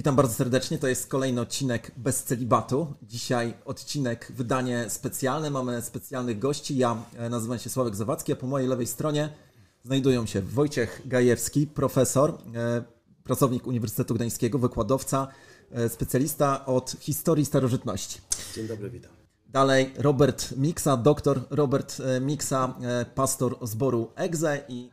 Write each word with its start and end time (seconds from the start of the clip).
Witam 0.00 0.16
bardzo 0.16 0.34
serdecznie. 0.34 0.78
To 0.78 0.88
jest 0.88 1.06
kolejny 1.06 1.40
odcinek 1.40 1.92
bez 1.96 2.24
celibatu. 2.24 2.94
Dzisiaj 3.02 3.54
odcinek, 3.64 4.32
wydanie 4.34 4.90
specjalne. 4.90 5.50
Mamy 5.50 5.82
specjalnych 5.82 6.38
gości. 6.38 6.76
Ja 6.76 7.04
e, 7.16 7.28
nazywam 7.28 7.58
się 7.58 7.70
Sławek 7.70 7.96
Zawadzki, 7.96 8.32
a 8.32 8.36
po 8.36 8.46
mojej 8.46 8.68
lewej 8.68 8.86
stronie 8.86 9.32
znajdują 9.84 10.26
się 10.26 10.42
Wojciech 10.42 11.02
Gajewski, 11.04 11.66
profesor, 11.66 12.38
e, 12.54 12.82
pracownik 13.24 13.66
Uniwersytetu 13.66 14.14
Gdańskiego, 14.14 14.58
wykładowca, 14.58 15.28
e, 15.72 15.88
specjalista 15.88 16.66
od 16.66 16.96
historii 17.00 17.44
starożytności. 17.44 18.20
Dzień 18.54 18.68
dobry, 18.68 18.90
witam. 18.90 19.10
Dalej 19.48 19.94
Robert 19.96 20.56
Miksa, 20.56 20.96
doktor 20.96 21.40
Robert 21.50 22.02
Miksa, 22.20 22.74
pastor 23.14 23.58
zboru 23.62 24.10
EGZE 24.16 24.64
i 24.68 24.90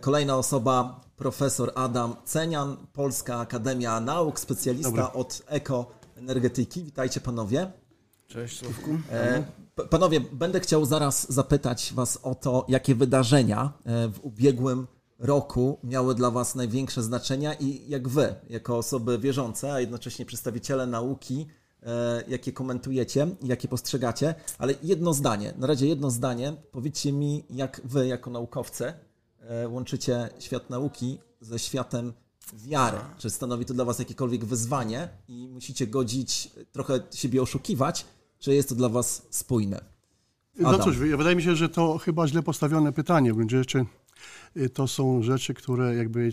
kolejna 0.00 0.36
osoba, 0.36 1.00
profesor 1.16 1.72
Adam 1.74 2.16
Cenian, 2.24 2.76
Polska 2.92 3.36
Akademia 3.40 4.00
Nauk, 4.00 4.40
specjalista 4.40 4.90
Dobry. 4.90 5.20
od 5.20 5.42
ekoenergetyki. 5.46 6.82
Witajcie 6.82 7.20
panowie. 7.20 7.72
Cześć 8.26 8.58
Sławku. 8.58 8.90
E, 9.10 9.44
panowie, 9.90 10.20
będę 10.20 10.60
chciał 10.60 10.84
zaraz 10.84 11.32
zapytać 11.32 11.92
was 11.94 12.18
o 12.22 12.34
to, 12.34 12.64
jakie 12.68 12.94
wydarzenia 12.94 13.72
e, 13.84 14.08
w 14.08 14.20
ubiegłym 14.24 14.86
roku 15.18 15.78
miały 15.84 16.14
dla 16.14 16.30
was 16.30 16.54
największe 16.54 17.02
znaczenia 17.02 17.54
i 17.54 17.88
jak 17.88 18.08
wy, 18.08 18.34
jako 18.50 18.78
osoby 18.78 19.18
wierzące, 19.18 19.72
a 19.72 19.80
jednocześnie 19.80 20.26
przedstawiciele 20.26 20.86
nauki, 20.86 21.46
e, 21.82 22.24
jakie 22.28 22.52
komentujecie, 22.52 23.26
jakie 23.42 23.68
postrzegacie, 23.68 24.34
ale 24.58 24.74
jedno 24.82 25.14
zdanie, 25.14 25.54
na 25.58 25.66
razie 25.66 25.86
jedno 25.86 26.10
zdanie, 26.10 26.52
powiedzcie 26.72 27.12
mi, 27.12 27.44
jak 27.50 27.80
wy, 27.84 28.06
jako 28.06 28.30
naukowcy, 28.30 28.84
E, 28.84 29.13
łączycie 29.68 30.28
świat 30.38 30.70
nauki 30.70 31.18
ze 31.40 31.58
światem 31.58 32.12
wiary. 32.54 32.98
Czy 33.18 33.30
stanowi 33.30 33.64
to 33.64 33.74
dla 33.74 33.84
Was 33.84 33.98
jakiekolwiek 33.98 34.44
wyzwanie 34.44 35.08
i 35.28 35.48
musicie 35.48 35.86
godzić, 35.86 36.50
trochę 36.72 37.00
siebie 37.14 37.42
oszukiwać, 37.42 38.06
czy 38.38 38.54
jest 38.54 38.68
to 38.68 38.74
dla 38.74 38.88
Was 38.88 39.26
spójne? 39.30 39.84
No 40.58 40.68
Adam. 40.68 40.80
No 40.80 40.84
cóż, 40.84 40.98
wydaje 40.98 41.36
mi 41.36 41.42
się, 41.42 41.56
że 41.56 41.68
to 41.68 41.98
chyba 41.98 42.28
źle 42.28 42.42
postawione 42.42 42.92
pytanie. 42.92 43.32
W 43.32 43.36
gruncie 43.36 43.58
rzeczy 43.58 43.84
y, 44.56 44.68
to 44.68 44.88
są 44.88 45.22
rzeczy, 45.22 45.54
które 45.54 45.96
jakby 45.96 46.30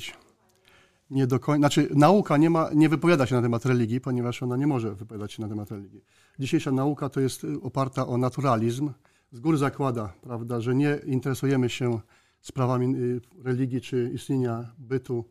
nie 1.10 1.28
do 1.28 1.40
końca... 1.40 1.60
Znaczy 1.60 1.90
nauka 1.96 2.38
nie, 2.38 2.50
ma, 2.50 2.70
nie 2.74 2.90
wypowiada 2.90 3.26
się 3.26 3.36
na 3.36 3.42
temat 3.42 3.66
religii, 3.66 4.02
ponieważ 4.02 4.44
ona 4.44 4.58
nie 4.58 4.68
może 4.68 4.96
wypowiadać 4.96 5.34
się 5.34 5.42
na 5.42 5.50
temat 5.50 5.72
religii. 5.72 6.04
Dzisiejsza 6.40 6.72
nauka 6.72 7.10
to 7.10 7.20
jest 7.20 7.44
y, 7.44 7.62
oparta 7.62 8.08
o 8.08 8.18
naturalizm. 8.18 8.92
Z 9.32 9.40
góry 9.40 9.58
zakłada, 9.58 10.14
prawda, 10.22 10.62
że 10.62 10.76
nie 10.76 11.00
interesujemy 11.06 11.70
się 11.70 12.00
sprawami 12.42 12.96
y, 12.96 13.22
religii 13.44 13.82
czy 13.82 14.12
istnienia 14.14 14.74
bytu 14.78 15.26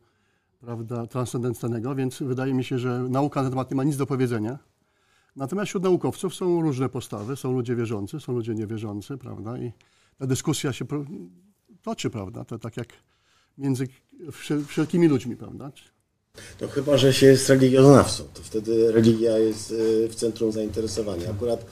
prawda, 0.59 1.07
transcendentalnego, 1.07 1.95
więc 1.95 2.23
wydaje 2.23 2.53
mi 2.53 2.63
się, 2.63 2.79
że 2.79 3.05
nauka 3.09 3.43
na 3.43 3.49
temat 3.49 3.71
nie 3.71 3.77
ma 3.77 3.83
nic 3.83 3.97
do 3.97 4.05
powiedzenia. 4.05 4.59
Natomiast 5.35 5.67
wśród 5.67 5.83
naukowców 5.83 6.35
są 6.35 6.61
różne 6.61 6.89
postawy, 6.89 7.35
są 7.35 7.51
ludzie 7.51 7.75
wierzący, 7.75 8.19
są 8.19 8.33
ludzie 8.33 8.55
niewierzący, 8.55 9.17
prawda, 9.17 9.57
i 9.57 9.71
ta 10.17 10.27
dyskusja 10.27 10.73
się 10.73 10.85
toczy, 11.81 12.09
prawda, 12.09 12.45
to 12.45 12.59
tak 12.59 12.77
jak 12.77 12.87
między 13.57 13.87
wszelkimi 14.67 15.07
ludźmi, 15.07 15.35
prawda. 15.35 15.71
To 16.61 16.67
chyba, 16.67 16.97
że 16.97 17.13
się 17.13 17.25
jest 17.25 17.49
religioznawcą, 17.49 18.23
to 18.33 18.41
wtedy 18.43 18.91
religia 18.91 19.37
jest 19.37 19.71
y, 19.71 20.07
w 20.07 20.15
centrum 20.15 20.51
zainteresowania. 20.51 21.29
Akurat 21.29 21.65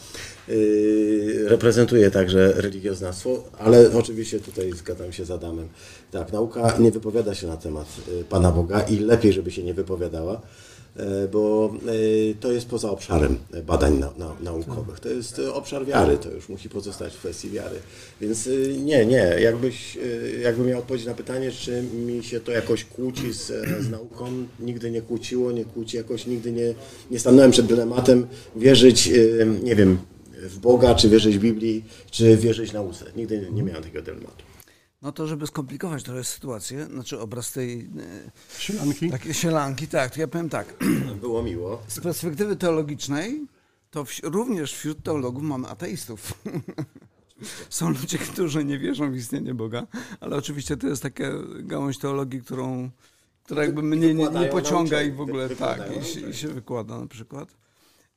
yy, 0.48 1.50
reprezentuję 1.50 2.12
także 2.12 2.54
religioznawstwo, 2.56 3.44
ale 3.58 3.92
oczywiście 3.94 4.40
tutaj 4.40 4.72
zgadzam 4.72 5.14
się 5.14 5.26
z 5.26 5.32
Adamem. 5.32 5.68
Tak, 6.12 6.34
nauka 6.34 6.78
nie 6.80 6.92
wypowiada 6.92 7.36
się 7.36 7.48
na 7.48 7.58
temat 7.58 7.88
y, 8.22 8.24
Pana 8.24 8.52
Boga 8.52 8.82
i 8.82 9.00
lepiej, 9.00 9.34
żeby 9.34 9.52
się 9.52 9.64
nie 9.64 9.74
wypowiadała. 9.74 10.42
E, 10.98 11.28
bo 11.28 11.74
e, 11.88 12.34
to 12.40 12.52
jest 12.52 12.68
poza 12.68 12.92
obszarem 12.92 13.38
badań 13.68 14.00
na, 14.00 14.14
na, 14.18 14.36
naukowych. 14.42 15.00
To 15.00 15.10
jest 15.10 15.42
obszar 15.54 15.86
wiary, 15.86 16.18
to 16.18 16.32
już 16.32 16.50
musi 16.50 16.70
pozostać 16.70 17.14
w 17.14 17.18
kwestii 17.18 17.50
wiary. 17.50 17.76
Więc 18.22 18.48
e, 18.48 18.52
nie, 18.74 19.06
nie, 19.06 19.36
jakbyś, 19.40 19.98
jakbym 20.42 20.68
miał 20.68 20.80
odpowiedzieć 20.80 21.08
na 21.08 21.14
pytanie, 21.14 21.52
czy 21.52 21.82
mi 21.82 22.24
się 22.24 22.40
to 22.40 22.52
jakoś 22.52 22.86
kłóci 22.86 23.34
z, 23.34 23.48
z 23.80 23.90
nauką, 23.90 24.32
nigdy 24.60 24.92
nie 24.92 25.02
kłóciło, 25.02 25.52
nie 25.52 25.66
kłóci, 25.66 25.98
jakoś 25.98 26.26
nigdy 26.26 26.52
nie, 26.52 26.74
nie 27.12 27.20
stanąłem 27.20 27.52
przed 27.52 27.66
dylematem 27.66 28.28
wierzyć, 28.56 29.12
nie 29.64 29.76
wiem, 29.76 29.98
w 30.42 30.60
Boga, 30.60 30.96
czy 30.96 31.10
wierzyć 31.10 31.38
w 31.38 31.42
Biblii, 31.42 31.86
czy 32.12 32.38
wierzyć 32.38 32.74
nauce. 32.74 33.06
Nigdy 33.16 33.48
nie 33.52 33.64
miałem 33.64 33.84
takiego 33.84 34.02
dylematu. 34.02 34.49
No 35.02 35.12
to, 35.12 35.28
żeby 35.28 35.48
skomplikować 35.48 36.04
trochę 36.04 36.24
sytuację, 36.24 36.86
znaczy 36.86 37.20
obraz 37.20 37.52
tej... 37.52 37.80
E, 37.80 38.60
sielanki? 38.60 39.10
Takiej 39.10 39.34
sielanki, 39.34 39.88
tak, 39.88 40.14
to 40.14 40.20
ja 40.20 40.28
powiem 40.28 40.50
tak. 40.50 40.74
Było 41.22 41.44
miło. 41.44 41.82
Z 41.88 42.00
perspektywy 42.00 42.56
teologicznej, 42.56 43.48
to 43.92 44.06
w, 44.06 44.20
również 44.24 44.74
wśród 44.74 45.04
teologów 45.04 45.44
mamy 45.44 45.68
ateistów. 45.68 46.34
Są 47.70 47.90
ludzie, 47.90 48.18
którzy 48.18 48.66
nie 48.66 48.80
wierzą 48.80 49.12
w 49.12 49.16
istnienie 49.16 49.54
Boga, 49.54 49.88
ale 50.20 50.36
oczywiście 50.36 50.78
to 50.78 50.88
jest 50.88 51.04
taka 51.04 51.24
gałąź 51.60 51.98
teologii, 51.98 52.42
którą, 52.42 52.90
która 53.44 53.64
jakby 53.64 53.84
mnie 53.84 54.14
nie, 54.14 54.30
nie 54.30 54.46
pociąga 54.46 55.02
i 55.02 55.12
w 55.12 55.22
ogóle 55.22 55.50
tak, 55.50 55.82
i, 56.16 56.30
i 56.30 56.34
się 56.34 56.48
wykłada 56.48 57.00
na 57.00 57.08
przykład. 57.08 57.50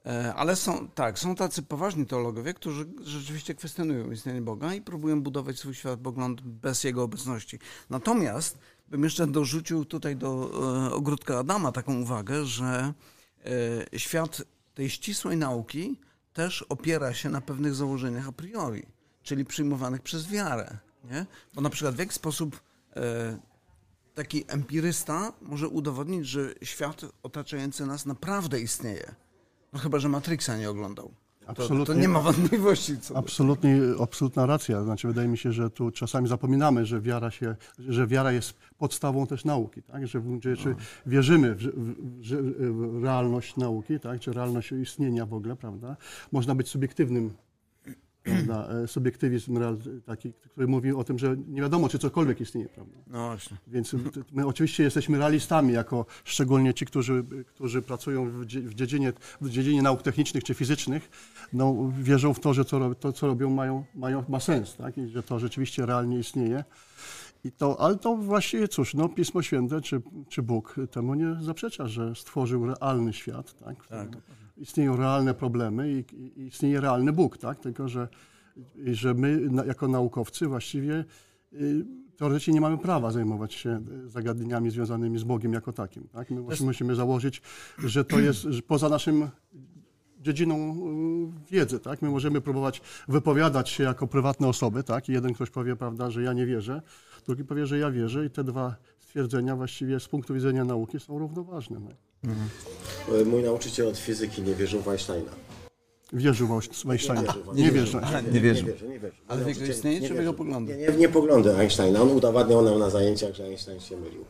E, 0.07 0.35
ale 0.35 0.57
są, 0.57 0.89
tak, 0.89 1.19
są 1.19 1.35
tacy 1.35 1.63
poważni 1.63 2.07
teologowie, 2.07 2.55
którzy 2.55 2.87
rzeczywiście 3.01 3.55
kwestionują 3.55 4.11
istnienie 4.11 4.43
Boga 4.43 4.75
i 4.75 4.83
próbują 4.83 5.23
budować 5.23 5.59
swój 5.59 5.75
światopogląd 5.75 6.41
bez 6.41 6.85
Jego 6.85 7.03
obecności. 7.03 7.59
Natomiast 7.91 8.59
bym 8.89 9.05
jeszcze 9.05 9.27
dorzucił 9.27 9.85
tutaj 9.85 10.17
do 10.17 10.51
e, 10.89 10.93
ogródka 10.95 11.39
Adama 11.39 11.73
taką 11.73 12.01
uwagę, 12.01 12.45
że 12.45 12.95
e, 13.93 13.99
świat 13.99 14.43
tej 14.75 14.91
ścisłej 14.91 15.37
nauki 15.37 16.01
też 16.33 16.63
opiera 16.63 17.15
się 17.15 17.29
na 17.29 17.41
pewnych 17.41 17.75
założeniach 17.75 18.29
a 18.29 18.33
priori, 18.33 18.87
czyli 19.23 19.45
przyjmowanych 19.45 20.03
przez 20.03 20.29
wiarę. 20.29 20.79
Nie? 21.05 21.27
Bo 21.55 21.61
na 21.61 21.71
przykład 21.71 21.95
w 21.95 21.99
jaki 21.99 22.15
sposób 22.15 22.61
taki 24.15 24.45
empirysta 24.49 25.33
może 25.43 25.69
udowodnić, 25.69 26.27
że 26.27 26.55
świat 26.63 27.01
otaczający 27.23 27.87
nas 27.87 28.07
naprawdę 28.07 28.61
istnieje. 28.61 29.15
No 29.73 29.79
chyba, 29.79 29.99
że 29.99 30.09
Matrixa 30.09 30.57
nie 30.57 30.71
oglądał. 30.71 31.13
Absolutnie, 31.47 31.87
to, 31.87 31.93
to 31.93 31.99
nie 31.99 32.09
ma 32.09 32.21
wątpliwości. 32.21 33.01
Co 33.01 33.17
absolutnie, 33.17 33.81
absolutna 34.01 34.47
racja. 34.47 34.85
Znaczy, 34.85 35.09
wydaje 35.09 35.29
mi 35.29 35.39
się, 35.39 35.53
że 35.53 35.71
tu 35.71 35.91
czasami 35.91 36.29
zapominamy, 36.29 36.87
że 36.87 37.01
wiara, 37.01 37.31
się, 37.31 37.57
że 37.79 38.07
wiara 38.07 38.33
jest 38.33 38.55
podstawą 38.79 39.27
też 39.27 39.45
nauki. 39.45 39.83
Tak? 39.83 40.07
Że, 40.07 40.23
że 40.57 40.75
wierzymy 41.07 41.55
w, 41.55 41.63
w, 41.63 42.99
w, 43.01 43.05
realność 43.05 43.57
nauki, 43.57 44.01
tak? 44.01 44.21
czy 44.21 44.33
realność 44.33 44.73
istnienia 44.73 45.27
w 45.27 45.35
ogóle. 45.35 45.57
Prawda? 45.57 45.97
Można 46.33 46.55
być 46.55 46.69
subiektywnym 46.69 47.31
prawda, 48.23 48.69
e, 48.69 48.89
subiektywizm 48.89 49.59
taki, 50.07 50.33
który 50.33 50.67
mówi 50.67 50.93
o 50.93 51.05
tym, 51.05 51.19
że 51.19 51.37
nie 51.49 51.61
wiadomo, 51.61 51.89
czy 51.89 51.99
cokolwiek 51.99 52.41
istnieje. 52.41 52.69
Prawda? 52.69 52.99
No 53.07 53.27
właśnie. 53.27 53.57
Więc 53.67 53.97
my 54.33 54.47
oczywiście 54.47 54.83
jesteśmy 54.83 55.19
realistami, 55.19 55.73
jako 55.73 56.07
szczególnie 56.25 56.75
ci, 56.75 56.87
którzy, 56.87 57.25
którzy 57.47 57.83
pracują 57.83 58.31
w 58.31 58.75
dziedzinie, 58.75 59.13
w 59.41 59.51
dziedzinie 59.51 59.83
nauk 59.83 60.03
technicznych 60.03 60.45
czy 60.45 60.55
fizycznych, 60.55 61.11
no, 61.53 61.93
wierzą 61.99 62.35
w 62.35 62.41
to, 62.41 62.55
że 62.55 62.65
to, 62.65 62.95
to 62.95 63.13
co 63.13 63.27
robią, 63.27 63.51
mają, 63.51 63.85
mają, 63.95 64.25
ma 64.29 64.41
sens, 64.41 64.77
tak? 64.77 64.99
I 64.99 65.09
że 65.09 65.23
to 65.23 65.39
rzeczywiście 65.39 65.87
realnie 65.87 66.19
istnieje. 66.19 66.65
I 67.45 67.53
to, 67.53 67.81
ale 67.81 67.97
to 67.97 68.17
właściwie 68.17 68.69
cóż, 68.69 68.95
no, 68.95 69.09
Pismo 69.09 69.43
Święte 69.43 69.81
czy, 69.81 70.03
czy 70.29 70.43
Bóg 70.43 70.77
temu 70.91 71.15
nie 71.15 71.37
zaprzecza, 71.41 71.87
że 71.87 72.15
stworzył 72.15 72.67
realny 72.67 73.13
świat, 73.13 73.55
tak? 73.55 73.87
tak 73.87 74.09
istnieją 74.57 74.97
realne 74.97 75.35
problemy 75.35 75.93
i, 75.93 76.05
i, 76.17 76.47
istnieje 76.47 76.81
realny 76.81 77.13
Bóg, 77.13 77.39
tak? 77.39 77.61
Tylko, 77.61 77.89
że, 77.89 78.09
że 78.87 79.15
my 79.15 79.41
jako 79.67 79.89
naukowcy 79.89 80.47
właściwie 80.47 81.05
y, 81.53 81.87
teoretycznie 82.17 82.55
nie 82.55 82.61
mamy 82.61 82.79
prawa 82.79 83.11
zajmować 83.11 83.55
się 83.55 83.81
zagadnieniami 84.07 84.71
związanymi 84.71 85.19
z 85.19 85.25
Bogiem 85.25 85.53
jako 85.53 85.73
takim. 85.73 86.09
Tak? 86.09 86.31
My 86.31 86.41
właśnie 86.43 86.67
musimy 86.67 86.95
założyć, 86.95 87.43
że 87.85 88.05
to 88.05 88.21
jest 88.21 88.41
że 88.41 88.63
poza 88.63 88.89
naszym 88.89 89.29
dziedziną 90.21 90.77
y, 91.49 91.53
wiedzy, 91.53 91.81
tak? 91.81 92.03
My 92.03 92.11
możemy 92.11 92.41
próbować 92.41 92.81
wypowiadać 93.09 93.69
się 93.69 93.85
jako 93.85 94.07
prywatne 94.07 94.49
osoby, 94.49 94.83
tak? 94.83 95.09
I 95.09 95.13
jeden 95.13 95.35
ktoś 95.35 95.51
powie, 95.51 95.77
prawda, 95.77 96.11
że 96.11 96.23
ja 96.23 96.33
nie 96.33 96.47
wierzę, 96.47 96.83
drugi 97.27 97.45
powie, 97.45 97.67
że 97.67 97.79
ja 97.79 97.91
wierzę 97.91 98.27
i 98.27 98.31
te 98.31 98.45
dwa 98.45 98.77
stwierdzenia 98.99 99.57
właściwie 99.57 100.01
z 100.01 100.09
punktu 100.09 100.35
widzenia 100.35 100.65
nauki 100.65 101.01
są 101.01 101.19
równoważne. 101.19 101.81
No. 101.81 101.91
Mhm. 102.25 103.29
Mój 103.29 103.43
nauczyciel 103.43 103.89
od 103.89 103.99
fizyki 103.99 104.43
nie 104.43 104.55
wierzył 104.55 104.81
w 104.81 104.89
Einsteina. 104.89 105.31
Wierzył 106.13 106.49
w 106.49 106.91
Einsteina. 106.91 107.35
Nie, 107.55 107.63
nie 107.63 107.71
wierzył. 107.71 108.01
Nie 108.33 108.41
wierzył. 108.41 108.69
Ale 109.29 109.45
w 109.45 109.49
jego 109.49 109.65
istnienie 109.65 110.09
czy 110.09 110.15
w 110.15 110.17
jego 110.17 110.33
poglądy? 110.35 110.77
Nie, 110.77 110.87
nie, 110.87 110.97
nie 110.97 111.09
poglądy 111.09 111.57
Einsteina. 111.57 112.03
On 112.03 112.11
udowadniał 112.11 112.63
nam 112.63 112.79
na 112.79 112.91
zajęciach, 112.91 113.35
że 113.35 113.45
Einstein 113.45 113.81
się 113.81 113.97
mylił. 113.97 114.25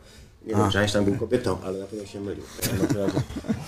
Nie 0.45 0.55
wiem, 0.55 0.71
czy 0.71 0.79
Einstein 0.79 1.05
był 1.05 1.15
kobietą, 1.15 1.57
ale 1.63 1.79
na 1.79 1.85
pewno 1.85 2.05
się 2.05 2.19
mylił. 2.19 2.43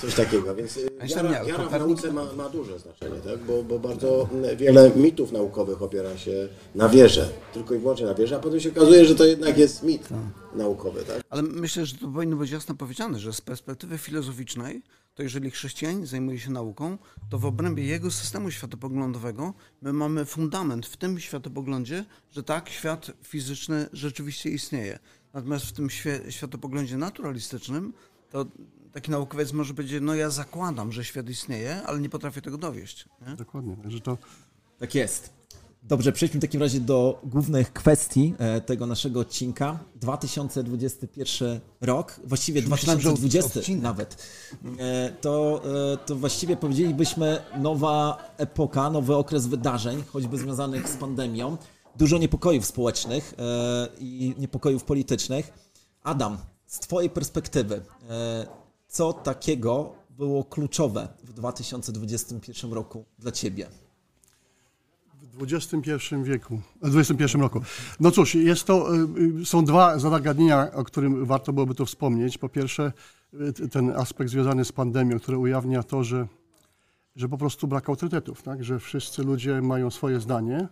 Coś 0.02 0.16
takiego, 0.16 0.56
więc 0.56 0.78
y, 0.78 0.90
wiara, 1.04 1.30
nie, 1.30 1.46
wiara 1.46 1.66
w 1.66 1.72
nauce 1.72 2.12
ma, 2.12 2.34
ma 2.34 2.50
duże 2.50 2.80
znaczenie, 2.80 3.20
tak? 3.20 3.40
bo, 3.40 3.64
bo 3.64 3.80
bardzo 3.80 4.30
wiele 4.58 4.92
mitów 4.96 5.32
naukowych 5.32 5.82
opiera 5.82 6.18
się 6.18 6.48
na 6.76 6.90
wierze, 6.90 7.30
tylko 7.54 7.76
i 7.76 7.80
wyłącznie 7.80 8.06
na 8.06 8.14
wierze, 8.14 8.36
a 8.36 8.40
potem 8.40 8.60
się 8.60 8.70
okazuje, 8.70 9.06
że 9.06 9.16
to 9.16 9.26
jednak 9.26 9.58
jest 9.58 9.84
mit 9.84 10.08
naukowy. 10.56 11.04
Tak? 11.04 11.22
Ale 11.30 11.42
myślę, 11.42 11.86
że 11.86 11.96
to 11.96 12.08
powinno 12.08 12.36
być 12.36 12.52
jasno 12.52 12.76
powiedziane, 12.76 13.20
że 13.20 13.34
z 13.34 13.42
perspektywy 13.42 13.98
filozoficznej, 13.98 14.82
to 15.16 15.24
jeżeli 15.24 15.52
chrześcijanin 15.52 16.06
zajmuje 16.06 16.40
się 16.40 16.52
nauką, 16.52 16.98
to 17.30 17.40
w 17.40 17.46
obrębie 17.46 17.84
jego 17.84 18.12
systemu 18.12 18.52
światopoglądowego 18.52 19.54
my 19.82 19.94
mamy 19.94 20.26
fundament 20.26 20.86
w 20.86 20.98
tym 20.98 21.20
światopoglądzie, 21.20 22.06
że 22.32 22.44
tak, 22.44 22.70
świat 22.70 23.12
fizyczny 23.24 23.88
rzeczywiście 23.94 24.50
istnieje. 24.50 25.00
Natomiast 25.36 25.66
w 25.66 25.72
tym 25.72 25.88
świe- 25.90 26.30
światopoglądzie 26.32 26.98
naturalistycznym, 26.98 27.94
to 28.32 28.46
taki 28.94 29.12
naukowiec 29.12 29.54
może 29.54 29.74
powiedzieć, 29.74 30.00
no 30.02 30.16
ja 30.16 30.30
zakładam, 30.30 30.92
że 30.92 31.06
świat 31.06 31.30
istnieje, 31.30 31.84
ale 31.84 32.00
nie 32.00 32.10
potrafię 32.10 32.42
tego 32.42 32.58
dowieść. 32.58 33.06
Nie? 33.28 33.36
Dokładnie. 33.36 33.78
Także 33.78 34.00
to 34.00 34.18
Tak 34.80 34.96
jest. 34.96 35.30
Dobrze, 35.84 36.12
przejdźmy 36.12 36.40
w 36.40 36.42
takim 36.42 36.62
razie 36.62 36.80
do 36.80 37.22
głównych 37.24 37.74
kwestii 37.74 38.34
e, 38.38 38.62
tego 38.62 38.86
naszego 38.86 39.20
odcinka. 39.20 39.80
2021 39.96 41.60
rok, 41.82 42.20
właściwie 42.24 42.62
Myślałem, 42.62 43.02
że 43.02 43.10
od- 43.10 43.20
2020 43.20 43.60
odcinek. 43.60 43.84
nawet. 43.84 44.28
E, 44.80 45.10
To, 45.22 45.62
e, 45.94 45.98
to 45.98 46.16
właściwie 46.16 46.58
powiedzielibyśmy 46.58 47.42
nowa 47.58 48.18
epoka, 48.38 48.90
nowy 48.90 49.16
okres 49.16 49.48
wydarzeń, 49.48 50.04
choćby 50.08 50.38
związanych 50.38 50.90
z 50.90 50.98
pandemią. 50.98 51.58
Dużo 51.98 52.18
niepokojów 52.18 52.66
społecznych 52.66 53.34
e, 53.38 53.88
i 54.00 54.36
niepokojów 54.38 54.84
politycznych. 54.84 55.54
Adam, 56.04 56.38
z 56.66 56.80
Twojej 56.80 57.10
perspektywy, 57.10 57.82
e, 58.10 58.48
co 58.88 59.14
takiego 59.14 59.94
było 60.10 60.44
kluczowe 60.44 61.08
w 61.24 61.34
2021 61.34 62.74
roku 62.74 63.06
dla 63.20 63.32
Ciebie? 63.32 63.68
w 65.40 65.54
XXI 65.54 66.16
wieku, 66.24 66.62
w 66.82 66.98
XXI 66.98 67.38
roku. 67.38 67.62
No 68.00 68.12
cóż, 68.12 68.36
jest 68.36 68.64
to, 68.64 68.96
y, 69.42 69.46
są 69.46 69.66
dwa 69.66 70.00
zagadnienia, 70.00 70.72
o 70.72 70.84
którym 70.84 71.26
warto 71.26 71.54
byłoby 71.54 71.76
tu 71.76 71.86
wspomnieć. 71.86 72.38
Po 72.38 72.50
pierwsze, 72.50 72.92
ten 73.72 73.90
aspekt 73.90 74.32
związany 74.32 74.66
z 74.66 74.72
pandemią, 74.72 75.20
który 75.20 75.38
ujawnia 75.38 75.84
to, 75.84 76.04
że, 76.04 76.28
że 77.16 77.30
po 77.30 77.38
prostu 77.38 77.68
brak 77.68 77.90
autorytetów, 77.90 78.44
tak? 78.44 78.64
że 78.64 78.80
wszyscy 78.80 79.24
ludzie 79.24 79.62
mają 79.62 79.92
swoje 79.92 80.20
zdanie, 80.20 80.68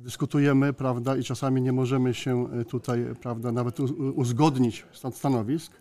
dyskutujemy, 0.00 0.72
prawda, 0.72 1.16
i 1.16 1.24
czasami 1.24 1.62
nie 1.62 1.72
możemy 1.72 2.14
się 2.14 2.60
y, 2.60 2.64
tutaj, 2.64 3.06
prawda, 3.22 3.52
nawet 3.52 3.80
uzgodnić 4.14 4.84
stan- 4.92 5.12
stanowisk. 5.12 5.72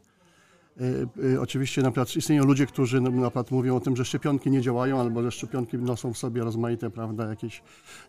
Y, 0.81 1.07
y, 1.33 1.41
Oczywiście 1.41 1.81
na 1.81 1.91
przykład 1.91 2.15
istnieją 2.15 2.45
ludzie, 2.45 2.65
którzy 2.65 3.01
na 3.01 3.11
przykład 3.21 3.51
mówią 3.51 3.75
o 3.75 3.79
tym, 3.79 3.95
że 3.95 4.05
szczepionki 4.05 4.51
nie 4.51 4.61
działają, 4.61 4.99
albo 5.01 5.23
że 5.23 5.31
szczepionki 5.31 5.77
noszą 5.77 6.13
w 6.13 6.17
sobie 6.17 6.43
rozmaite, 6.43 6.89
prawda, 6.89 7.29
jakieś 7.29 7.57
y, 7.57 7.61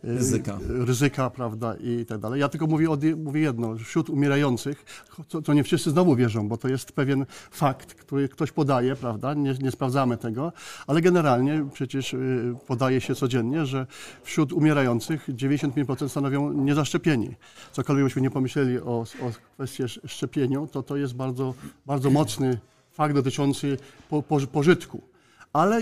Ryzyka. 0.03 0.59
ryzyka, 0.69 1.31
prawda, 1.31 1.75
i 1.81 2.07
tak 2.07 2.19
dalej. 2.19 2.41
Ja 2.41 2.49
tylko 2.49 2.67
mówię, 2.67 2.91
od, 2.91 3.01
mówię 3.17 3.41
jedno, 3.41 3.75
wśród 3.77 4.11
umierających, 4.11 4.85
to, 5.29 5.43
to 5.43 5.55
nie 5.55 5.65
wszyscy 5.65 5.91
znowu 5.91 6.17
wierzą, 6.17 6.49
bo 6.49 6.57
to 6.57 6.69
jest 6.69 6.93
pewien 6.93 7.27
fakt, 7.51 7.95
który 7.95 8.29
ktoś 8.29 8.53
podaje, 8.53 8.97
prawda, 8.97 9.35
nie, 9.35 9.55
nie 9.63 9.71
sprawdzamy 9.71 10.17
tego, 10.17 10.53
ale 10.87 11.01
generalnie 11.01 11.67
przecież 11.73 12.17
podaje 12.67 13.01
się 13.01 13.15
codziennie, 13.15 13.67
że 13.67 13.87
wśród 14.23 14.53
umierających 14.53 15.29
95% 15.29 16.09
stanowią 16.09 16.53
niezaszczepieni. 16.53 17.35
Cokolwiek 17.73 18.05
byśmy 18.05 18.23
nie 18.23 18.31
pomyśleli 18.31 18.79
o, 18.79 18.83
o 19.23 19.31
kwestii 19.55 19.83
sz- 19.83 20.11
szczepieniu, 20.11 20.67
to 20.67 20.83
to 20.83 20.97
jest 20.97 21.15
bardzo, 21.15 21.55
bardzo 21.87 22.11
mocny 22.11 22.60
fakt 22.93 23.15
dotyczący 23.15 23.77
po, 24.09 24.23
po, 24.23 24.41
pożytku. 24.41 25.03
Ale 25.53 25.81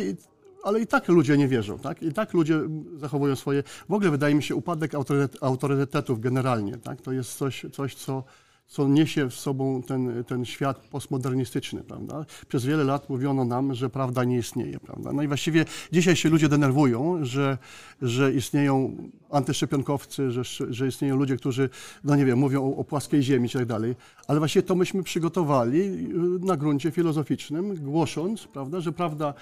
ale 0.64 0.80
i 0.80 0.86
tak 0.86 1.08
ludzie 1.08 1.36
nie 1.36 1.48
wierzą, 1.48 1.78
tak? 1.78 2.02
I 2.02 2.12
tak 2.12 2.32
ludzie 2.32 2.60
zachowują 2.96 3.36
swoje. 3.36 3.62
W 3.88 3.92
ogóle 3.92 4.10
wydaje 4.10 4.34
mi 4.34 4.42
się 4.42 4.54
upadek 4.54 4.94
autorytet, 4.94 5.42
autorytetów 5.42 6.20
generalnie, 6.20 6.76
tak? 6.76 7.00
To 7.00 7.12
jest 7.12 7.34
coś, 7.38 7.66
coś 7.72 7.94
co, 7.94 8.24
co 8.68 8.88
niesie 8.88 9.30
w 9.30 9.34
sobą 9.34 9.82
ten, 9.82 10.24
ten 10.24 10.44
świat 10.44 10.78
postmodernistyczny, 10.78 11.82
prawda? 11.82 12.24
Przez 12.48 12.64
wiele 12.64 12.84
lat 12.84 13.10
mówiono 13.10 13.44
nam, 13.44 13.74
że 13.74 13.90
prawda 13.90 14.24
nie 14.24 14.38
istnieje, 14.38 14.80
prawda? 14.80 15.12
No 15.12 15.22
i 15.22 15.28
właściwie 15.28 15.64
dzisiaj 15.92 16.16
się 16.16 16.28
ludzie 16.28 16.48
denerwują, 16.48 17.24
że, 17.24 17.58
że 18.02 18.32
istnieją 18.32 18.96
antyszczepionkowcy, 19.30 20.30
że, 20.30 20.42
że 20.70 20.88
istnieją 20.88 21.16
ludzie, 21.16 21.36
którzy, 21.36 21.68
no 22.04 22.16
nie 22.16 22.24
wiem, 22.24 22.38
mówią 22.38 22.64
o, 22.64 22.76
o 22.76 22.84
płaskiej 22.84 23.22
ziemi 23.22 23.48
i 23.48 23.52
tak 23.52 23.66
dalej, 23.66 23.94
ale 24.28 24.38
właściwie 24.38 24.62
to 24.62 24.74
myśmy 24.74 25.02
przygotowali 25.02 25.80
y, 25.80 26.46
na 26.46 26.56
gruncie 26.56 26.90
filozoficznym, 26.90 27.74
głosząc, 27.74 28.46
prawda, 28.46 28.80
że 28.80 28.92
prawda, 28.92 29.34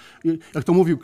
jak 0.55 0.65
to 0.65 0.73
mówił 0.73 0.99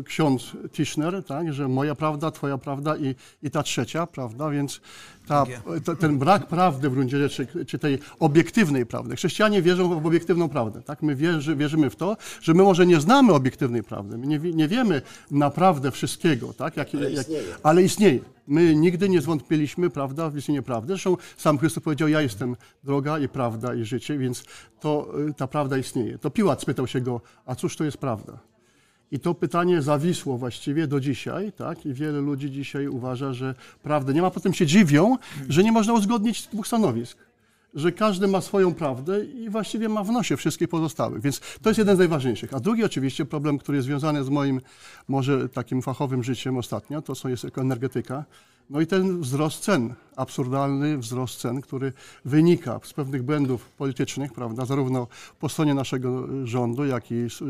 y, 0.00 0.02
ksiądz 0.04 0.56
Tischner, 0.72 1.24
tak, 1.24 1.52
że 1.52 1.68
moja 1.68 1.94
prawda, 1.94 2.30
twoja 2.30 2.58
prawda 2.58 2.96
i, 2.96 3.14
i 3.42 3.50
ta 3.50 3.62
trzecia, 3.62 4.06
prawda, 4.06 4.50
więc 4.50 4.80
ta, 5.26 5.46
to, 5.84 5.96
ten 5.96 6.18
brak 6.18 6.46
prawdy 6.46 6.90
w 6.90 6.92
gruncie 6.92 7.18
rzeczy, 7.18 7.59
czy 7.66 7.78
tej 7.78 7.98
obiektywnej 8.18 8.86
prawdy. 8.86 9.16
Chrześcijanie 9.16 9.62
wierzą 9.62 10.00
w 10.00 10.06
obiektywną 10.06 10.48
prawdę, 10.48 10.82
tak, 10.82 11.02
my 11.02 11.16
wierzy, 11.16 11.56
wierzymy 11.56 11.90
w 11.90 11.96
to, 11.96 12.16
że 12.42 12.54
my 12.54 12.62
może 12.62 12.86
nie 12.86 13.00
znamy 13.00 13.32
obiektywnej 13.32 13.82
prawdy, 13.82 14.18
my 14.18 14.26
nie, 14.26 14.38
nie 14.38 14.68
wiemy 14.68 15.02
naprawdę 15.30 15.90
wszystkiego, 15.90 16.52
tak, 16.52 16.76
jak, 16.76 16.88
Ale 16.94 17.10
jak, 17.10 17.20
istnieje. 17.20 17.44
ale 17.62 17.82
istnieje. 17.82 18.20
My 18.46 18.74
nigdy 18.74 19.08
nie 19.08 19.20
zwątpiliśmy, 19.20 19.90
prawda, 19.90 20.30
w 20.30 20.36
istnienie 20.36 20.62
prawdy. 20.62 20.88
Zresztą 20.88 21.16
sam 21.36 21.58
Chrystus 21.58 21.82
powiedział, 21.82 22.08
ja 22.08 22.20
jestem 22.20 22.56
droga 22.84 23.18
i 23.18 23.28
prawda 23.28 23.74
i 23.74 23.84
życie, 23.84 24.18
więc 24.18 24.44
to, 24.80 25.12
y, 25.28 25.34
ta 25.34 25.46
prawda 25.46 25.78
istnieje. 25.78 26.18
To 26.18 26.30
Piłat 26.30 26.62
spytał 26.62 26.86
się 26.86 27.00
go, 27.00 27.20
a 27.46 27.54
cóż 27.54 27.76
to 27.76 27.84
jest 27.84 27.98
prawda? 27.98 28.38
I 29.12 29.18
to 29.20 29.34
pytanie 29.34 29.82
zawisło 29.82 30.38
właściwie 30.38 30.86
do 30.86 31.00
dzisiaj, 31.00 31.52
tak? 31.52 31.86
I 31.86 31.94
wiele 31.94 32.20
ludzi 32.20 32.50
dzisiaj 32.50 32.88
uważa, 32.88 33.32
że 33.32 33.54
prawdę 33.82 34.14
nie 34.14 34.22
ma. 34.22 34.30
Potem 34.30 34.54
się 34.54 34.66
dziwią, 34.66 35.16
że 35.48 35.62
nie 35.62 35.72
można 35.72 35.92
uzgodnić 35.92 36.46
dwóch 36.46 36.66
stanowisk. 36.66 37.18
Że 37.74 37.92
każdy 37.92 38.26
ma 38.28 38.40
swoją 38.40 38.74
prawdę 38.74 39.24
i 39.24 39.50
właściwie 39.50 39.88
ma 39.88 40.04
w 40.04 40.10
nosie 40.10 40.36
wszystkich 40.36 40.68
pozostałych. 40.68 41.22
Więc 41.22 41.40
to 41.62 41.70
jest 41.70 41.78
jeden 41.78 41.96
z 41.96 41.98
najważniejszych. 41.98 42.54
A 42.54 42.60
drugi 42.60 42.84
oczywiście 42.84 43.24
problem, 43.24 43.58
który 43.58 43.76
jest 43.76 43.86
związany 43.86 44.24
z 44.24 44.28
moim 44.28 44.60
może 45.08 45.48
takim 45.48 45.82
fachowym 45.82 46.22
życiem 46.24 46.56
ostatnio, 46.56 47.02
to 47.02 47.14
są 47.14 47.28
jest 47.28 47.58
energetyka. 47.58 48.24
No 48.70 48.80
i 48.80 48.86
ten 48.86 49.20
wzrost 49.20 49.62
cen, 49.62 49.94
absurdalny 50.16 50.98
wzrost 50.98 51.40
cen, 51.40 51.60
który 51.60 51.92
wynika 52.24 52.80
z 52.84 52.92
pewnych 52.92 53.22
błędów 53.22 53.68
politycznych, 53.68 54.32
prawda, 54.32 54.64
zarówno 54.64 55.06
po 55.40 55.48
stronie 55.48 55.74
naszego 55.74 56.26
rządu, 56.46 56.84
jak 56.84 57.10
i 57.10 57.14
s- 57.14 57.42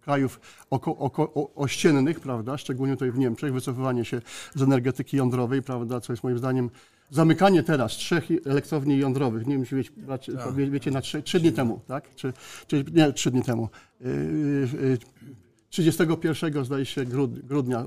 krajów 0.00 0.40
oko, 0.70 0.96
oko, 0.96 1.22
o, 1.34 1.54
ościennych, 1.54 2.20
prawda, 2.20 2.58
szczególnie 2.58 2.94
tutaj 2.94 3.10
w 3.10 3.18
Niemczech, 3.18 3.52
wycofywanie 3.52 4.04
się 4.04 4.22
z 4.54 4.62
energetyki 4.62 5.16
jądrowej, 5.16 5.62
prawda, 5.62 6.00
co 6.00 6.12
jest 6.12 6.24
moim 6.24 6.38
zdaniem 6.38 6.70
zamykanie 7.10 7.62
teraz 7.62 7.92
trzech 7.92 8.24
elektrowni 8.46 8.98
jądrowych, 8.98 9.46
nie 9.46 9.54
wiem, 9.56 9.64
czy 9.66 9.76
wiecie, 9.76 9.90
raczej- 10.06 10.34
wie- 10.56 10.70
wiecie 10.70 10.90
na 10.90 11.00
trzy, 11.00 11.22
trzy 11.22 11.40
dni 11.40 11.52
temu, 11.52 11.80
tak, 11.86 12.14
czy, 12.14 12.32
czy 12.66 12.84
nie, 12.92 13.12
trzy 13.12 13.30
dni 13.30 13.42
temu, 13.42 13.68
Yy, 14.00 14.68
yy, 14.82 14.98
31 15.70 16.64
zdaje 16.64 16.86
się 16.86 17.04
grud, 17.04 17.38
grudnia 17.46 17.86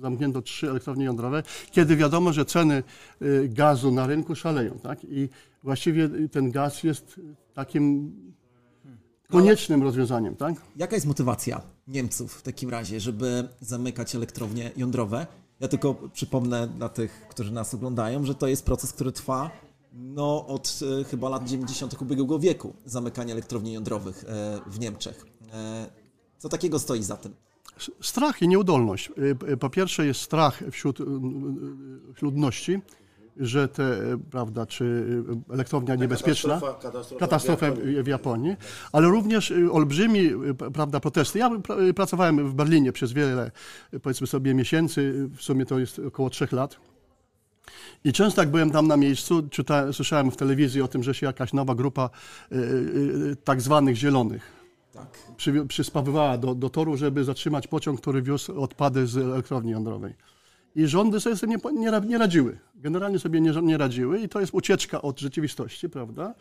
zamknięto 0.00 0.42
trzy 0.42 0.70
elektrownie 0.70 1.04
jądrowe, 1.04 1.42
kiedy 1.70 1.96
wiadomo, 1.96 2.32
że 2.32 2.44
ceny 2.44 2.82
y, 3.22 3.48
gazu 3.48 3.90
na 3.90 4.06
rynku 4.06 4.34
szaleją, 4.34 4.78
tak, 4.82 5.04
i 5.04 5.28
właściwie 5.62 6.08
ten 6.28 6.50
gaz 6.50 6.82
jest 6.82 7.20
takim 7.54 8.12
koniecznym 9.30 9.82
rozwiązaniem, 9.82 10.36
tak? 10.36 10.54
Jaka 10.76 10.94
jest 10.96 11.06
motywacja 11.06 11.60
Niemców 11.88 12.32
w 12.34 12.42
takim 12.42 12.70
razie, 12.70 13.00
żeby 13.00 13.48
zamykać 13.60 14.14
elektrownie 14.14 14.70
jądrowe? 14.76 15.26
Ja 15.62 15.68
tylko 15.68 15.94
przypomnę 16.12 16.68
dla 16.68 16.88
tych, 16.88 17.26
którzy 17.30 17.52
nas 17.52 17.74
oglądają, 17.74 18.24
że 18.24 18.34
to 18.34 18.46
jest 18.46 18.64
proces, 18.64 18.92
który 18.92 19.12
trwa 19.12 19.50
no, 19.92 20.46
od 20.46 20.80
e, 21.00 21.04
chyba 21.04 21.28
lat 21.28 21.48
90. 21.48 22.02
ubiegłego 22.02 22.38
wieku, 22.38 22.74
zamykanie 22.84 23.32
elektrowni 23.32 23.72
jądrowych 23.72 24.24
e, 24.28 24.60
w 24.66 24.78
Niemczech. 24.80 25.26
E, 25.52 25.86
co 26.38 26.48
takiego 26.48 26.78
stoi 26.78 27.02
za 27.02 27.16
tym? 27.16 27.34
Strach 28.00 28.42
i 28.42 28.48
nieudolność. 28.48 29.12
Y, 29.52 29.56
Po 29.56 29.70
pierwsze 29.70 30.06
jest 30.06 30.20
strach 30.20 30.62
wśród 30.70 30.98
ludności, 32.22 32.80
że 33.36 33.68
te, 33.68 33.82
y, 34.12 34.18
prawda, 34.30 34.66
czy 34.66 34.84
y, 35.50 35.54
elektrownia 35.54 35.94
niebezpieczna, 35.94 36.54
katastrofa- 36.60 36.78
katastrofa 36.82 37.16
w 37.16 37.18
katastrofa 37.18 37.66
Japonii. 37.66 38.02
w 38.02 38.06
Japonii, 38.06 38.56
ale 38.92 39.08
również 39.08 39.50
y, 39.50 39.72
olbrzymi, 39.72 40.30
prawda, 40.74 41.00
protesty. 41.00 41.38
Ja 41.38 41.50
pra- 41.50 41.92
pracowałem 41.92 42.48
w 42.48 42.54
Berlinie 42.54 42.92
przez 42.92 43.12
wiele, 43.12 43.50
powiedzmy 44.02 44.26
sobie, 44.26 44.54
miesięcy, 44.54 45.28
w 45.36 45.42
sumie 45.42 45.66
to 45.66 45.78
jest 45.78 45.98
około 45.98 46.30
trzech 46.30 46.52
lat. 46.52 46.76
I 48.04 48.12
często 48.12 48.42
jak 48.42 48.50
byłem 48.50 48.70
tam 48.70 48.86
na 48.86 48.96
miejscu, 48.96 49.42
czyta, 49.48 49.92
słyszałem 49.92 50.30
w 50.30 50.36
telewizji 50.36 50.82
o 50.82 50.88
tym, 50.88 51.02
że 51.02 51.14
się 51.14 51.26
jakaś 51.26 51.52
nowa 51.52 51.74
grupa 51.74 52.10
y, 52.52 52.56
y, 52.56 52.60
y, 53.32 53.36
tak 53.44 53.60
zwanych 53.60 53.96
zielonych 53.96 54.42
Tak. 54.92 55.06
przywi- 55.36 55.66
przyspawywała 55.66 56.38
do, 56.38 56.54
do 56.54 56.70
toru, 56.70 56.96
żeby 56.96 57.24
zatrzymać 57.24 57.66
pociąg, 57.68 58.00
który 58.00 58.22
wiózł 58.22 58.60
odpady 58.60 59.06
z 59.06 59.16
elektrowni 59.16 59.70
jądrowej. 59.70 60.14
I 60.76 60.86
rządy 60.86 61.20
sobie 61.20 61.36
z 61.36 61.40
tym 61.40 61.50
nie, 61.50 61.56
nie, 61.72 62.00
nie 62.06 62.18
radziły. 62.18 62.58
Generalnie 62.74 63.18
sobie 63.18 63.40
nie, 63.40 63.52
nie 63.62 63.78
radziły 63.78 64.20
i 64.20 64.28
to 64.28 64.40
jest 64.40 64.54
ucieczka 64.54 65.02
od 65.02 65.20
rzeczywistości, 65.20 65.88
prawda? 65.88 66.34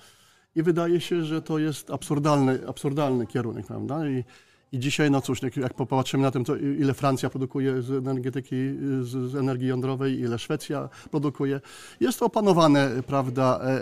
i 0.55 0.63
wydaje 0.63 1.01
się, 1.01 1.23
że 1.23 1.41
to 1.41 1.59
jest 1.59 1.91
absurdalny, 1.91 2.59
absurdalny 2.67 3.27
kierunek, 3.27 3.65
prawda? 3.65 4.09
I, 4.09 4.23
i 4.71 4.79
dzisiaj, 4.79 5.11
no 5.11 5.21
cóż, 5.21 5.41
jak 5.57 5.73
popatrzymy 5.73 6.23
na 6.23 6.31
tym, 6.31 6.43
to 6.43 6.55
ile 6.55 6.93
Francja 6.93 7.29
produkuje 7.29 7.81
z 7.81 7.91
energetyki, 7.91 8.55
z, 9.01 9.31
z 9.31 9.35
energii 9.35 9.67
jądrowej, 9.67 10.19
ile 10.19 10.39
Szwecja 10.39 10.89
produkuje, 11.11 11.61
jest 11.99 12.19
to 12.19 12.25
opanowane, 12.25 12.91
prawda, 13.07 13.59
e, 13.63 13.67
e, 13.67 13.81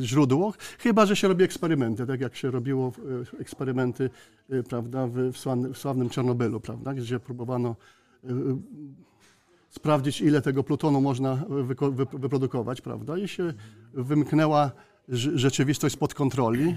źródło, 0.00 0.52
chyba, 0.78 1.06
że 1.06 1.16
się 1.16 1.28
robi 1.28 1.44
eksperymenty, 1.44 2.06
tak 2.06 2.20
jak 2.20 2.36
się 2.36 2.50
robiło 2.50 2.92
e, 3.36 3.40
eksperymenty, 3.40 4.10
e, 4.50 4.62
prawda, 4.62 5.06
w, 5.06 5.32
w, 5.32 5.38
sławnym, 5.78 6.10
Czarnobylu, 6.10 6.60
prawda, 6.60 6.94
gdzie 6.94 7.20
próbowano 7.20 7.76
e, 8.24 8.28
sprawdzić, 9.70 10.20
ile 10.20 10.42
tego 10.42 10.64
plutonu 10.64 11.00
można 11.00 11.44
wyprodukować, 12.12 12.80
prawda, 12.80 13.18
i 13.18 13.28
się 13.28 13.54
wymknęła 13.94 14.70
rze- 15.08 15.38
rzeczywistość 15.38 15.94
spod 15.94 16.14
kontroli. 16.14 16.76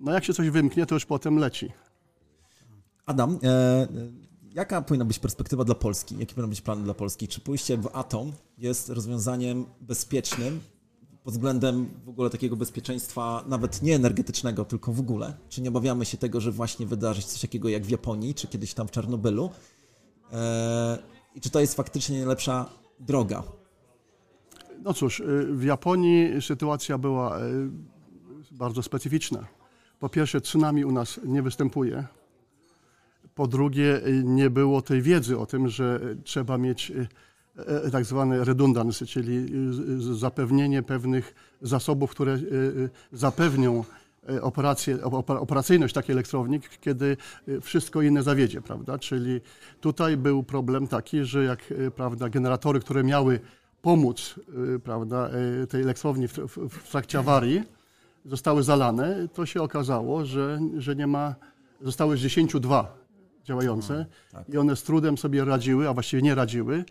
No 0.00 0.12
jak 0.12 0.24
się 0.24 0.34
coś 0.34 0.50
wymknie, 0.50 0.86
to 0.86 0.94
już 0.94 1.06
potem 1.06 1.36
leci. 1.36 1.72
Adam, 3.06 3.38
e, 3.42 3.88
jaka 4.54 4.82
powinna 4.82 5.04
być 5.04 5.18
perspektywa 5.18 5.64
dla 5.64 5.74
Polski? 5.74 6.18
Jakie 6.18 6.34
powinny 6.34 6.48
być 6.48 6.60
plany 6.60 6.84
dla 6.84 6.94
Polski? 6.94 7.28
Czy 7.28 7.40
pójście 7.40 7.76
w 7.76 7.90
atom 7.92 8.32
jest 8.58 8.88
rozwiązaniem 8.88 9.66
bezpiecznym 9.80 10.60
pod 11.24 11.34
względem 11.34 11.88
w 12.04 12.08
ogóle 12.08 12.30
takiego 12.30 12.56
bezpieczeństwa, 12.56 13.44
nawet 13.46 13.82
nie 13.82 13.94
energetycznego, 13.94 14.64
tylko 14.64 14.92
w 14.92 15.00
ogóle? 15.00 15.34
Czy 15.48 15.62
nie 15.62 15.68
obawiamy 15.68 16.04
się 16.04 16.16
tego, 16.16 16.40
że 16.40 16.52
właśnie 16.52 16.86
wydarzy 16.86 17.22
się 17.22 17.28
coś 17.28 17.40
takiego 17.40 17.68
jak 17.68 17.82
w 17.82 17.90
Japonii, 17.90 18.34
czy 18.34 18.48
kiedyś 18.48 18.74
tam 18.74 18.88
w 18.88 18.90
Czarnobylu? 18.90 19.50
E, 20.32 20.98
I 21.34 21.40
czy 21.40 21.50
to 21.50 21.60
jest 21.60 21.74
faktycznie 21.74 22.18
najlepsza 22.18 22.68
droga? 23.00 23.42
No 24.84 24.94
cóż, 24.94 25.20
y, 25.20 25.46
w 25.50 25.64
Japonii 25.64 26.42
sytuacja 26.42 26.98
była 26.98 27.40
y, 27.40 27.42
bardzo 28.50 28.82
specyficzna. 28.82 29.46
Po 29.98 30.08
pierwsze, 30.08 30.40
tsunami 30.40 30.84
u 30.84 30.92
nas 30.92 31.20
nie 31.24 31.42
występuje. 31.42 32.04
Po 33.34 33.46
drugie, 33.46 34.06
y, 34.06 34.22
nie 34.24 34.50
było 34.50 34.82
tej 34.82 35.02
wiedzy 35.02 35.38
o 35.38 35.46
tym, 35.46 35.68
że 35.68 36.00
trzeba 36.24 36.58
mieć 36.58 36.92
e, 37.56 37.90
tak 37.90 38.04
zwane 38.04 38.44
redundance, 38.44 39.06
czyli 39.06 39.46
zapewnienie 40.14 40.82
pewnych 40.82 41.34
zasobów, 41.62 42.10
które 42.10 42.38
zapewnią 43.12 43.84
operację, 44.40 44.96
opa- 44.96 45.40
operacyjność 45.40 45.94
takiej 45.94 46.12
elektrowni, 46.12 46.60
kiedy 46.80 47.16
y, 47.48 47.60
wszystko 47.60 48.02
inne 48.02 48.22
zawiedzie, 48.22 48.62
prawda? 48.62 48.98
Czyli 48.98 49.40
tutaj 49.80 50.16
był 50.16 50.42
problem 50.42 50.86
taki, 50.86 51.24
że 51.24 51.44
jak 51.44 51.70
y, 51.70 51.90
prawda, 51.90 52.28
generatory, 52.28 52.80
które 52.80 53.04
miały 53.04 53.40
pomóc 53.82 54.40
prawda, 54.84 55.30
tej 55.68 55.82
elektrowni 55.82 56.28
w, 56.28 56.32
w, 56.32 56.68
w 56.68 56.90
trakcie 56.90 57.18
awarii, 57.18 57.62
zostały 58.24 58.62
zalane, 58.62 59.28
to 59.34 59.46
się 59.46 59.62
okazało, 59.62 60.24
że, 60.24 60.60
że 60.76 60.96
nie 60.96 61.06
ma, 61.06 61.34
zostały 61.80 62.16
z 62.16 62.20
10 62.20 62.52
dwa 62.60 62.96
działające 63.44 64.06
i 64.48 64.58
one 64.58 64.76
z 64.76 64.82
trudem 64.82 65.18
sobie 65.18 65.44
radziły, 65.44 65.88
a 65.88 65.94
właściwie 65.94 66.22
nie 66.22 66.34
radziły, 66.34 66.84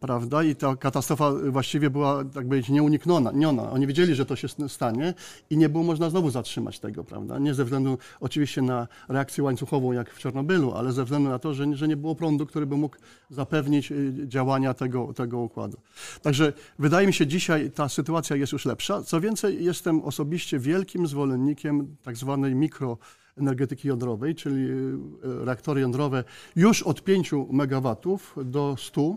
prawda? 0.00 0.42
I 0.42 0.56
ta 0.56 0.76
katastrofa 0.76 1.32
właściwie 1.50 1.90
była, 1.90 2.24
tak 2.24 2.46
powiedzieć, 2.46 2.70
nieunikniona. 2.70 3.32
niona. 3.32 3.70
Oni 3.70 3.86
wiedzieli, 3.86 4.14
że 4.14 4.26
to 4.26 4.36
się 4.36 4.48
stanie 4.68 5.14
i 5.50 5.56
nie 5.56 5.68
było 5.68 5.84
można 5.84 6.10
znowu 6.10 6.30
zatrzymać 6.30 6.78
tego, 6.78 7.04
prawda? 7.04 7.38
Nie 7.38 7.54
ze 7.54 7.64
względu 7.64 7.98
oczywiście 8.20 8.62
na 8.62 8.88
reakcję 9.08 9.44
łańcuchową, 9.44 9.92
jak 9.92 10.14
w 10.14 10.18
Czarnobylu, 10.18 10.72
ale 10.72 10.92
ze 10.92 11.04
względu 11.04 11.30
na 11.30 11.38
to, 11.38 11.54
że, 11.54 11.76
że 11.76 11.88
nie 11.88 11.96
było 11.96 12.14
prądu, 12.14 12.46
który 12.46 12.66
by 12.66 12.76
mógł 12.76 12.96
zapewnić 13.30 13.92
y, 13.92 14.14
działania 14.26 14.74
tego, 14.74 15.12
tego 15.14 15.38
układu. 15.38 15.76
Także 16.22 16.52
wydaje 16.78 17.06
mi 17.06 17.12
się, 17.12 17.26
dzisiaj 17.26 17.70
ta 17.70 17.88
sytuacja 17.88 18.36
jest 18.36 18.52
już 18.52 18.64
lepsza. 18.64 19.02
Co 19.02 19.20
więcej, 19.20 19.64
jestem 19.64 20.02
osobiście 20.02 20.58
wielkim 20.58 21.06
zwolennikiem 21.06 21.96
tak 22.02 22.16
zwanej 22.16 22.54
mikro 22.54 22.98
energetyki 23.36 23.88
jądrowej, 23.88 24.34
czyli 24.34 24.70
y, 24.70 25.44
reaktory 25.44 25.80
jądrowe 25.80 26.24
już 26.56 26.82
od 26.82 27.04
5 27.04 27.32
MW 27.50 27.96
do 28.44 28.76
100. 28.78 29.16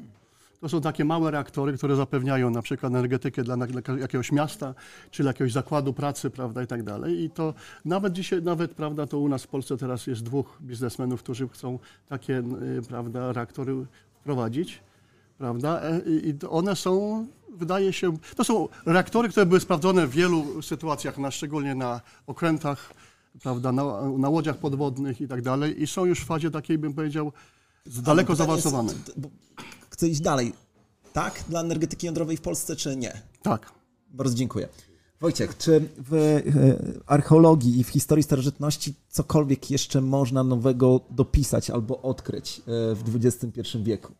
To 0.62 0.70
są 0.70 0.82
takie 0.82 1.06
małe 1.06 1.32
reaktory, 1.32 1.78
które 1.78 1.96
zapewniają 1.96 2.50
na 2.50 2.62
przykład 2.62 2.92
energetykę 2.92 3.44
dla, 3.44 3.58
dla 3.58 3.96
jakiegoś 3.96 4.32
miasta, 4.32 4.74
czy 5.12 5.24
dla 5.24 5.30
jakiegoś 5.30 5.52
zakładu 5.52 5.94
pracy, 5.94 6.30
prawda, 6.30 6.64
i 6.64 6.68
tak 6.68 6.84
dalej. 6.84 7.24
I 7.24 7.30
to 7.30 7.54
nawet 7.86 8.14
dzisiaj, 8.14 8.42
nawet, 8.42 8.72
prawda, 8.72 9.08
to 9.08 9.20
u 9.20 9.30
nas 9.30 9.44
w 9.44 9.48
Polsce 9.48 9.78
teraz 9.78 10.08
jest 10.08 10.24
dwóch 10.24 10.58
biznesmenów, 10.62 11.24
którzy 11.24 11.48
chcą 11.50 11.80
takie, 12.10 12.44
y, 12.78 12.82
prawda, 12.88 13.34
reaktory 13.34 13.86
wprowadzić, 14.20 14.82
prawda, 15.38 15.82
E, 15.82 16.02
i 16.10 16.36
one 16.50 16.76
są, 16.76 17.28
wydaje 17.50 17.94
się, 17.94 18.18
to 18.36 18.44
są 18.44 18.68
reaktory, 18.86 19.30
które 19.30 19.46
były 19.46 19.60
sprawdzone 19.60 20.08
w 20.08 20.12
wielu 20.12 20.62
sytuacjach, 20.62 21.18
na, 21.18 21.32
szczególnie 21.32 21.76
na 21.76 22.02
okrętach, 22.28 22.94
prawda, 23.42 23.72
na, 23.72 23.84
na 24.18 24.30
łodziach 24.30 24.58
podwodnych 24.58 25.22
i 25.22 25.28
tak 25.28 25.42
dalej 25.42 25.82
i 25.82 25.88
są 25.88 26.06
już 26.06 26.20
w 26.20 26.26
fazie 26.26 26.52
takiej, 26.52 26.78
bym 26.78 26.94
powiedział, 26.94 27.32
daleko 27.86 28.36
zaawansowanej. 28.36 28.96
Chcę 30.02 30.10
iść 30.10 30.22
dalej. 30.22 30.54
Tak 31.14 31.44
dla 31.50 31.62
energetyki 31.62 32.06
jądrowej 32.06 32.38
w 32.38 32.42
Polsce, 32.42 32.76
czy 32.76 32.96
nie? 32.96 33.22
Tak. 33.42 33.72
Bardzo 34.10 34.36
dziękuję. 34.36 34.68
Wojciech, 35.20 35.58
czy 35.58 35.90
w 35.98 36.14
e, 36.14 37.04
archeologii 37.06 37.80
i 37.80 37.84
w 37.84 37.90
historii 37.90 38.24
starożytności 38.24 38.94
cokolwiek 39.10 39.72
jeszcze 39.72 40.02
można 40.02 40.44
nowego 40.44 41.00
dopisać 41.10 41.70
albo 41.70 42.02
odkryć 42.02 42.60
e, 42.60 42.62
w 42.96 43.26
XXI 43.26 43.78
wieku? 43.84 44.14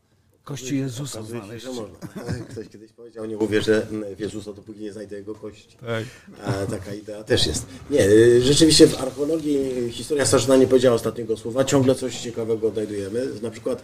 Kości 0.44 0.78
Jezusa 0.78 1.22
znaleźć. 1.22 1.64
że 1.64 1.72
można. 1.72 1.98
Ktoś 2.50 2.68
kiedyś 2.68 2.92
powiedział, 2.92 3.26
nie 3.26 3.38
uwierzę 3.38 3.86
w 4.16 4.20
Jezusa, 4.20 4.52
dopóki 4.52 4.80
nie 4.80 4.92
znajdę 4.92 5.16
jego 5.16 5.34
kości. 5.34 5.76
Tak. 5.80 6.04
A 6.44 6.66
taka 6.66 6.94
idea 6.94 7.24
też 7.24 7.46
jest. 7.46 7.66
Nie, 7.90 8.06
y, 8.06 8.42
rzeczywiście 8.42 8.86
w 8.86 9.00
archeologii 9.02 9.90
historia 9.90 10.26
starożytna 10.26 10.56
nie 10.56 10.66
powiedziała 10.66 10.96
ostatniego 10.96 11.36
słowa. 11.36 11.64
Ciągle 11.64 11.94
coś 11.94 12.20
ciekawego 12.20 12.68
odnajdujemy. 12.68 13.28
Na 13.42 13.50
przykład 13.50 13.82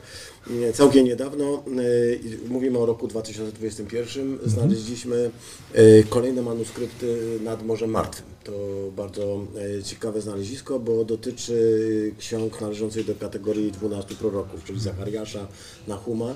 y, 0.51 0.73
całkiem 0.73 1.05
niedawno, 1.05 1.63
y, 1.81 2.21
mówimy 2.49 2.79
o 2.79 2.87
roku 2.87 3.09
2021, 3.09 4.39
znaleźliśmy 4.45 5.31
y, 5.79 6.05
kolejne 6.09 6.43
manuskrypty 6.43 7.39
nad 7.45 7.63
Morzem 7.67 7.91
Martwym. 7.91 8.38
To 8.49 8.91
bardzo 8.97 9.41
y, 9.79 9.83
ciekawe 9.83 10.21
znalezisko, 10.21 10.79
bo 10.79 11.05
dotyczy 11.05 12.13
ksiąg 12.19 12.61
należących 12.61 13.07
do 13.07 13.15
kategorii 13.15 13.73
12 13.73 14.15
proroków, 14.15 14.65
czyli 14.65 14.81
Zachariasza, 14.81 15.47
Nahuma. 15.89 16.35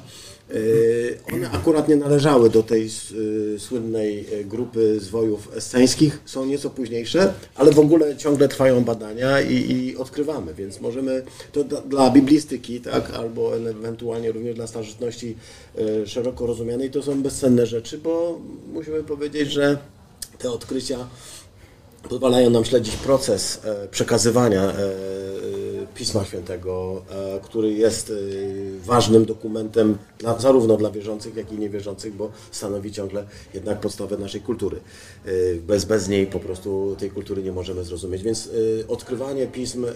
Y, 0.54 1.18
One 1.34 1.50
akurat 1.50 1.88
nie 1.88 1.96
należały 1.96 2.50
do 2.50 2.62
tej 2.62 2.90
y, 3.12 3.58
słynnej 3.58 4.26
grupy 4.44 5.00
zwojów 5.00 5.56
esceńskich, 5.56 6.20
są 6.24 6.44
nieco 6.44 6.70
późniejsze, 6.70 7.34
ale 7.54 7.72
w 7.72 7.78
ogóle 7.78 8.16
ciągle 8.16 8.48
trwają 8.48 8.84
badania 8.84 9.40
i, 9.40 9.72
i 9.72 9.96
odkrywamy, 9.96 10.54
więc 10.54 10.80
możemy 10.80 11.22
to 11.52 11.64
dla, 11.64 12.10
biblistyki, 12.10 12.80
tak, 12.80 13.10
albo 13.10 13.56
ewentualnie 13.56 14.32
również 14.32 14.54
dla 14.54 14.66
starożytności 14.66 15.36
szeroko 16.06 16.46
rozumianej, 16.46 16.90
to 16.90 17.02
są 17.02 17.22
bezcenne 17.22 17.66
rzeczy, 17.66 17.98
bo 17.98 18.40
musimy 18.72 19.04
powiedzieć, 19.04 19.50
że 19.50 19.78
te 20.38 20.50
odkrycia 20.50 21.08
pozwalają 22.08 22.50
nam 22.50 22.64
śledzić 22.64 22.96
proces 22.96 23.60
e, 23.64 23.88
przekazywania 23.88 24.62
e, 24.62 24.72
Pisma 25.94 26.24
Świętego, 26.24 27.02
e, 27.10 27.40
który 27.42 27.72
jest 27.72 28.10
e, 28.10 28.14
ważnym 28.84 29.24
dokumentem 29.24 29.98
zarówno 30.38 30.76
dla 30.76 30.90
wierzących, 30.90 31.36
jak 31.36 31.52
i 31.52 31.58
niewierzących, 31.58 32.14
bo 32.14 32.30
stanowi 32.50 32.92
ciągle 32.92 33.24
jednak 33.54 33.80
podstawę 33.80 34.18
naszej 34.18 34.40
kultury. 34.40 34.80
E, 35.24 35.30
Bez, 35.54 35.84
bez 35.84 36.08
niej 36.08 36.26
po 36.26 36.40
prostu 36.40 36.96
tej 36.98 37.10
kultury 37.10 37.42
nie 37.42 37.52
możemy 37.52 37.84
zrozumieć. 37.84 38.22
Więc 38.22 38.50
odkrywanie 38.88 39.46
pism, 39.46 39.86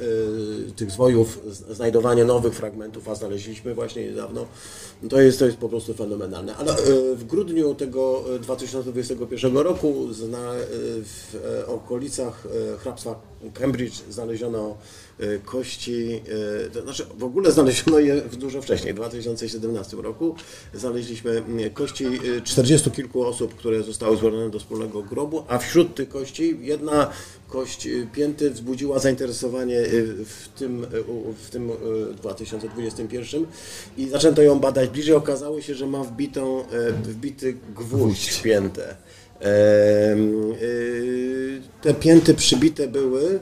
tych 0.76 0.90
zwojów, 0.90 1.40
znajdowanie 1.70 2.24
nowych 2.24 2.54
fragmentów, 2.54 3.08
a 3.08 3.14
znaleźliśmy 3.14 3.74
właśnie 3.74 4.04
niedawno, 4.04 4.46
no 5.02 5.08
to 5.08 5.20
jest, 5.20 5.38
to 5.38 5.46
jest 5.46 5.58
po 5.58 5.68
prostu 5.68 5.94
fenomenalne. 5.94 6.56
Ale 6.56 6.74
w 7.14 7.24
grudniu 7.24 7.74
tego 7.74 8.24
e, 8.34 8.38
2021 8.38 9.56
roku 9.56 9.94
w 11.02 11.36
okolicach 11.66 12.44
hrabstwa 12.78 13.20
Cambridge 13.54 14.02
znaleziono 14.10 14.76
kości, 15.44 16.20
e, 16.66 16.70
to 16.70 16.82
znaczy 16.82 17.06
w 17.18 17.25
ogóle 17.25 17.52
znaleziono 17.52 17.99
je 17.99 18.20
dużo 18.20 18.62
wcześniej, 18.62 18.92
w 18.92 18.96
2017 18.96 19.96
roku. 19.96 20.35
Znaleźliśmy 20.75 21.30
mm, 21.30 21.70
kości 21.70 22.06
e, 22.06 22.40
40 22.44 22.90
kilku 22.90 23.23
osób, 23.23 23.54
które 23.54 23.82
zostały 23.82 24.16
złożone 24.16 24.50
do 24.50 24.58
wspólnego 24.58 25.02
grobu, 25.02 25.44
a 25.49 25.58
wśród 25.58 25.94
tych 25.94 26.08
kości 26.08 26.56
jedna 26.61 27.11
kość 27.49 27.88
pięty 28.12 28.50
wzbudziła 28.50 28.99
zainteresowanie 28.99 29.82
w 30.25 30.49
tym, 30.58 30.87
w 31.38 31.50
tym 31.50 31.70
e, 31.70 31.75
2021 32.14 33.46
i 33.96 34.08
zaczęto 34.08 34.42
ją 34.42 34.58
badać 34.58 34.90
bliżej. 34.90 35.14
Okazało 35.14 35.61
się, 35.61 35.75
że 35.75 35.87
ma 35.87 36.04
wbitą, 36.04 36.64
wbity 37.02 37.56
gwóźdź 37.75 38.30
w 38.30 38.42
piętę. 38.42 38.96
Y, 39.42 39.46
Te 41.82 41.94
pięty 41.94 42.35
przybite 42.35 42.88
były 42.88 43.38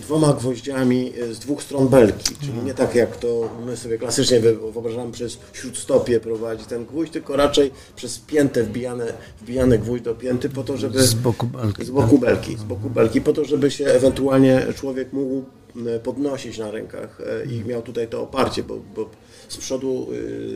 dwoma 0.00 0.32
gwoździami 0.32 1.12
e, 1.30 1.34
z 1.34 1.38
dwóch 1.38 1.62
stron 1.62 1.88
belki, 1.88 2.34
czyli 2.40 2.52
nie 2.64 2.74
tak 2.74 2.94
jak 2.94 3.16
to 3.16 3.48
my 3.66 3.76
sobie 3.76 3.98
klasycznie 3.98 4.40
wy- 4.40 4.56
wyobrażamy 4.72 5.12
przez 5.12 5.38
śródstopie 5.52 6.20
prowadzi 6.20 6.64
ten 6.64 6.84
gwóźdź, 6.86 7.12
tylko 7.12 7.36
raczej 7.36 7.70
przez 7.96 8.18
piętę 8.18 8.62
wbijane, 8.62 9.12
wbijane 9.40 9.78
gwóźdź 9.78 10.04
do 10.04 10.14
pięty 10.14 10.48
po 10.48 10.62
to, 10.64 10.76
żeby... 10.76 11.02
Z 11.02 11.14
boku 11.14 11.46
belki, 11.46 11.84
Z 11.84 11.90
boku 11.90 12.18
belki, 12.18 12.56
z 12.56 12.62
boku 12.62 12.90
belki, 12.90 13.20
po 13.20 13.32
to, 13.32 13.44
żeby 13.44 13.70
się 13.70 13.86
ewentualnie 13.86 14.66
człowiek 14.76 15.12
mógł 15.12 15.44
m, 15.76 15.86
podnosić 16.02 16.58
na 16.58 16.70
rękach 16.70 17.20
e, 17.20 17.44
i 17.52 17.64
miał 17.64 17.82
tutaj 17.82 18.08
to 18.08 18.22
oparcie, 18.22 18.62
bo, 18.62 18.78
bo 18.96 19.10
z 19.48 19.56
przodu 19.56 20.06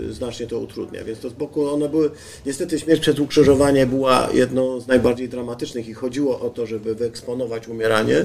y, 0.08 0.12
znacznie 0.12 0.46
to 0.46 0.58
utrudnia, 0.58 1.04
więc 1.04 1.20
to 1.20 1.30
z 1.30 1.32
boku 1.32 1.68
one 1.68 1.88
były, 1.88 2.10
niestety 2.46 2.78
śmierć 2.78 3.00
przez 3.00 3.18
ukrzyżowanie 3.18 3.86
była 3.86 4.28
jedną 4.34 4.80
z 4.80 4.86
najbardziej 4.86 5.28
dramatycznych 5.28 5.88
i 5.88 5.94
chodziło 5.94 6.40
o 6.40 6.50
to, 6.50 6.66
żeby 6.66 6.94
wyeksponować 6.94 7.68
umieranie. 7.68 8.24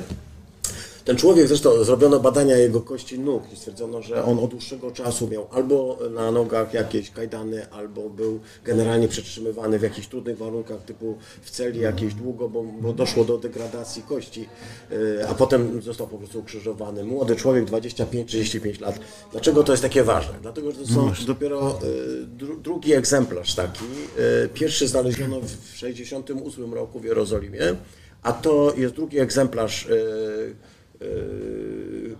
Ten 1.05 1.17
człowiek, 1.17 1.47
zresztą 1.47 1.83
zrobiono 1.83 2.19
badania 2.19 2.57
jego 2.57 2.81
kości 2.81 3.19
nóg 3.19 3.53
i 3.53 3.55
stwierdzono, 3.55 4.01
że 4.01 4.23
on 4.23 4.39
od 4.39 4.51
dłuższego 4.51 4.91
czasu 4.91 5.27
miał 5.27 5.47
albo 5.51 5.97
na 6.13 6.31
nogach 6.31 6.73
jakieś 6.73 7.11
kajdany, 7.11 7.69
albo 7.69 8.09
był 8.09 8.39
generalnie 8.63 9.07
przetrzymywany 9.07 9.79
w 9.79 9.81
jakichś 9.81 10.07
trudnych 10.07 10.37
warunkach, 10.37 10.85
typu 10.85 11.17
w 11.41 11.49
celi 11.49 11.79
jakieś 11.79 12.13
długo, 12.13 12.49
bo, 12.49 12.63
bo 12.63 12.93
doszło 12.93 13.25
do 13.25 13.37
degradacji 13.37 14.03
kości, 14.03 14.49
yy, 14.91 15.27
a 15.29 15.33
potem 15.33 15.81
został 15.81 16.07
po 16.07 16.17
prostu 16.17 16.39
ukrzyżowany. 16.39 17.03
Młody 17.03 17.35
człowiek, 17.35 17.65
25-35 17.65 18.81
lat. 18.81 18.99
Dlaczego 19.31 19.63
to 19.63 19.73
jest 19.73 19.83
takie 19.83 20.03
ważne? 20.03 20.33
Dlatego, 20.41 20.71
że 20.71 20.77
to 20.77 20.87
są 20.87 21.11
dopiero 21.27 21.79
yy, 21.83 22.25
dru, 22.27 22.57
drugi 22.57 22.93
egzemplarz 22.93 23.55
taki. 23.55 23.85
Yy, 24.17 24.49
pierwszy 24.53 24.87
znaleziono 24.87 25.41
w 25.41 25.77
68 25.77 26.73
roku 26.73 26.99
w 26.99 27.03
Jerozolimie, 27.03 27.75
a 28.21 28.33
to 28.33 28.73
jest 28.77 28.95
drugi 28.95 29.19
egzemplarz 29.19 29.87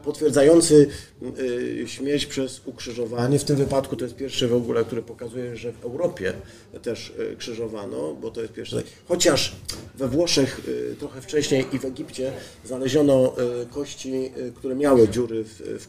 potwierdzający 0.04 0.88
yy, 1.78 1.88
śmierć 1.88 2.26
przez 2.26 2.62
ukrzyżowanie. 2.66 3.40
W 3.40 3.44
tym 3.44 3.56
wypadku 3.56 3.96
to 3.96 4.06
jest 4.06 4.16
pierwszy 4.16 4.48
w 4.48 4.54
ogóle, 4.54 4.86
który 4.86 5.02
pokazuje, 5.02 5.58
że 5.58 5.74
w 5.74 5.86
Europie 5.86 6.34
też 6.82 7.14
yy, 7.18 7.36
krzyżowano, 7.36 8.14
bo 8.22 8.32
to 8.32 8.42
jest 8.42 8.54
pierwszy. 8.54 8.84
Chociaż 9.08 9.56
we 9.96 10.08
Włoszech 10.08 10.62
trochę 11.00 11.22
wcześniej 11.22 11.66
i 11.74 11.80
w 11.80 11.86
Egipcie 11.86 12.32
znaleziono 12.66 13.36
kości, 13.72 14.32
które 14.56 14.76
miały 14.76 15.10
dziury 15.10 15.44
w, 15.44 15.50
w, 15.60 15.88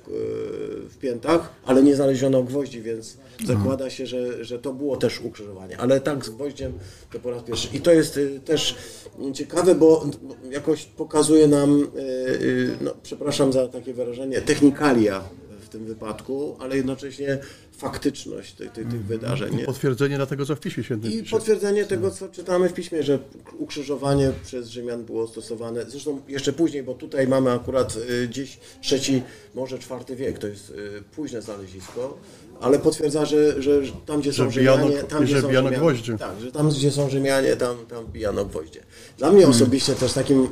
w 0.94 0.98
piętach, 0.98 1.52
ale 1.64 1.82
nie 1.82 1.96
znaleziono 1.96 2.42
gwoździ, 2.42 2.82
więc 2.82 3.16
zakłada 3.46 3.90
się, 3.90 4.06
że, 4.06 4.44
że 4.44 4.58
to 4.58 4.72
było 4.72 4.96
też 4.96 5.20
ukrzyżowanie. 5.20 5.78
Ale 5.78 6.00
tak 6.00 6.24
z 6.24 6.30
gwoździem 6.30 6.72
to 7.12 7.18
po 7.18 7.30
raz 7.30 7.42
pierwszy. 7.42 7.68
I 7.72 7.80
to 7.80 7.92
jest 7.92 8.20
też 8.44 8.76
ciekawe, 9.34 9.74
bo 9.74 10.06
jakoś 10.50 10.84
pokazuje 10.84 11.48
nam, 11.48 11.86
no, 12.80 12.94
przepraszam 13.02 13.52
za 13.52 13.68
takie 13.68 13.94
wyrażenie, 13.94 14.40
technikalia 14.40 15.22
w 15.60 15.68
tym 15.68 15.84
wypadku, 15.84 16.56
ale 16.58 16.76
jednocześnie 16.76 17.38
faktyczność 17.76 18.52
tych, 18.54 18.72
tych, 18.72 18.88
tych 18.88 19.04
wydarzeń. 19.04 19.56
Nie? 19.56 19.64
Potwierdzenie 19.64 20.16
dla 20.16 20.26
tego, 20.26 20.46
co 20.46 20.56
w 20.56 20.60
Piśmie 20.60 20.84
Świętym 20.84 21.12
I 21.12 21.22
potwierdzenie 21.22 21.84
tego, 21.84 22.10
co 22.10 22.28
czytamy 22.28 22.68
w 22.68 22.72
piśmie, 22.72 23.02
że 23.02 23.18
ukrzyżowanie 23.58 24.32
przez 24.44 24.68
Rzymian 24.68 25.04
było 25.04 25.26
stosowane. 25.28 25.84
Zresztą 25.88 26.20
jeszcze 26.28 26.52
później, 26.52 26.82
bo 26.82 26.94
tutaj 26.94 27.28
mamy 27.28 27.52
akurat 27.52 27.96
y, 28.10 28.28
gdzieś 28.28 28.58
trzeci, 28.82 29.22
może 29.54 29.78
czwarty 29.78 30.16
wiek, 30.16 30.38
to 30.38 30.46
jest 30.46 30.70
y, 30.70 30.74
późne 31.16 31.42
znalezisko, 31.42 32.18
ale 32.60 32.78
potwierdza, 32.78 33.24
że, 33.24 33.62
że 33.62 33.80
tam, 34.06 34.20
gdzie 34.20 34.32
są 34.32 34.50
Że 34.50 34.60
bijano- 34.60 34.86
Rzymianie, 34.86 35.02
tam, 35.02 35.22
i 35.22 35.24
gdzie 35.26 35.34
że 35.36 35.42
są 35.42 35.48
bijano 35.48 35.68
Rzymianie, 35.68 35.80
gwoździe. 35.92 36.18
tak, 36.18 36.40
że 36.40 36.52
tam, 36.52 36.68
gdzie 36.70 36.90
są 36.90 37.10
Rzymianie, 37.10 37.56
tam, 37.56 37.76
tam 37.88 38.06
bijano 38.06 38.44
gwoździe. 38.44 38.80
Dla 39.18 39.32
mnie 39.32 39.46
osobiście 39.48 39.92
też 39.94 40.12
takim 40.12 40.48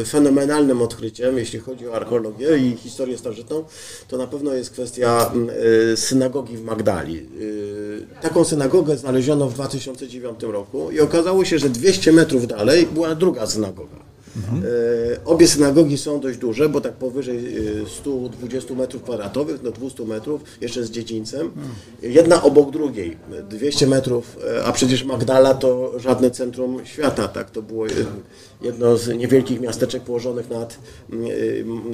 y, 0.00 0.04
fenomenalnym 0.04 0.82
odkryciem, 0.82 1.38
jeśli 1.38 1.58
chodzi 1.58 1.88
o 1.88 1.94
archeologię 1.94 2.58
i 2.58 2.76
historię 2.76 3.18
starożytną, 3.18 3.64
to 4.08 4.16
na 4.18 4.26
pewno 4.26 4.54
jest 4.54 4.70
kwestia 4.70 5.32
y, 5.92 5.96
synagogi 6.16 6.56
w 6.56 6.64
Magdali. 6.64 7.16
Y, 7.40 8.06
taką 8.22 8.44
synagogę 8.44 8.96
znaleziono 8.96 9.48
w 9.48 9.54
2009 9.54 10.42
roku 10.42 10.90
i 10.90 11.00
okazało 11.00 11.44
się, 11.44 11.58
że 11.58 11.68
200 11.68 12.12
metrów 12.12 12.46
dalej 12.46 12.86
była 12.86 13.14
druga 13.14 13.46
synagoga. 13.46 14.05
E, 14.36 15.24
Obie 15.24 15.48
synagogi 15.48 15.98
są 15.98 16.20
dość 16.20 16.38
duże, 16.38 16.68
bo 16.68 16.80
tak 16.80 16.92
powyżej 16.92 17.56
e, 17.82 17.88
120 18.00 18.74
metrów 18.74 19.02
kwadratowych, 19.02 19.62
do 19.62 19.72
200 19.72 20.04
metrów, 20.04 20.40
jeszcze 20.60 20.84
z 20.84 20.90
dziedzińcem. 20.90 21.50
Jedna 22.02 22.42
obok 22.42 22.70
drugiej, 22.70 23.16
200 23.50 23.86
metrów, 23.86 24.38
e, 24.56 24.64
a 24.64 24.72
przecież 24.72 25.04
Magdala 25.04 25.54
to 25.54 25.98
żadne 25.98 26.30
centrum 26.30 26.86
świata, 26.86 27.28
tak? 27.28 27.50
To 27.50 27.62
było 27.62 27.86
e, 27.86 27.90
jedno 28.62 28.96
z 28.96 29.18
niewielkich 29.18 29.60
miasteczek 29.60 30.02
położonych 30.02 30.50
nad 30.50 30.78
mm, 31.12 31.26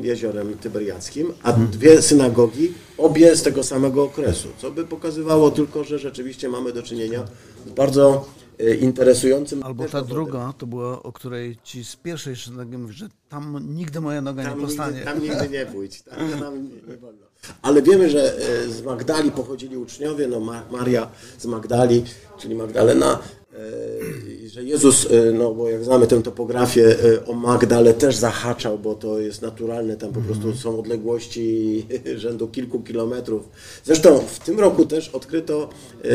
e, 0.02 0.06
jeziorem 0.06 0.54
Tyberiackim, 0.58 1.32
a 1.42 1.52
dwie 1.52 2.02
synagogi, 2.02 2.72
obie 2.98 3.36
z 3.36 3.42
tego 3.42 3.62
samego 3.62 4.04
okresu, 4.04 4.48
co 4.58 4.70
by 4.70 4.84
pokazywało 4.84 5.50
tylko, 5.50 5.84
że 5.84 5.98
rzeczywiście 5.98 6.48
mamy 6.48 6.72
do 6.72 6.82
czynienia 6.82 7.24
z 7.66 7.70
bardzo 7.70 8.24
e, 8.38 8.41
interesującym 8.80 9.62
Albo 9.62 9.84
ta 9.88 10.02
druga, 10.02 10.52
to 10.58 10.66
była, 10.66 11.02
o 11.02 11.12
której 11.12 11.58
ci 11.64 11.84
z 11.84 11.96
pierwszej 11.96 12.34
mówisz, 12.78 12.96
że 12.96 13.08
tam 13.28 13.74
nigdy 13.74 14.00
moja 14.00 14.20
noga 14.22 14.42
Tam 14.44 14.58
nie 14.60 14.64
postanie. 14.66 14.92
nigdy, 14.96 15.04
tam 15.12 15.22
nigdy 15.22 15.48
nie 15.48 15.66
pójdź, 15.72 16.02
tam, 16.02 16.18
tam 16.40 16.64
nie, 16.64 16.70
nie 16.92 16.96
wolno. 16.96 17.26
Ale 17.62 17.82
wiemy, 17.82 18.10
że 18.10 18.36
e, 18.38 18.68
z 18.68 18.82
Magdali 18.82 19.30
pochodzili 19.30 19.76
uczniowie, 19.76 20.28
no 20.28 20.40
Ma- 20.40 20.64
Maria 20.70 21.08
z 21.38 21.46
Magdali, 21.46 22.04
czyli 22.38 22.54
Magdalena, 22.54 23.18
że 24.46 24.64
Jezus, 24.64 25.06
e, 25.10 25.32
no 25.32 25.54
bo 25.54 25.68
jak 25.68 25.84
znamy 25.84 26.06
tę 26.06 26.22
topografię, 26.22 26.96
e, 27.04 27.26
o 27.26 27.32
Magdalę 27.32 27.94
też 27.94 28.16
zahaczał, 28.16 28.78
bo 28.78 28.94
to 28.94 29.18
jest 29.18 29.42
naturalne, 29.42 29.96
tam 29.96 30.12
po 30.12 30.20
prostu 30.20 30.56
są 30.56 30.78
odległości 30.78 31.86
rzędu 32.16 32.48
kilku 32.48 32.80
kilometrów. 32.80 33.48
Zresztą 33.84 34.18
w 34.18 34.38
tym 34.38 34.60
roku 34.60 34.86
też 34.86 35.08
odkryto 35.08 35.68
e, 36.04 36.08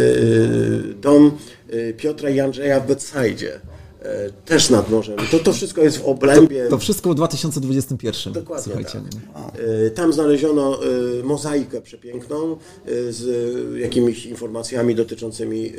dom 0.93 1.31
e, 1.69 1.93
Piotra 1.93 2.29
i 2.29 2.39
Andrzeja 2.39 2.79
w 2.79 2.87
Betsajdzie. 2.87 3.59
E, 4.07 4.29
Też 4.45 4.69
nad 4.69 4.89
morzem. 4.89 5.15
To, 5.31 5.39
to 5.39 5.53
wszystko 5.53 5.81
jest 5.81 5.97
w 5.97 6.05
obrębie. 6.05 6.67
To 6.69 6.77
wszystko 6.77 7.09
w 7.09 7.15
2021. 7.15 8.33
Dokładnie 8.33 8.63
Słuchajcie. 8.63 9.01
tak. 9.33 9.43
E, 9.87 9.89
Tam 9.89 10.13
znaleziono 10.13 10.79
e, 10.83 11.23
mozaikę 11.23 11.81
przepiękną 11.81 12.57
z 13.09 13.25
jakimiś 13.77 14.25
informacjami 14.25 14.95
dotyczącymi 14.95 15.73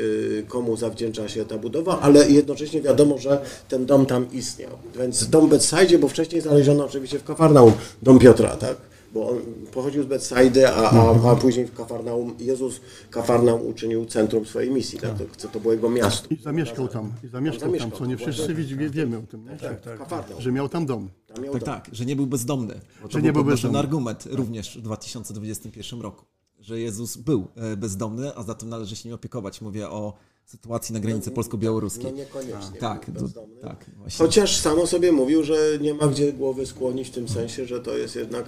komu 0.49 0.77
zawdzięcza 0.77 1.29
się 1.29 1.45
ta 1.45 1.59
budowa, 1.59 2.01
ale 2.01 2.31
jednocześnie 2.31 2.81
wiadomo, 2.83 3.19
że 3.19 3.41
ten 3.69 3.87
dom 3.87 4.07
tam 4.07 4.27
istniał. 4.33 4.71
Więc 4.99 5.29
dom 5.29 5.49
Betsajdzie, 5.49 5.99
bo 5.99 6.09
wcześniej 6.09 6.41
znaleziono 6.41 6.85
oczywiście 6.85 7.19
w 7.19 7.25
Kafarnaum 7.25 7.73
dom 8.03 8.19
Piotra, 8.19 8.57
tak? 8.57 8.88
Bo 9.19 9.29
on 9.31 9.39
pochodził 9.73 10.03
z 10.03 10.07
Betsajdy, 10.07 10.69
a, 10.69 10.91
a, 10.91 11.31
a 11.33 11.37
później 11.37 11.67
w 11.67 11.75
Kafarnaum, 11.75 12.35
Jezus 12.39 12.81
Kafarnaum 13.11 13.67
uczynił 13.67 14.07
centrum 14.07 14.47
swojej 14.47 14.71
misji, 14.71 14.99
tak? 14.99 15.37
To, 15.37 15.49
to 15.49 15.61
było 15.61 15.73
jego 15.73 15.91
miasto. 15.91 16.29
I 16.31 16.37
zamieszkał 16.43 16.89
tam, 16.89 17.13
i 17.25 17.29
zamieszkał 17.29 17.61
tam, 17.61 17.69
Zamieszkał 17.71 17.99
co 17.99 18.07
nie 18.07 18.17
tam, 18.17 18.33
wszyscy 18.33 18.55
wie, 18.55 18.65
wie- 18.65 18.91
wiemy 18.91 19.19
o 19.19 19.23
tym, 19.23 19.45
nie? 19.45 19.57
Tak, 19.57 19.99
Kafarnaum. 19.99 20.41
że 20.43 20.53
miał 20.53 20.69
tam 20.69 20.87
dom. 20.87 21.09
Tam 21.27 21.45
miał 21.45 21.53
Tak, 21.53 21.61
dom. 21.65 21.75
tak, 21.75 21.89
że 21.93 22.05
nie 22.07 22.17
był 22.17 22.27
bezdomny. 22.27 22.75
Bo 23.03 23.09
to 23.09 23.13
Że 23.13 23.19
był 23.19 23.27
nie 23.27 23.33
był 23.33 23.45
bezdomny. 23.45 23.79
argument 23.79 24.29
również 24.31 24.79
w 24.79 24.83
2021 24.83 26.01
roku, 26.01 26.25
że 26.61 26.81
Jezus 26.81 27.17
był 27.17 27.47
e, 27.57 27.77
bezdomny, 27.77 28.35
a 28.37 28.43
zatem 28.43 28.69
należy 28.69 28.97
się 28.97 29.09
nim 29.09 29.15
opiekować. 29.15 29.61
Mówię 29.61 29.89
o 29.89 30.13
sytuacji 30.53 30.93
na 30.95 31.01
granicy 31.01 31.31
No 31.31 31.35
polsko-białoruskiej. 31.35 32.13
niekoniecznie. 32.13 32.79
Tak, 32.81 33.11
bezdomny. 33.11 33.55
tak, 33.63 33.85
właśnie. 33.97 34.27
Chociaż 34.27 34.57
samo 34.57 34.87
sobie 34.87 35.13
mówił, 35.13 35.45
że 35.45 35.57
nie 35.81 35.95
ma 35.95 36.07
gdzie 36.07 36.33
głowy 36.33 36.67
skłonić 36.67 37.09
w 37.09 37.11
tym 37.11 37.29
sensie, 37.29 37.67
że 37.67 37.81
to 37.81 37.97
jest 37.99 38.17
jednak 38.17 38.45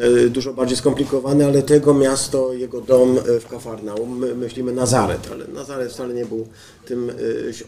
e, 0.00 0.28
dużo 0.28 0.52
bardziej 0.54 0.76
skomplikowane, 0.76 1.46
ale 1.46 1.62
tego 1.62 1.94
miasto, 1.94 2.52
jego 2.52 2.80
dom 2.80 3.18
e, 3.18 3.40
w 3.40 3.46
Kafarnaum, 3.48 4.18
my 4.18 4.34
myślimy 4.34 4.72
Nazaret, 4.72 5.28
ale 5.32 5.46
Nazaret 5.48 5.92
wcale 5.92 6.14
nie 6.14 6.26
był 6.26 6.46
tym 6.86 7.10
e, 7.10 7.14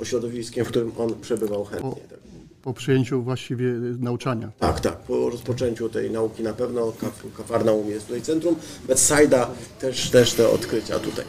ośrodowiskiem, 0.03 0.65
w 0.65 0.69
którym 0.69 0.93
on 0.99 1.21
przebywał 1.21 1.65
chętnie. 1.65 1.91
Tak. 2.11 2.19
Po 2.63 2.75
przyjęciu 2.75 3.23
właściwie 3.23 3.73
nauczania. 3.99 4.53
Tak, 4.59 4.81
tak. 4.81 4.97
Po 5.01 5.31
rozpoczęciu 5.31 5.89
tej 5.89 6.11
nauki 6.11 6.43
na 6.43 6.53
pewno 6.53 6.87
Kaf- 7.01 7.37
Kafarnaum 7.37 7.89
jest 7.91 8.07
tutaj 8.07 8.23
centrum. 8.23 8.57
Bethsaida 8.89 9.51
też, 9.81 10.11
też 10.11 10.33
te 10.33 10.49
odkrycia 10.49 10.99
tutaj. 10.99 11.25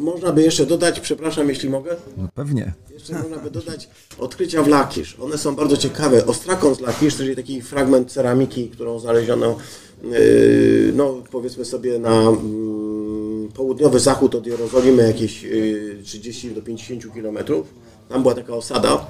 Można 0.00 0.32
by 0.32 0.42
jeszcze 0.42 0.66
dodać, 0.66 1.00
przepraszam, 1.00 1.48
jeśli 1.48 1.68
mogę, 1.68 1.96
No 2.16 2.28
pewnie. 2.34 2.72
Jeszcze 2.90 3.12
można 3.12 3.36
by 3.36 3.50
dodać 3.50 3.88
odkrycia 4.18 4.62
w 4.62 4.68
Lakisz. 4.68 5.16
One 5.20 5.38
są 5.38 5.54
bardzo 5.56 5.76
ciekawe. 5.76 6.26
Ostrakon 6.26 6.74
z 6.74 6.80
Lakisz, 6.80 7.16
czyli 7.16 7.36
taki 7.36 7.62
fragment 7.62 8.12
ceramiki, 8.12 8.68
którą 8.68 8.98
znaleziono, 8.98 9.56
yy, 10.02 10.92
no 10.94 11.22
powiedzmy 11.30 11.64
sobie 11.64 11.98
na 11.98 12.20
mm, 12.20 13.48
południowy 13.54 14.00
zachód 14.00 14.34
od 14.34 14.46
Jerozolimy, 14.46 15.02
jakieś 15.02 15.42
yy, 15.42 16.02
30 16.04 16.50
do 16.50 16.62
50 16.62 17.14
kilometrów. 17.14 17.66
Tam 18.08 18.22
była 18.22 18.34
taka 18.34 18.54
osada. 18.54 19.06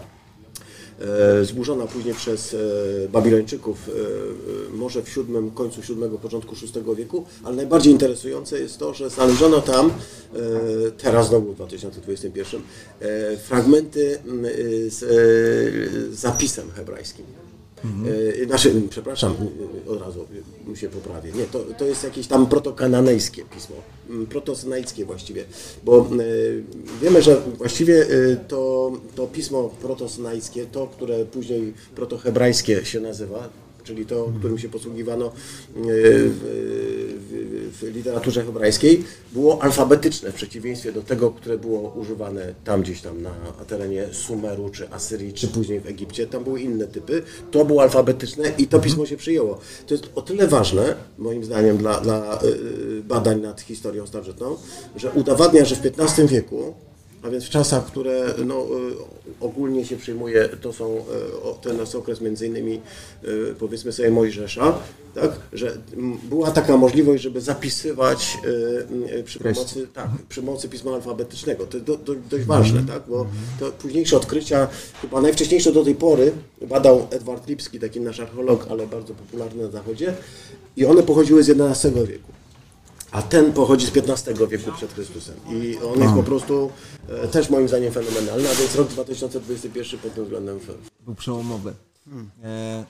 E, 1.00 1.44
zburzona 1.44 1.86
później 1.86 2.14
przez 2.14 2.54
e, 2.54 3.08
Babilończyków, 3.08 3.88
e, 3.88 4.76
może 4.76 5.02
w 5.02 5.16
VII, 5.16 5.50
końcu 5.54 5.80
VII, 5.80 6.18
początku 6.22 6.54
VI 6.54 6.96
wieku, 6.96 7.24
ale 7.44 7.56
najbardziej 7.56 7.92
interesujące 7.92 8.60
jest 8.60 8.78
to, 8.78 8.94
że 8.94 9.10
znaleziono 9.10 9.60
tam, 9.60 9.90
teraz 10.98 11.28
znowu 11.28 11.52
w 11.52 11.56
2021, 11.56 12.60
e, 13.00 13.36
fragmenty 13.36 14.18
m, 14.26 14.44
e, 14.44 14.50
z 14.90 16.14
zapisem 16.14 16.70
hebrajskim. 16.70 17.45
E, 18.42 18.46
Znaczy, 18.46 18.82
przepraszam, 18.90 19.34
e, 19.86 19.90
od 19.90 20.00
razu 20.00 20.26
e, 20.72 20.76
się 20.76 20.88
poprawię. 20.88 21.32
Nie, 21.32 21.44
to, 21.44 21.58
to 21.78 21.84
jest 21.84 22.04
jakieś 22.04 22.26
tam 22.26 22.46
protokananejskie 22.46 23.42
pismo, 23.54 23.76
m, 24.10 24.26
protosynajskie 24.26 25.04
właściwie, 25.04 25.44
bo 25.84 26.10
wiemy, 27.02 27.22
że 27.22 27.40
właściwie 27.58 28.06
to, 28.48 28.92
to 29.14 29.26
pismo 29.26 29.70
protosynajskie, 29.82 30.66
to, 30.66 30.86
które 30.86 31.24
później 31.24 31.74
protohebrajskie 31.94 32.84
się 32.84 33.00
nazywa, 33.00 33.48
czyli 33.84 34.06
to, 34.06 34.32
którym 34.38 34.58
się 34.58 34.68
posługiwano 34.68 35.32
w, 35.74 36.65
w, 37.90 37.94
literaturze 37.94 38.44
hebrajskiej, 38.44 39.04
było 39.32 39.62
alfabetyczne 39.62 40.32
w 40.32 40.34
przeciwieństwie 40.34 40.92
do 40.92 41.02
tego, 41.02 41.30
które 41.30 41.58
było 41.58 41.92
używane 41.92 42.54
tam 42.64 42.82
gdzieś 42.82 43.00
tam 43.00 43.22
na 43.22 43.30
terenie 43.68 44.06
Sumeru, 44.12 44.70
czy 44.70 44.90
Asyrii, 44.90 45.32
czy 45.32 45.48
później 45.48 45.80
w 45.80 45.86
Egipcie. 45.86 46.26
Tam 46.26 46.44
były 46.44 46.60
inne 46.60 46.86
typy. 46.86 47.22
To 47.50 47.64
było 47.64 47.82
alfabetyczne 47.82 48.52
i 48.58 48.66
to 48.66 48.78
pismo 48.78 49.06
się 49.06 49.16
przyjęło. 49.16 49.58
To 49.86 49.94
jest 49.94 50.04
o 50.14 50.22
tyle 50.22 50.48
ważne, 50.48 50.94
moim 51.18 51.44
zdaniem, 51.44 51.76
dla, 51.76 52.00
dla 52.00 52.42
y, 52.42 53.02
badań 53.02 53.40
nad 53.40 53.60
historią 53.60 54.06
starożytną, 54.06 54.56
że 54.96 55.10
udowadnia, 55.10 55.64
że 55.64 55.76
w 55.76 55.80
XV 55.86 56.26
wieku 56.26 56.74
a 57.22 57.30
więc 57.30 57.44
w 57.44 57.50
czasach, 57.50 57.86
które 57.86 58.34
no, 58.44 58.64
y, 58.64 58.66
ogólnie 59.40 59.84
się 59.84 59.96
przyjmuje, 59.96 60.48
to 60.48 60.72
są 60.72 60.96
y, 60.96 61.00
ten 61.62 61.76
okres 61.98 62.20
między 62.20 62.46
innymi 62.46 62.80
y, 63.24 63.54
powiedzmy 63.58 63.92
sobie 63.92 64.10
Mojżesza, 64.10 64.78
tak, 65.14 65.30
że 65.52 65.78
była 66.28 66.50
taka 66.50 66.76
możliwość, 66.76 67.22
żeby 67.22 67.40
zapisywać 67.40 68.38
przy 69.24 69.38
pomocy, 69.38 69.86
tak, 69.94 70.08
przy 70.28 70.42
pomocy 70.42 70.68
pisma 70.68 70.92
alfabetycznego. 70.92 71.66
To 71.66 71.76
jest 71.76 71.86
do, 71.86 71.96
do, 71.96 72.14
dość 72.30 72.44
ważne, 72.44 72.82
tak, 72.82 73.02
bo 73.08 73.26
to 73.60 73.70
późniejsze 73.70 74.16
odkrycia, 74.16 74.68
chyba 75.02 75.20
najwcześniejsze 75.20 75.72
do 75.72 75.84
tej 75.84 75.94
pory 75.94 76.32
badał 76.68 77.06
Edward 77.10 77.48
Lipski, 77.48 77.80
taki 77.80 78.00
nasz 78.00 78.20
archeolog, 78.20 78.66
ale 78.70 78.86
bardzo 78.86 79.14
popularny 79.14 79.62
na 79.62 79.70
zachodzie 79.70 80.14
i 80.76 80.86
one 80.86 81.02
pochodziły 81.02 81.42
z 81.42 81.50
XI 81.50 81.88
wieku. 82.06 82.32
A 83.16 83.22
ten 83.22 83.52
pochodzi 83.52 83.86
z 83.86 83.96
XV 83.96 84.48
wieku 84.48 84.72
przed 84.72 84.92
Chrystusem. 84.92 85.34
I 85.50 85.78
on 85.78 86.00
jest 86.00 86.14
po 86.14 86.22
prostu 86.22 86.70
e, 87.08 87.28
też 87.28 87.50
moim 87.50 87.68
zdaniem 87.68 87.92
fenomenalny, 87.92 88.48
a 88.50 88.54
więc 88.54 88.74
rok 88.74 88.88
2021 88.88 90.00
pod 90.00 90.14
tym 90.14 90.24
względem 90.24 90.60
Był 91.00 91.14
przełomowy. 91.14 91.74
E, 92.44 92.84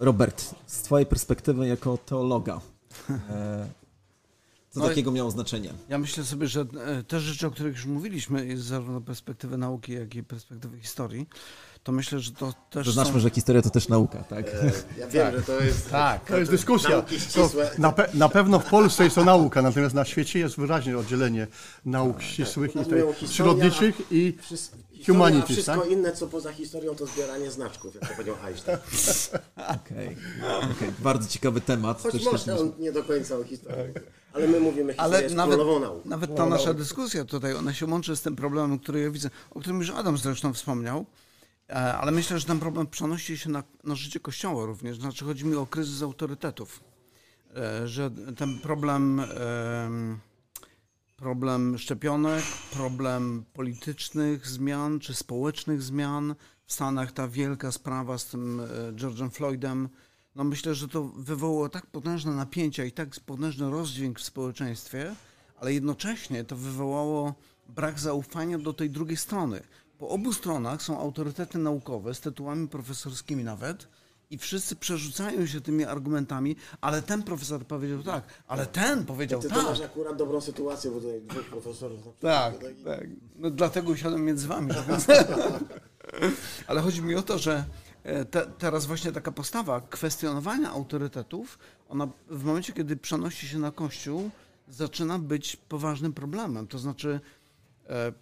Robert, 0.00 0.54
z 0.66 0.82
Twojej 0.82 1.06
perspektywy 1.06 1.66
jako 1.66 1.98
teologa, 2.06 2.60
e, 3.10 3.66
co 4.70 4.80
No 4.80 4.88
takiego 4.88 5.10
miało 5.10 5.30
znaczenie? 5.30 5.70
Ja 5.88 5.98
myślę 5.98 6.24
sobie, 6.24 6.46
że 6.46 6.60
e, 6.60 7.02
te 7.02 7.20
rzeczy, 7.20 7.46
o 7.46 7.50
których 7.50 7.74
już 7.76 7.86
mówiliśmy, 7.86 8.46
i 8.46 8.56
zarówno 8.56 9.00
perspektywy 9.00 9.58
nauki, 9.58 9.92
jak 9.92 10.14
i 10.14 10.22
perspektywy 10.22 10.80
historii, 10.80 11.26
to 11.82 11.92
myślę, 11.92 12.20
że 12.20 12.32
to 12.32 12.54
też 12.70 12.86
Zaznaczmy, 12.86 13.12
są... 13.12 13.20
że 13.20 13.30
historia 13.30 13.62
to 13.62 13.70
też 13.70 13.88
nauka, 13.88 14.24
tak? 14.24 14.46
Ja 14.98 15.08
wiem, 15.08 15.36
że 15.36 15.42
to 15.42 15.60
jest. 15.60 15.90
Tak. 15.90 16.24
To 16.24 16.38
jest 16.38 16.50
dyskusja. 16.50 17.02
To 17.34 17.50
na, 17.78 17.92
pe, 17.92 18.08
na 18.14 18.28
pewno 18.28 18.58
w 18.58 18.64
Polsce 18.64 19.04
jest 19.04 19.16
to 19.16 19.24
nauka, 19.24 19.62
natomiast 19.62 19.94
na 19.94 20.04
świecie 20.04 20.38
jest 20.38 20.56
wyraźnie 20.56 20.98
oddzielenie 20.98 21.46
nauk 21.84 22.22
ścisłych 22.22 22.70
i 22.70 22.78
tak. 22.78 22.88
tej 22.88 23.00
Mówią 23.00 23.12
historia, 23.12 23.32
przyrodniczych 23.32 24.00
i 24.10 24.36
historia, 24.42 24.92
a 25.02 25.06
humanities, 25.06 25.56
wszystko 25.56 25.80
tak? 25.80 25.90
inne, 25.90 26.12
co 26.12 26.26
poza 26.26 26.52
historią, 26.52 26.94
to 26.94 27.06
zbieranie 27.06 27.50
znaczków, 27.50 27.94
jak 27.94 28.08
to 28.08 28.14
powiedział 28.14 28.36
Einstein. 28.44 28.78
Okej, 29.84 30.16
okej. 30.62 30.92
bardzo 30.98 31.28
ciekawy 31.28 31.60
temat. 31.60 32.02
Choć 32.02 32.12
Też 32.12 32.24
może 32.24 32.44
też 32.44 32.60
on 32.60 32.72
nie 32.78 32.92
do 32.92 33.04
końca 33.04 33.36
o 33.36 33.44
historii. 33.44 33.94
Ale 34.32 34.48
my 34.48 34.60
mówimy, 34.60 34.92
historia 34.92 35.14
Ale 35.14 35.22
jest 35.22 35.34
nawet, 35.34 35.56
królową 35.56 35.80
nauk. 35.80 36.04
nawet 36.04 36.36
ta 36.36 36.46
nasza 36.46 36.74
dyskusja 36.74 37.24
tutaj, 37.24 37.54
ona 37.54 37.74
się 37.74 37.86
łączy 37.86 38.16
z 38.16 38.22
tym 38.22 38.36
problemem, 38.36 38.78
który 38.78 39.00
ja 39.00 39.10
widzę, 39.10 39.30
o 39.50 39.60
którym 39.60 39.78
już 39.78 39.90
Adam 39.90 40.18
zresztą 40.18 40.52
wspomniał, 40.52 40.98
e, 40.98 41.04
ale 41.74 42.12
myślę, 42.12 42.38
że 42.38 42.46
ten 42.46 42.60
problem 42.60 42.86
przenosi 42.86 43.38
się 43.38 43.50
na, 43.50 43.62
na 43.84 43.94
życie 43.94 44.20
Kościoła 44.20 44.66
również. 44.66 44.98
Znaczy 44.98 45.24
chodzi 45.24 45.44
mi 45.44 45.54
o 45.54 45.66
kryzys 45.66 46.02
autorytetów. 46.02 46.80
E, 47.56 47.88
Że 47.88 48.10
ten 48.36 48.58
problem, 48.58 49.20
em, 49.20 50.18
problem 51.16 51.78
szczepionek, 51.78 52.44
problem 52.72 53.44
politycznych 53.52 54.46
zmian 54.46 55.00
czy 55.00 55.14
społecznych 55.14 55.82
zmian, 55.82 56.34
w 56.66 56.72
Stanach 56.72 57.12
ta 57.12 57.28
wielka 57.28 57.72
sprawa 57.72 58.18
z 58.18 58.26
tym 58.26 58.60
e, 58.60 58.64
George'em 58.92 59.30
Floydem, 59.30 59.88
no 60.34 60.44
myślę, 60.44 60.74
że 60.74 60.88
to 60.88 61.04
wywołało 61.04 61.68
tak 61.68 61.86
potężne 61.86 62.32
napięcia 62.32 62.84
i 62.84 62.92
tak 62.92 63.08
potężny 63.26 63.70
rozdźwięk 63.70 64.18
w 64.18 64.24
społeczeństwie, 64.24 65.14
ale 65.60 65.74
jednocześnie 65.74 66.44
to 66.44 66.56
wywołało 66.56 67.34
brak 67.68 67.98
zaufania 67.98 68.58
do 68.58 68.72
tej 68.72 68.90
drugiej 68.90 69.16
strony. 69.16 69.62
Po 70.02 70.08
obu 70.08 70.32
stronach 70.32 70.82
są 70.82 70.98
autorytety 71.00 71.58
naukowe 71.58 72.14
z 72.14 72.20
tytułami 72.20 72.68
profesorskimi 72.68 73.44
nawet 73.44 73.88
i 74.30 74.38
wszyscy 74.38 74.76
przerzucają 74.76 75.46
się 75.46 75.60
tymi 75.60 75.84
argumentami, 75.84 76.56
ale 76.80 77.02
ten 77.02 77.22
profesor 77.22 77.66
powiedział 77.66 78.02
tak, 78.02 78.24
ale 78.46 78.66
ten 78.66 79.04
powiedział 79.04 79.40
Ty 79.40 79.48
to 79.48 79.54
tak. 79.54 79.64
masz 79.64 79.80
akurat 79.80 80.16
dobrą 80.16 80.40
sytuację, 80.40 80.90
bo 80.90 81.00
tutaj 81.00 81.20
dwóch 81.20 81.44
profesorów. 81.44 82.00
Tak, 82.20 82.54
i- 82.54 82.84
tak. 82.84 83.04
No 83.36 83.50
dlatego 83.50 83.92
usiadłem 83.92 84.24
między 84.24 84.48
wami. 84.48 84.70
Więc... 84.88 85.06
Ale 86.66 86.80
chodzi 86.80 87.02
mi 87.02 87.14
o 87.14 87.22
to, 87.22 87.38
że 87.38 87.64
e, 88.04 88.24
te, 88.24 88.46
teraz 88.58 88.86
właśnie 88.86 89.12
taka 89.12 89.32
postawa 89.32 89.80
kwestionowania 89.80 90.70
autorytetów, 90.70 91.58
ona 91.88 92.08
w 92.30 92.44
momencie, 92.44 92.72
kiedy 92.72 92.96
przenosi 92.96 93.48
się 93.48 93.58
na 93.58 93.70
Kościół, 93.70 94.30
zaczyna 94.68 95.18
być 95.18 95.56
poważnym 95.56 96.12
problemem. 96.12 96.66
To 96.66 96.78
znaczy, 96.78 97.20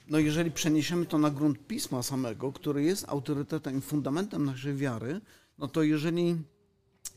no 0.09 0.19
jeżeli 0.19 0.51
przeniesiemy 0.51 1.07
to 1.07 1.19
na 1.19 1.31
grunt 1.31 1.67
Pisma 1.67 2.03
samego, 2.03 2.53
który 2.53 2.83
jest 2.83 3.09
autorytetem 3.09 3.79
i 3.79 3.81
fundamentem 3.81 4.45
naszej 4.45 4.75
wiary, 4.75 5.21
no 5.59 5.69
to 5.69 5.83
jeżeli 5.83 6.37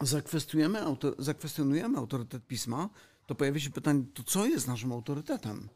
zakwestionujemy, 0.01 0.79
zakwestionujemy 1.19 1.97
autorytet 1.97 2.47
Pisma, 2.47 2.89
to 3.27 3.35
pojawia 3.35 3.59
się 3.59 3.69
pytanie, 3.69 4.03
to 4.13 4.23
co 4.23 4.45
jest 4.45 4.67
naszym 4.67 4.91
autorytetem? 4.91 5.69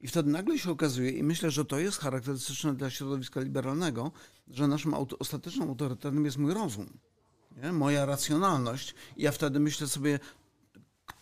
I 0.00 0.08
wtedy 0.08 0.30
nagle 0.30 0.58
się 0.58 0.70
okazuje, 0.70 1.10
i 1.10 1.22
myślę, 1.22 1.50
że 1.50 1.64
to 1.64 1.78
jest 1.78 1.98
charakterystyczne 1.98 2.74
dla 2.74 2.90
środowiska 2.90 3.40
liberalnego, 3.40 4.12
że 4.48 4.68
naszym 4.68 4.94
auto, 4.94 5.18
ostatecznym 5.18 5.68
autorytetem 5.68 6.24
jest 6.24 6.38
mój 6.38 6.54
rozum, 6.54 6.98
nie? 7.62 7.72
moja 7.72 8.06
racjonalność. 8.06 8.94
I 9.16 9.22
ja 9.22 9.32
wtedy 9.32 9.60
myślę 9.60 9.88
sobie, 9.88 10.18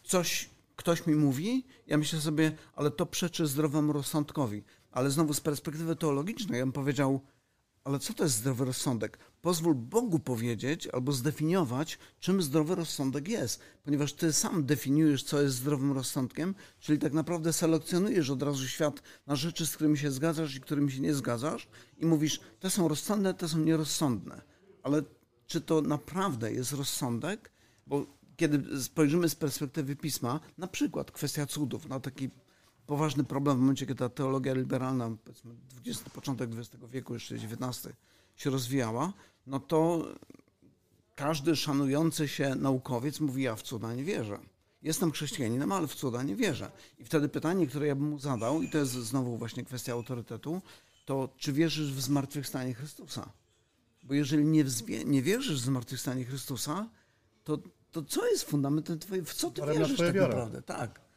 coś, 0.04 0.50
ktoś 0.76 1.06
mi 1.06 1.14
mówi, 1.14 1.64
ja 1.86 1.98
myślę 1.98 2.20
sobie, 2.20 2.52
ale 2.74 2.90
to 2.90 3.06
przeczy 3.06 3.46
zdrowemu 3.46 3.92
rozsądkowi. 3.92 4.62
Ale 4.90 5.10
znowu 5.10 5.34
z 5.34 5.40
perspektywy 5.40 5.96
teologicznej 5.96 6.58
ja 6.58 6.66
bym 6.66 6.72
powiedział, 6.72 7.20
ale 7.84 7.98
co 7.98 8.14
to 8.14 8.24
jest 8.24 8.36
zdrowy 8.36 8.64
rozsądek? 8.64 9.18
Pozwól 9.42 9.74
Bogu 9.74 10.18
powiedzieć 10.18 10.86
albo 10.86 11.12
zdefiniować, 11.12 11.98
czym 12.20 12.42
zdrowy 12.42 12.74
rozsądek 12.74 13.28
jest, 13.28 13.60
ponieważ 13.84 14.12
ty 14.12 14.32
sam 14.32 14.66
definiujesz, 14.66 15.22
co 15.22 15.42
jest 15.42 15.56
zdrowym 15.56 15.92
rozsądkiem, 15.92 16.54
czyli 16.80 16.98
tak 16.98 17.12
naprawdę 17.12 17.52
selekcjonujesz 17.52 18.30
od 18.30 18.42
razu 18.42 18.68
świat 18.68 19.02
na 19.26 19.36
rzeczy, 19.36 19.66
z 19.66 19.74
którymi 19.74 19.98
się 19.98 20.10
zgadzasz 20.10 20.54
i 20.54 20.60
którymi 20.60 20.92
się 20.92 21.00
nie 21.00 21.14
zgadzasz 21.14 21.68
i 21.98 22.06
mówisz, 22.06 22.40
te 22.60 22.70
są 22.70 22.88
rozsądne, 22.88 23.34
te 23.34 23.48
są 23.48 23.58
nierozsądne. 23.58 24.42
Ale 24.82 25.02
czy 25.46 25.60
to 25.60 25.82
naprawdę 25.82 26.52
jest 26.52 26.72
rozsądek? 26.72 27.52
Bo 27.86 28.06
kiedy 28.36 28.82
spojrzymy 28.82 29.28
z 29.28 29.34
perspektywy 29.34 29.96
pisma, 29.96 30.40
na 30.58 30.66
przykład 30.66 31.10
kwestia 31.10 31.46
cudów, 31.46 31.88
na 31.88 32.00
taki 32.00 32.30
poważny 32.88 33.24
problem 33.24 33.56
w 33.56 33.60
momencie, 33.60 33.86
kiedy 33.86 33.98
ta 33.98 34.08
teologia 34.08 34.54
liberalna, 34.54 35.10
powiedzmy 35.24 35.54
20, 35.70 36.10
początek 36.10 36.50
XX 36.58 36.84
wieku, 36.90 37.14
jeszcze 37.14 37.34
XIX, 37.34 37.88
się 38.36 38.50
rozwijała, 38.50 39.12
no 39.46 39.60
to 39.60 40.08
każdy 41.14 41.56
szanujący 41.56 42.28
się 42.28 42.54
naukowiec 42.54 43.20
mówi, 43.20 43.42
ja 43.42 43.56
w 43.56 43.62
cuda 43.62 43.94
nie 43.94 44.04
wierzę. 44.04 44.38
Jestem 44.82 45.12
chrześcijaninem, 45.12 45.72
ale 45.72 45.86
w 45.86 45.94
cuda 45.94 46.22
nie 46.22 46.36
wierzę. 46.36 46.70
I 46.98 47.04
wtedy 47.04 47.28
pytanie, 47.28 47.66
które 47.66 47.86
ja 47.86 47.94
bym 47.94 48.08
mu 48.08 48.18
zadał, 48.18 48.62
i 48.62 48.70
to 48.70 48.78
jest 48.78 48.92
znowu 48.92 49.38
właśnie 49.38 49.64
kwestia 49.64 49.92
autorytetu, 49.92 50.62
to 51.04 51.28
czy 51.36 51.52
wierzysz 51.52 51.92
w 51.92 52.00
zmartwychwstanie 52.00 52.74
Chrystusa? 52.74 53.32
Bo 54.02 54.14
jeżeli 54.14 54.44
nie, 54.44 54.64
nie 55.06 55.22
wierzysz 55.22 55.60
w 55.60 55.64
zmartwychwstanie 55.64 56.24
Chrystusa, 56.24 56.88
to, 57.44 57.58
to 57.92 58.02
co 58.02 58.26
jest 58.26 58.44
fundamentem 58.44 58.98
twojej, 58.98 59.24
w 59.24 59.34
co 59.34 59.50
ty 59.50 59.60
Daremna 59.60 59.80
wierzysz 59.80 59.98
tak 59.98 60.14
wiara. 60.14 60.28
naprawdę? 60.28 60.62
Tak. 60.62 61.07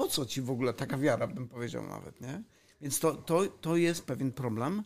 Po 0.00 0.08
co 0.08 0.26
ci 0.26 0.42
w 0.42 0.50
ogóle 0.50 0.74
taka 0.74 0.98
wiara, 0.98 1.26
bym 1.26 1.48
powiedział 1.48 1.86
nawet, 1.86 2.20
nie? 2.20 2.42
Więc 2.80 3.00
to, 3.00 3.14
to, 3.14 3.46
to 3.46 3.76
jest 3.76 4.04
pewien 4.04 4.32
problem. 4.32 4.82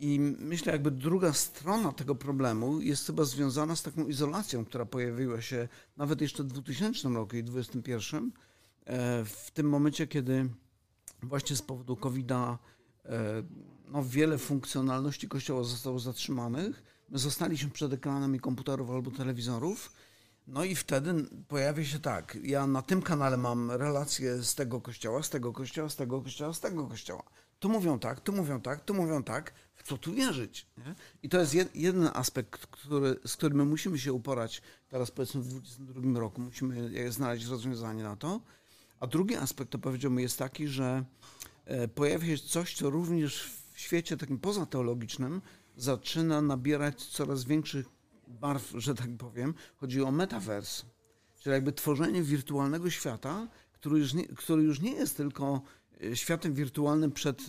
I 0.00 0.20
myślę, 0.38 0.72
jakby 0.72 0.90
druga 0.90 1.32
strona 1.32 1.92
tego 1.92 2.14
problemu 2.14 2.80
jest 2.80 3.06
chyba 3.06 3.24
związana 3.24 3.76
z 3.76 3.82
taką 3.82 4.06
izolacją, 4.06 4.64
która 4.64 4.86
pojawiła 4.86 5.40
się 5.40 5.68
nawet 5.96 6.20
jeszcze 6.20 6.42
w 6.42 6.46
2000 6.46 7.08
roku 7.08 7.36
i 7.36 7.44
2021, 7.44 8.32
e, 8.84 9.24
w 9.24 9.50
tym 9.50 9.68
momencie, 9.68 10.06
kiedy 10.06 10.48
właśnie 11.22 11.56
z 11.56 11.62
powodu 11.62 11.96
COVID-a 11.96 12.58
e, 13.04 13.42
no, 13.88 14.04
wiele 14.04 14.38
funkcjonalności 14.38 15.28
Kościoła 15.28 15.64
zostało 15.64 15.98
zatrzymanych. 15.98 16.82
My 17.08 17.18
zostaliśmy 17.18 17.70
przed 17.70 17.92
ekranami 17.92 18.40
komputerów 18.40 18.90
albo 18.90 19.10
telewizorów. 19.10 19.92
No 20.46 20.64
i 20.64 20.74
wtedy 20.74 21.14
pojawia 21.48 21.84
się 21.84 21.98
tak, 21.98 22.38
ja 22.42 22.66
na 22.66 22.82
tym 22.82 23.02
kanale 23.02 23.36
mam 23.36 23.70
relacje 23.70 24.42
z 24.42 24.54
tego 24.54 24.80
kościoła, 24.80 25.22
z 25.22 25.30
tego 25.30 25.52
kościoła, 25.52 25.88
z 25.88 25.96
tego 25.96 26.22
kościoła, 26.22 26.52
z 26.52 26.60
tego 26.60 26.86
kościoła. 26.86 27.22
tu 27.58 27.68
mówią 27.68 27.98
tak, 27.98 28.20
tu 28.20 28.32
mówią 28.32 28.60
tak, 28.60 28.84
tu 28.84 28.94
mówią 28.94 29.22
tak, 29.22 29.52
w 29.74 29.82
co 29.82 29.98
tu 29.98 30.12
wierzyć? 30.12 30.66
Nie? 30.78 30.94
I 31.22 31.28
to 31.28 31.40
jest 31.40 31.54
jed, 31.54 31.76
jeden 31.76 32.10
aspekt, 32.14 32.66
który, 32.66 33.16
z 33.26 33.36
którym 33.36 33.58
my 33.58 33.64
musimy 33.64 33.98
się 33.98 34.12
uporać 34.12 34.62
teraz 34.88 35.10
powiedzmy 35.10 35.40
w 35.40 35.48
2022 35.48 36.20
roku, 36.20 36.40
musimy 36.40 37.12
znaleźć 37.12 37.46
rozwiązanie 37.46 38.02
na 38.02 38.16
to. 38.16 38.40
A 39.00 39.06
drugi 39.06 39.34
aspekt, 39.34 39.70
to 39.70 39.78
powiedziałbym, 39.78 40.20
jest 40.20 40.38
taki, 40.38 40.68
że 40.68 41.04
e, 41.64 41.88
pojawia 41.88 42.36
się 42.36 42.44
coś, 42.44 42.74
co 42.74 42.90
również 42.90 43.50
w 43.72 43.80
świecie 43.80 44.16
takim 44.16 44.38
pozateologicznym 44.38 45.42
zaczyna 45.76 46.42
nabierać 46.42 47.06
coraz 47.06 47.44
większych 47.44 48.01
barw, 48.40 48.72
że 48.74 48.94
tak 48.94 49.16
powiem. 49.18 49.54
Chodzi 49.76 50.02
o 50.02 50.10
metavers, 50.10 50.84
czyli 51.40 51.52
jakby 51.54 51.72
tworzenie 51.72 52.22
wirtualnego 52.22 52.90
świata, 52.90 53.48
który 53.72 53.98
już 53.98 54.14
nie, 54.14 54.26
który 54.26 54.62
już 54.62 54.80
nie 54.80 54.92
jest 54.92 55.16
tylko 55.16 55.62
e, 56.04 56.16
światem 56.16 56.54
wirtualnym 56.54 57.12
przed 57.12 57.40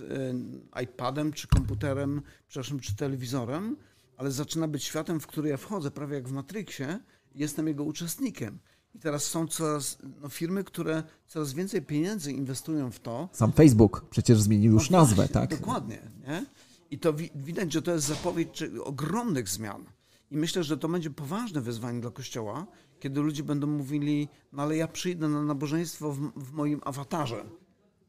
e, 0.76 0.82
iPadem, 0.84 1.34
czy 1.34 1.48
komputerem, 1.48 2.22
przepraszam, 2.48 2.80
czy 2.80 2.96
telewizorem, 2.96 3.76
ale 4.18 4.32
zaczyna 4.32 4.68
być 4.68 4.84
światem, 4.84 5.20
w 5.20 5.28
który 5.28 5.50
ja 5.50 5.58
wchodzę, 5.58 5.92
prawie 5.92 6.16
jak 6.16 6.28
w 6.28 6.32
Matrixie, 6.32 7.00
jestem 7.36 7.68
jego 7.68 7.84
uczestnikiem. 7.84 8.60
I 8.96 9.00
teraz 9.00 9.24
są 9.24 9.48
coraz 9.48 9.98
no, 10.22 10.30
firmy, 10.30 10.64
które 10.64 11.04
coraz 11.28 11.54
więcej 11.54 11.82
pieniędzy 11.82 12.32
inwestują 12.32 12.92
w 12.92 13.00
to. 13.00 13.30
Sam 13.32 13.52
Facebook 13.52 14.06
przecież 14.10 14.42
zmienił 14.42 14.74
już 14.74 14.90
No 14.90 14.98
nazwę, 14.98 15.28
tak? 15.28 15.50
Dokładnie. 15.50 16.02
Nie? 16.28 16.46
I 16.92 17.00
to 17.00 17.14
wi- 17.14 17.32
widać, 17.36 17.74
że 17.74 17.82
to 17.82 17.92
jest 17.92 18.06
zapowiedź 18.06 18.64
ogromnych 18.84 19.50
zmian. 19.50 19.86
I 20.34 20.38
myślę, 20.38 20.64
że 20.64 20.78
to 20.78 20.88
będzie 20.90 21.10
poważne 21.10 21.62
wyzwanie 21.62 22.02
dla 22.02 22.12
Kościoła, 22.12 22.68
kiedy 23.00 23.22
ludzie 23.22 23.44
będą 23.44 23.68
mówili, 23.68 24.30
no 24.54 24.64
ale 24.64 24.78
ja 24.78 24.88
przyjdę 24.88 25.28
na 25.28 25.44
nabożeństwo 25.44 26.12
w, 26.12 26.32
w 26.36 26.52
moim 26.52 26.82
awatarze. 26.84 27.46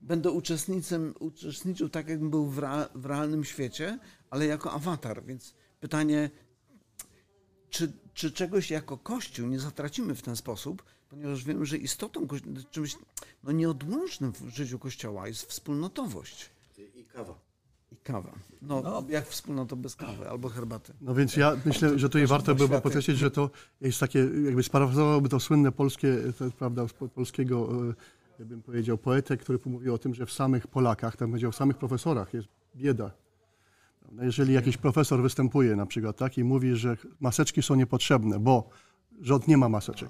Będę 0.01 0.31
uczestnicem, 0.31 1.15
uczestniczył 1.21 1.89
tak, 1.89 2.09
jakbym 2.09 2.31
był 2.31 2.47
w, 2.47 2.61
w 2.95 3.07
realnym 3.07 3.45
świecie, 3.45 3.99
ale 4.31 4.47
jako 4.47 4.73
awatar. 4.73 5.25
Więc 5.25 5.55
pytanie, 5.81 6.31
czy, 7.71 7.93
czy 8.15 8.33
czegoś 8.33 8.71
jako 8.71 8.99
Kościół 8.99 9.49
nie 9.49 9.61
zatracimy 9.61 10.15
w 10.15 10.23
ten 10.23 10.37
sposób, 10.37 10.85
ponieważ 11.09 11.45
wiemy, 11.45 11.67
że 11.67 11.77
istotą, 11.77 12.27
czymś 12.71 12.97
no, 13.43 13.53
nieodłącznym 13.53 14.33
w 14.33 14.49
życiu 14.49 14.79
Kościoła 14.79 15.29
jest 15.29 15.43
wspólnotowość 15.43 16.51
I 16.95 17.05
kawa. 17.05 17.44
I 17.95 17.97
kawa. 18.03 18.33
No, 18.63 19.05
jak 19.09 19.27
wspólnota 19.27 19.77
bez 19.77 19.97
kawy 19.97 20.29
albo 20.29 20.49
herbaty. 20.49 20.93
No 21.01 21.15
więc 21.15 21.37
ja 21.37 21.57
myślę, 21.65 21.99
że 21.99 22.09
tutaj 22.09 22.27
warto 22.27 22.55
by 22.55 22.69
było 22.69 22.81
podkreślić, 22.81 23.19
że 23.19 23.31
to 23.31 23.51
jest 23.81 24.01
takie, 24.01 24.19
jakby 24.45 24.63
sparafrazowałoby 24.63 25.29
to 25.29 25.41
słynne 25.41 25.73
polskie, 25.73 26.17
to 26.39 26.45
prawda, 26.59 26.87
po- 26.99 27.09
polskiego, 27.09 27.69
e, 28.41 28.45
bym 28.45 28.63
powiedział, 28.63 28.99
poetę, 28.99 29.37
który 29.37 29.59
mówił 29.65 29.95
o 29.95 29.99
tym, 29.99 30.15
że 30.15 30.27
w 30.27 30.33
samych 30.33 30.67
Polakach, 30.67 31.17
tam 31.17 31.29
powiedział, 31.29 31.53
w 31.53 31.57
samych 31.57 31.79
profesorach 31.79 32.35
jest 32.35 32.49
bieda. 32.77 33.11
Jeżeli 34.23 34.55
jakiś 34.55 34.77
profesor 34.77 35.23
występuje 35.23 35.77
na 35.77 35.87
przykład 35.87 36.17
tak, 36.17 36.39
i 36.39 36.45
mówi, 36.45 36.77
że 36.77 36.97
maseczki 37.21 37.63
są 37.63 37.75
niepotrzebne, 37.75 38.39
bo 38.39 38.69
rząd 39.21 39.49
nie 39.49 39.57
ma 39.57 39.69
maseczek, 39.69 40.09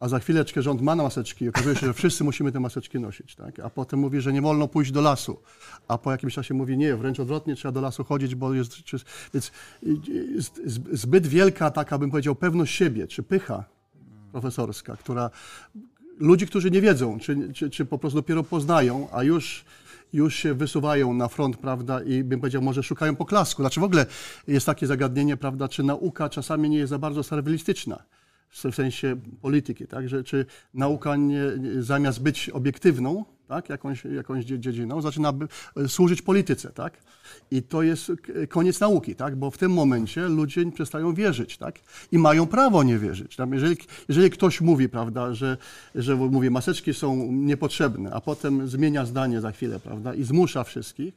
a 0.00 0.08
za 0.08 0.18
chwileczkę 0.18 0.62
rząd 0.62 0.82
ma 0.82 0.96
maseczki 0.96 1.44
i 1.44 1.48
okazuje 1.48 1.76
się, 1.76 1.86
że 1.86 1.94
wszyscy 1.94 2.24
musimy 2.24 2.52
te 2.52 2.60
maseczki 2.60 3.00
nosić, 3.00 3.34
tak? 3.34 3.60
a 3.60 3.70
potem 3.70 4.00
mówi, 4.00 4.20
że 4.20 4.32
nie 4.32 4.42
wolno 4.42 4.68
pójść 4.68 4.90
do 4.90 5.00
lasu, 5.00 5.40
a 5.88 5.98
po 5.98 6.12
jakimś 6.12 6.34
czasie 6.34 6.54
mówi, 6.54 6.78
nie, 6.78 6.96
wręcz 6.96 7.20
odwrotnie, 7.20 7.56
trzeba 7.56 7.72
do 7.72 7.80
lasu 7.80 8.04
chodzić, 8.04 8.34
bo 8.34 8.54
jest... 8.54 8.74
Więc 9.34 9.52
zbyt 10.92 11.26
wielka 11.26 11.70
taka, 11.70 11.98
bym 11.98 12.10
powiedział, 12.10 12.34
pewność 12.34 12.74
siebie, 12.74 13.06
czy 13.06 13.22
pycha 13.22 13.64
profesorska, 14.32 14.96
która 14.96 15.30
ludzi, 16.18 16.46
którzy 16.46 16.70
nie 16.70 16.80
wiedzą, 16.80 17.18
czy, 17.18 17.52
czy, 17.52 17.70
czy 17.70 17.84
po 17.84 17.98
prostu 17.98 18.18
dopiero 18.18 18.42
poznają, 18.42 19.08
a 19.12 19.22
już, 19.22 19.64
już 20.12 20.34
się 20.34 20.54
wysuwają 20.54 21.14
na 21.14 21.28
front, 21.28 21.56
prawda, 21.56 22.02
i 22.02 22.24
bym 22.24 22.40
powiedział, 22.40 22.62
może 22.62 22.82
szukają 22.82 23.16
poklasku. 23.16 23.62
Znaczy 23.62 23.80
w 23.80 23.84
ogóle 23.84 24.06
jest 24.48 24.66
takie 24.66 24.86
zagadnienie, 24.86 25.36
prawda, 25.36 25.68
czy 25.68 25.82
nauka 25.82 26.28
czasami 26.28 26.70
nie 26.70 26.78
jest 26.78 26.90
za 26.90 26.98
bardzo 26.98 27.22
serwilistyczna 27.22 28.02
w 28.54 28.74
sensie 28.74 29.16
polityki, 29.42 29.86
tak, 29.86 30.08
że 30.08 30.24
czy 30.24 30.46
nauka 30.74 31.16
nie, 31.16 31.42
zamiast 31.80 32.22
być 32.22 32.50
obiektywną, 32.50 33.24
tak, 33.48 33.68
jakąś, 33.68 34.04
jakąś 34.04 34.44
dzie- 34.44 34.58
dziedziną, 34.58 35.00
zaczyna 35.00 35.32
by, 35.32 35.48
służyć 35.88 36.22
polityce, 36.22 36.70
tak, 36.70 36.98
i 37.50 37.62
to 37.62 37.82
jest 37.82 38.12
koniec 38.48 38.80
nauki, 38.80 39.14
tak, 39.14 39.36
bo 39.36 39.50
w 39.50 39.58
tym 39.58 39.72
momencie 39.72 40.28
ludzie 40.28 40.72
przestają 40.72 41.14
wierzyć, 41.14 41.58
tak, 41.58 41.78
i 42.12 42.18
mają 42.18 42.46
prawo 42.46 42.82
nie 42.82 42.98
wierzyć. 42.98 43.36
Tam 43.36 43.52
jeżeli, 43.52 43.76
jeżeli 44.08 44.30
ktoś 44.30 44.60
mówi, 44.60 44.88
prawda, 44.88 45.34
że, 45.34 45.56
że 45.94 46.16
mówi, 46.16 46.50
maseczki 46.50 46.94
są 46.94 47.32
niepotrzebne, 47.32 48.12
a 48.12 48.20
potem 48.20 48.68
zmienia 48.68 49.06
zdanie 49.06 49.40
za 49.40 49.52
chwilę, 49.52 49.80
prawda, 49.80 50.14
i 50.14 50.24
zmusza 50.24 50.64
wszystkich, 50.64 51.14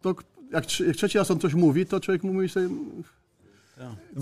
to 0.00 0.08
jak 0.52 0.80
jak 0.80 0.96
trzeci 0.96 1.18
raz 1.18 1.30
on 1.30 1.38
coś 1.38 1.54
mówi, 1.54 1.86
to 1.86 2.00
człowiek 2.00 2.24
mówi 2.24 2.48
sobie, 2.48 2.68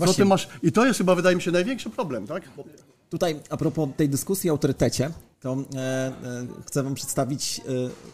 co 0.05 0.13
ty 0.13 0.25
masz, 0.25 0.47
i 0.63 0.71
to 0.71 0.85
jest 0.85 0.97
chyba, 0.97 1.15
wydaje 1.15 1.35
mi 1.35 1.41
się, 1.41 1.51
największy 1.51 1.89
problem, 1.89 2.27
tak? 2.27 2.49
Tutaj 3.09 3.39
a 3.49 3.57
propos 3.57 3.89
tej 3.97 4.09
dyskusji 4.09 4.49
o 4.49 4.53
autorytecie, 4.53 5.11
to 5.39 5.53
e, 5.75 5.77
e, 5.77 6.13
chcę 6.65 6.83
Wam 6.83 6.95
przedstawić 6.95 7.59
e, 7.59 7.63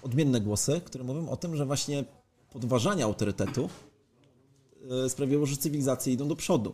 odmienne 0.03 0.41
głosy, 0.41 0.81
które 0.85 1.03
mówią 1.03 1.29
o 1.29 1.37
tym, 1.37 1.55
że 1.55 1.65
właśnie 1.65 2.03
podważanie 2.51 3.03
autorytetu 3.03 3.69
e, 5.05 5.09
sprawiło, 5.09 5.45
że 5.45 5.57
cywilizacje 5.57 6.13
idą 6.13 6.27
do 6.27 6.35
przodu. 6.35 6.73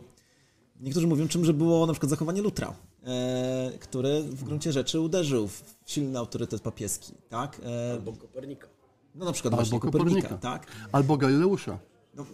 Niektórzy 0.80 1.06
mówią, 1.06 1.28
czymże 1.28 1.54
było 1.54 1.86
na 1.86 1.92
przykład 1.92 2.10
zachowanie 2.10 2.42
Lutra, 2.42 2.74
e, 3.04 3.72
który 3.80 4.22
w 4.22 4.44
gruncie 4.44 4.72
rzeczy 4.72 5.00
uderzył 5.00 5.48
w 5.48 5.62
silny 5.86 6.18
autorytet 6.18 6.60
papieski, 6.60 7.12
tak? 7.28 7.60
E, 7.64 7.92
Albo 7.92 8.12
Kopernika. 8.12 8.68
no 9.14 9.24
na 9.24 9.32
przykład 9.32 9.54
Albo 9.54 9.62
właśnie 9.62 9.80
Kopernika, 9.80 10.28
Kopernika. 10.28 10.38
tak? 10.38 10.66
Albo 10.92 11.16
Galileusza. 11.16 11.78
No, 12.14 12.26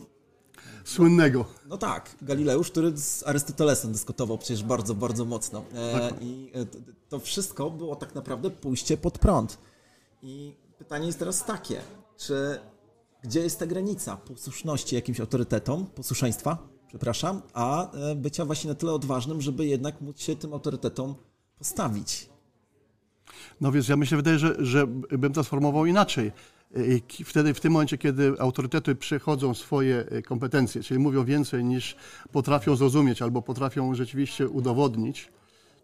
Słynnego. 0.85 1.45
No 1.69 1.79
tak, 1.79 2.17
Galileusz, 2.23 2.71
który 2.71 2.97
z 2.97 3.27
Arystotelesem 3.27 3.93
dyskutował 3.93 4.39
przecież 4.39 4.63
bardzo, 4.63 4.95
bardzo 4.95 5.25
mocno. 5.25 5.65
E, 5.75 6.11
I 6.21 6.51
e, 6.55 6.67
to 7.09 7.19
wszystko 7.19 7.71
było 7.71 7.97
tak 7.97 8.15
naprawdę 8.15 8.51
pójście 8.51 8.97
pod 8.97 9.19
prąd. 9.19 9.59
I 10.23 10.55
pytanie 10.79 11.07
jest 11.07 11.19
teraz 11.19 11.45
takie, 11.45 11.81
czy 12.17 12.59
gdzie 13.23 13.41
jest 13.41 13.59
ta 13.59 13.67
granica 13.67 14.17
posłuszności 14.17 14.95
jakimś 14.95 15.21
autorytetom, 15.21 15.87
posłuszeństwa, 15.87 16.59
przepraszam, 16.89 17.43
a 17.53 17.93
e, 17.93 18.15
bycia 18.15 18.45
właśnie 18.45 18.69
na 18.69 18.75
tyle 18.75 18.93
odważnym, 18.93 19.41
żeby 19.41 19.67
jednak 19.67 20.01
móc 20.01 20.21
się 20.21 20.37
tym 20.37 20.53
autorytetom 20.53 21.15
postawić. 21.59 22.31
No 23.61 23.73
więc 23.73 23.89
ja 23.89 23.97
myślę, 23.97 24.17
wydaje, 24.17 24.39
że, 24.39 24.57
że 24.59 24.87
bym 24.87 25.33
to 25.33 25.45
sformułował 25.45 25.87
inaczej. 25.87 26.33
Wtedy, 27.25 27.55
w 27.55 27.61
tym 27.61 27.73
momencie, 27.73 27.99
kiedy 27.99 28.35
autorytety 28.39 28.95
przechodzą 28.95 29.55
swoje 29.55 30.05
y, 30.13 30.23
kompetencje, 30.23 30.83
czyli 30.83 31.01
mówią 31.01 31.25
więcej 31.25 31.65
niż 31.65 31.97
potrafią 32.33 32.77
zrozumieć 32.77 33.23
albo 33.23 33.43
potrafią 33.43 33.95
rzeczywiście 33.95 34.49
udowodnić, 34.49 35.29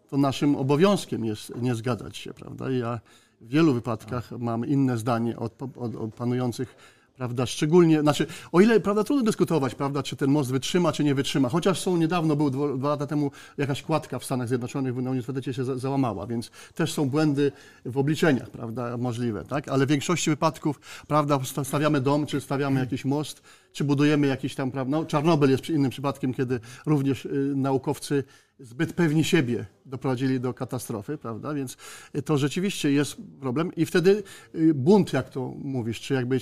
to 0.09 0.17
naszym 0.17 0.55
obowiązkiem 0.55 1.25
jest 1.25 1.55
nie 1.61 1.75
zgadzać 1.75 2.17
się, 2.17 2.33
prawda? 2.33 2.71
Ja 2.71 2.99
w 3.41 3.47
wielu 3.47 3.73
wypadkach 3.73 4.31
mam 4.31 4.65
inne 4.65 4.97
zdanie 4.97 5.37
od, 5.37 5.61
od, 5.61 5.95
od 5.95 6.13
panujących, 6.13 6.75
prawda, 7.17 7.45
szczególnie, 7.45 8.01
znaczy, 8.01 8.27
o 8.51 8.61
ile, 8.61 8.79
prawda, 8.79 9.03
trudno 9.03 9.23
dyskutować, 9.23 9.75
prawda, 9.75 10.03
czy 10.03 10.15
ten 10.15 10.31
most 10.31 10.51
wytrzyma, 10.51 10.91
czy 10.91 11.03
nie 11.03 11.15
wytrzyma, 11.15 11.49
chociaż 11.49 11.79
są, 11.79 11.97
niedawno 11.97 12.35
był, 12.35 12.49
dwa, 12.49 12.73
dwa 12.77 12.89
lata 12.89 13.07
temu 13.07 13.31
jakaś 13.57 13.83
kładka 13.83 14.19
w 14.19 14.25
Stanach 14.25 14.47
Zjednoczonych 14.47 14.95
na 14.95 15.09
Uniwersytecie 15.09 15.53
się 15.53 15.65
za, 15.65 15.75
załamała, 15.77 16.27
więc 16.27 16.51
też 16.75 16.93
są 16.93 17.09
błędy 17.09 17.51
w 17.85 17.97
obliczeniach, 17.97 18.49
prawda, 18.49 18.97
możliwe, 18.97 19.43
tak, 19.45 19.67
ale 19.67 19.85
w 19.85 19.89
większości 19.89 20.29
wypadków, 20.29 20.79
prawda, 21.07 21.39
sta- 21.43 21.63
stawiamy 21.63 22.01
dom, 22.01 22.25
czy 22.25 22.41
stawiamy 22.41 22.79
jakiś 22.79 23.05
most, 23.05 23.41
czy 23.77 23.83
budujemy 23.83 24.27
jakiś 24.27 24.55
tam, 24.55 24.71
prawda, 24.71 24.97
no, 24.97 25.05
Czarnobyl 25.05 25.49
jest 25.49 25.69
innym 25.69 25.91
przypadkiem, 25.91 26.33
kiedy 26.33 26.59
również 26.85 27.25
y, 27.25 27.53
naukowcy 27.55 28.23
zbyt 28.59 28.93
pewni 28.93 29.23
siebie 29.23 29.65
doprowadzili 29.85 30.39
do 30.39 30.53
katastrofy, 30.53 31.17
prawda? 31.17 31.53
Więc 31.53 31.77
y, 32.15 32.21
to 32.21 32.37
rzeczywiście 32.37 32.91
jest 32.91 33.17
problem 33.39 33.75
i 33.75 33.85
wtedy 33.85 34.23
y, 34.55 34.73
bunt, 34.73 35.13
jak 35.13 35.29
to 35.29 35.53
mówisz, 35.57 35.99
czy 35.99 36.13
jakby 36.13 36.39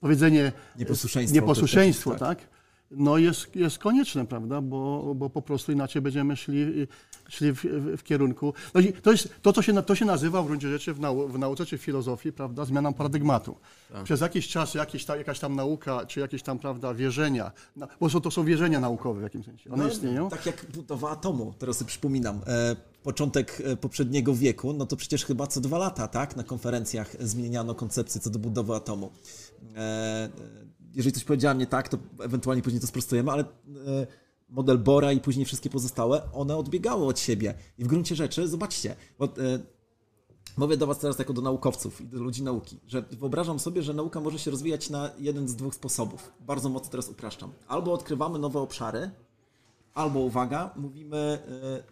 powiedzenie 0.00 0.52
Nieposłuszeństwo 0.78 1.34
nieposłuszeństwo 1.34 2.10
autorytetów, 2.10 2.44
tak? 2.44 2.53
No 2.90 3.18
jest, 3.18 3.56
jest 3.56 3.78
konieczne, 3.78 4.26
prawda? 4.26 4.60
Bo, 4.60 5.12
bo 5.16 5.30
po 5.30 5.42
prostu 5.42 5.72
inaczej 5.72 6.02
będziemy 6.02 6.36
szli, 6.36 6.86
szli 7.28 7.52
w, 7.52 7.64
w, 7.64 7.96
w 7.96 8.02
kierunku. 8.02 8.54
No 8.74 8.80
to 9.02 9.12
jest 9.12 9.28
to, 9.42 9.52
co 9.52 9.62
się, 9.62 9.82
to 9.82 9.94
się 9.94 10.04
nazywa 10.04 10.42
w 10.42 10.46
gruncie 10.46 10.68
rzeczy 10.68 10.94
w, 10.94 11.00
nau, 11.00 11.28
w 11.28 11.38
nauce 11.38 11.66
czy 11.66 11.78
w 11.78 11.82
filozofii, 11.82 12.32
prawda, 12.32 12.64
zmianą 12.64 12.94
paradygmatu. 12.94 13.56
Przez 14.04 14.20
jakiś 14.20 14.48
czas 14.48 14.74
jakieś 14.74 15.04
ta, 15.04 15.16
jakaś 15.16 15.38
tam 15.38 15.56
nauka, 15.56 16.06
czy 16.06 16.20
jakieś 16.20 16.42
tam, 16.42 16.58
prawda, 16.58 16.94
wierzenia, 16.94 17.52
na, 17.76 17.88
bo 18.00 18.10
są, 18.10 18.20
to 18.20 18.30
są 18.30 18.44
wierzenia 18.44 18.80
naukowe 18.80 19.20
w 19.20 19.22
jakimś 19.22 19.44
sensie. 19.46 19.70
One 19.70 19.84
No, 19.84 19.90
istnieją. 19.90 20.30
Tak 20.30 20.46
jak 20.46 20.66
budowa 20.74 21.10
atomu, 21.10 21.54
teraz 21.58 21.76
sobie 21.78 21.88
przypominam. 21.88 22.40
E, 22.46 22.76
początek 23.02 23.62
e, 23.64 23.76
poprzedniego 23.76 24.34
wieku, 24.34 24.72
no 24.72 24.86
to 24.86 24.96
przecież 24.96 25.24
chyba 25.24 25.46
co 25.46 25.60
dwa 25.60 25.78
lata, 25.78 26.08
tak? 26.08 26.36
Na 26.36 26.42
konferencjach 26.42 27.16
zmieniano 27.20 27.74
koncepcję 27.74 28.20
co 28.20 28.30
do 28.30 28.38
budowy 28.38 28.74
atomu. 28.74 29.10
E, 29.76 30.28
jeżeli 30.94 31.12
coś 31.12 31.24
powiedziałem 31.24 31.58
nie 31.58 31.66
tak, 31.66 31.88
to 31.88 31.98
ewentualnie 32.20 32.62
później 32.62 32.80
to 32.80 32.86
sprostujemy, 32.86 33.30
ale 33.30 33.42
e, 33.42 33.46
model 34.48 34.78
Bora 34.78 35.12
i 35.12 35.20
później 35.20 35.46
wszystkie 35.46 35.70
pozostałe, 35.70 36.32
one 36.32 36.56
odbiegały 36.56 37.06
od 37.06 37.20
siebie. 37.20 37.54
I 37.78 37.84
w 37.84 37.86
gruncie 37.86 38.16
rzeczy, 38.16 38.48
zobaczcie, 38.48 38.96
bo, 39.18 39.24
e, 39.24 39.30
Mówię 40.56 40.76
do 40.76 40.86
Was 40.86 40.98
teraz 40.98 41.18
jako 41.18 41.32
do 41.32 41.42
naukowców 41.42 42.00
i 42.00 42.06
do 42.06 42.22
ludzi 42.22 42.42
nauki, 42.42 42.80
że 42.86 43.02
wyobrażam 43.02 43.58
sobie, 43.58 43.82
że 43.82 43.94
nauka 43.94 44.20
może 44.20 44.38
się 44.38 44.50
rozwijać 44.50 44.90
na 44.90 45.10
jeden 45.18 45.48
z 45.48 45.56
dwóch 45.56 45.74
sposobów. 45.74 46.32
Bardzo 46.40 46.68
mocno 46.68 46.90
teraz 46.90 47.08
upraszczam. 47.08 47.52
Albo 47.68 47.92
odkrywamy 47.92 48.38
nowe 48.38 48.60
obszary, 48.60 49.10
albo 49.94 50.20
uwaga, 50.20 50.70
mówimy 50.76 51.16
e, 51.16 51.38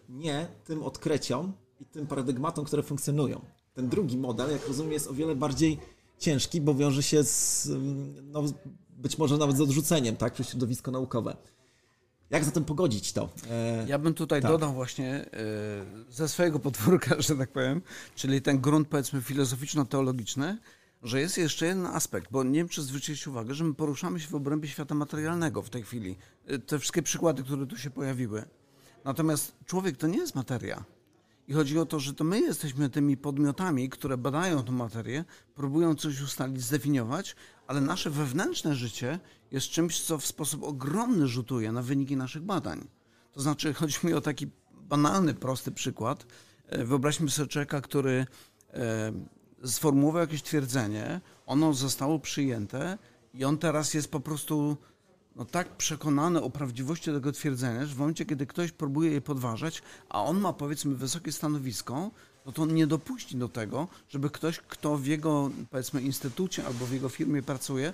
nie 0.09 0.47
tym 0.65 0.83
odkryciom 0.83 1.53
i 1.79 1.85
tym 1.85 2.07
paradygmatom, 2.07 2.65
które 2.65 2.83
funkcjonują. 2.83 3.41
Ten 3.73 3.89
drugi 3.89 4.17
model, 4.17 4.51
jak 4.51 4.67
rozumiem, 4.67 4.91
jest 4.91 5.07
o 5.07 5.13
wiele 5.13 5.35
bardziej 5.35 5.79
ciężki, 6.19 6.61
bo 6.61 6.75
wiąże 6.75 7.03
się 7.03 7.23
z, 7.23 7.65
mm, 7.65 8.31
no, 8.31 8.43
być 9.03 9.17
może 9.17 9.37
nawet 9.37 9.57
z 9.57 9.61
odrzuceniem, 9.61 10.15
tak, 10.15 10.33
przez 10.33 10.49
środowisko 10.49 10.91
naukowe. 10.91 11.37
Jak 12.29 12.43
zatem 12.43 12.65
pogodzić 12.65 13.13
to? 13.13 13.29
E, 13.49 13.85
ja 13.87 13.99
bym 13.99 14.13
tutaj 14.13 14.41
tak. 14.41 14.51
dodał 14.51 14.73
właśnie 14.73 15.09
e, 15.09 15.25
ze 16.09 16.27
swojego 16.27 16.59
podwórka, 16.59 17.15
że 17.27 17.35
tak 17.35 17.51
powiem, 17.51 17.81
czyli 18.15 18.41
ten 18.41 18.61
grunt 18.61 18.87
powiedzmy 18.87 19.21
filozoficzno-teologiczny, 19.21 20.57
że 21.03 21.19
jest 21.21 21.37
jeszcze 21.37 21.65
jeden 21.65 21.85
aspekt, 21.85 22.31
bo 22.31 22.43
nie 22.43 22.59
wiem, 22.59 22.69
czy 22.69 22.81
zwróciliście 22.81 23.29
uwagę, 23.29 23.53
że 23.53 23.63
my 23.63 23.73
poruszamy 23.73 24.19
się 24.19 24.27
w 24.27 24.35
obrębie 24.35 24.67
świata 24.67 24.95
materialnego 24.95 25.61
w 25.61 25.69
tej 25.69 25.83
chwili. 25.83 26.15
E, 26.47 26.59
te 26.59 26.79
wszystkie 26.79 27.01
przykłady, 27.01 27.43
które 27.43 27.65
tu 27.65 27.77
się 27.77 27.89
pojawiły. 27.89 28.45
Natomiast 29.05 29.55
człowiek 29.65 29.97
to 29.97 30.07
nie 30.07 30.17
jest 30.17 30.35
materia. 30.35 30.83
I 31.47 31.53
chodzi 31.53 31.79
o 31.79 31.85
to, 31.85 31.99
że 31.99 32.13
to 32.13 32.23
my 32.23 32.41
jesteśmy 32.41 32.89
tymi 32.89 33.17
podmiotami, 33.17 33.89
które 33.89 34.17
badają 34.17 34.63
tę 34.63 34.71
materię, 34.71 35.25
próbują 35.55 35.95
coś 35.95 36.21
ustalić, 36.21 36.61
zdefiniować, 36.61 37.35
ale 37.67 37.81
nasze 37.81 38.09
wewnętrzne 38.09 38.75
życie 38.75 39.19
jest 39.51 39.67
czymś, 39.67 40.01
co 40.01 40.17
w 40.17 40.25
sposób 40.25 40.63
ogromny 40.63 41.27
rzutuje 41.27 41.71
na 41.71 41.81
wyniki 41.81 42.17
naszych 42.17 42.43
badań. 42.43 42.87
To 43.31 43.41
znaczy, 43.41 43.73
chodzi 43.79 43.97
mi 44.03 44.13
o 44.13 44.21
taki 44.21 44.47
banalny, 44.71 45.33
prosty 45.33 45.71
przykład. 45.71 46.25
E, 46.67 46.85
wyobraźmy 46.85 47.29
sobie 47.29 47.47
człowieka, 47.47 47.81
który 47.81 48.25
e, 48.73 49.13
sformułował 49.65 50.21
jakieś 50.21 50.43
twierdzenie, 50.43 51.21
ono 51.45 51.73
zostało 51.73 52.19
przyjęte 52.19 52.97
i 53.33 53.45
on 53.45 53.57
teraz 53.57 53.93
jest 53.93 54.11
po 54.11 54.19
prostu 54.19 54.77
no, 55.35 55.45
tak 55.45 55.77
przekonany 55.77 56.41
o 56.41 56.49
prawdziwości 56.49 57.11
tego 57.11 57.31
twierdzenia, 57.31 57.85
że 57.85 57.95
w 57.95 57.97
momencie, 57.97 58.25
kiedy 58.25 58.45
ktoś 58.45 58.71
próbuje 58.71 59.11
je 59.11 59.21
podważać, 59.21 59.81
a 60.09 60.23
on 60.23 60.39
ma 60.39 60.53
powiedzmy 60.53 60.95
wysokie 60.95 61.31
stanowisko, 61.31 62.11
no 62.45 62.51
to 62.51 62.61
on 62.61 62.73
nie 62.73 62.87
dopuści 62.87 63.37
do 63.37 63.49
tego, 63.49 63.87
żeby 64.09 64.29
ktoś, 64.29 64.59
kto 64.59 64.97
w 64.97 65.05
jego 65.05 65.49
powiedzmy 65.69 66.01
instytucie 66.01 66.65
albo 66.65 66.85
w 66.85 66.93
jego 66.93 67.09
firmie 67.09 67.43
pracuje, 67.43 67.93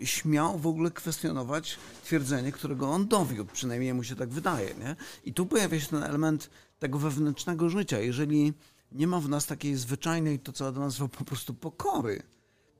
śmiał 0.00 0.58
w 0.58 0.66
ogóle 0.66 0.90
kwestionować 0.90 1.78
twierdzenie, 2.04 2.52
którego 2.52 2.90
on 2.90 3.08
dowiódł, 3.08 3.52
przynajmniej 3.52 3.94
mu 3.94 4.04
się 4.04 4.16
tak 4.16 4.28
wydaje. 4.28 4.74
Nie? 4.74 4.96
I 5.24 5.34
tu 5.34 5.46
pojawia 5.46 5.80
się 5.80 5.86
ten 5.86 6.02
element 6.02 6.50
tego 6.78 6.98
wewnętrznego 6.98 7.68
życia. 7.68 8.00
Jeżeli 8.00 8.52
nie 8.92 9.06
ma 9.06 9.20
w 9.20 9.28
nas 9.28 9.46
takiej 9.46 9.76
zwyczajnej, 9.76 10.38
to 10.38 10.52
co 10.52 10.66
Adam 10.66 10.82
nazwał 10.82 11.08
po 11.08 11.24
prostu 11.24 11.54
pokory, 11.54 12.22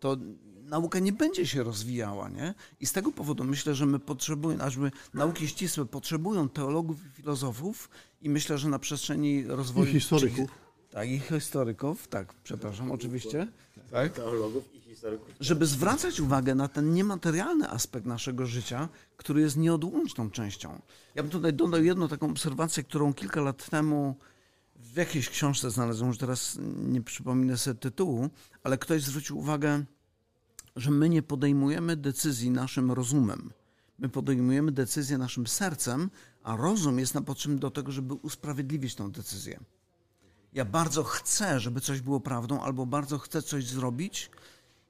to 0.00 0.16
nauka 0.62 0.98
nie 0.98 1.12
będzie 1.12 1.46
się 1.46 1.62
rozwijała, 1.62 2.28
nie? 2.28 2.54
I 2.80 2.86
z 2.86 2.92
tego 2.92 3.12
powodu 3.12 3.44
myślę, 3.44 3.74
że 3.74 3.86
my 3.86 3.98
potrzebujemy, 3.98 4.64
ażby 4.64 4.90
nauki 5.14 5.48
ścisłe 5.48 5.86
potrzebują 5.86 6.48
teologów 6.48 7.06
i 7.06 7.10
filozofów 7.10 7.90
i 8.20 8.30
myślę, 8.30 8.58
że 8.58 8.68
na 8.68 8.78
przestrzeni 8.78 9.44
rozwoju... 9.46 9.90
I 9.90 9.92
historyków. 9.92 10.50
tak, 10.90 11.08
i 11.08 11.18
historyków, 11.18 12.08
tak, 12.08 12.34
przepraszam, 12.44 12.92
oczywiście. 12.92 13.48
Tak. 13.90 14.12
Teologów 14.12 14.74
i 14.74 14.80
historyków. 14.80 15.28
Żeby 15.40 15.66
zwracać 15.66 16.20
uwagę 16.20 16.54
na 16.54 16.68
ten 16.68 16.94
niematerialny 16.94 17.70
aspekt 17.70 18.06
naszego 18.06 18.46
życia, 18.46 18.88
który 19.16 19.40
jest 19.40 19.56
nieodłączną 19.56 20.30
częścią. 20.30 20.80
Ja 21.14 21.22
bym 21.22 21.32
tutaj 21.32 21.52
dodał 21.52 21.84
jedną 21.84 22.08
taką 22.08 22.30
obserwację, 22.30 22.82
którą 22.82 23.14
kilka 23.14 23.40
lat 23.40 23.70
temu 23.70 24.16
w 24.76 24.96
jakiejś 24.96 25.28
książce 25.28 25.70
znalazłem, 25.70 26.08
już 26.08 26.18
teraz 26.18 26.58
nie 26.76 27.02
przypominę 27.02 27.58
sobie 27.58 27.80
tytułu, 27.80 28.28
ale 28.64 28.78
ktoś 28.78 29.02
zwrócił 29.02 29.38
uwagę, 29.38 29.84
że 30.76 30.90
my 30.90 31.08
nie 31.08 31.22
podejmujemy 31.22 31.96
decyzji 31.96 32.50
naszym 32.50 32.92
rozumem. 32.92 33.52
My 33.98 34.08
podejmujemy 34.08 34.72
decyzję 34.72 35.18
naszym 35.18 35.46
sercem, 35.46 36.10
a 36.42 36.56
rozum 36.56 36.98
jest 36.98 37.14
nam 37.14 37.24
potrzebny 37.24 37.58
do 37.58 37.70
tego, 37.70 37.92
żeby 37.92 38.14
usprawiedliwić 38.14 38.94
tę 38.94 39.10
decyzję. 39.10 39.60
Ja 40.52 40.64
bardzo 40.64 41.04
chcę, 41.04 41.60
żeby 41.60 41.80
coś 41.80 42.00
było 42.00 42.20
prawdą, 42.20 42.60
albo 42.60 42.86
bardzo 42.86 43.18
chcę 43.18 43.42
coś 43.42 43.66
zrobić, 43.66 44.30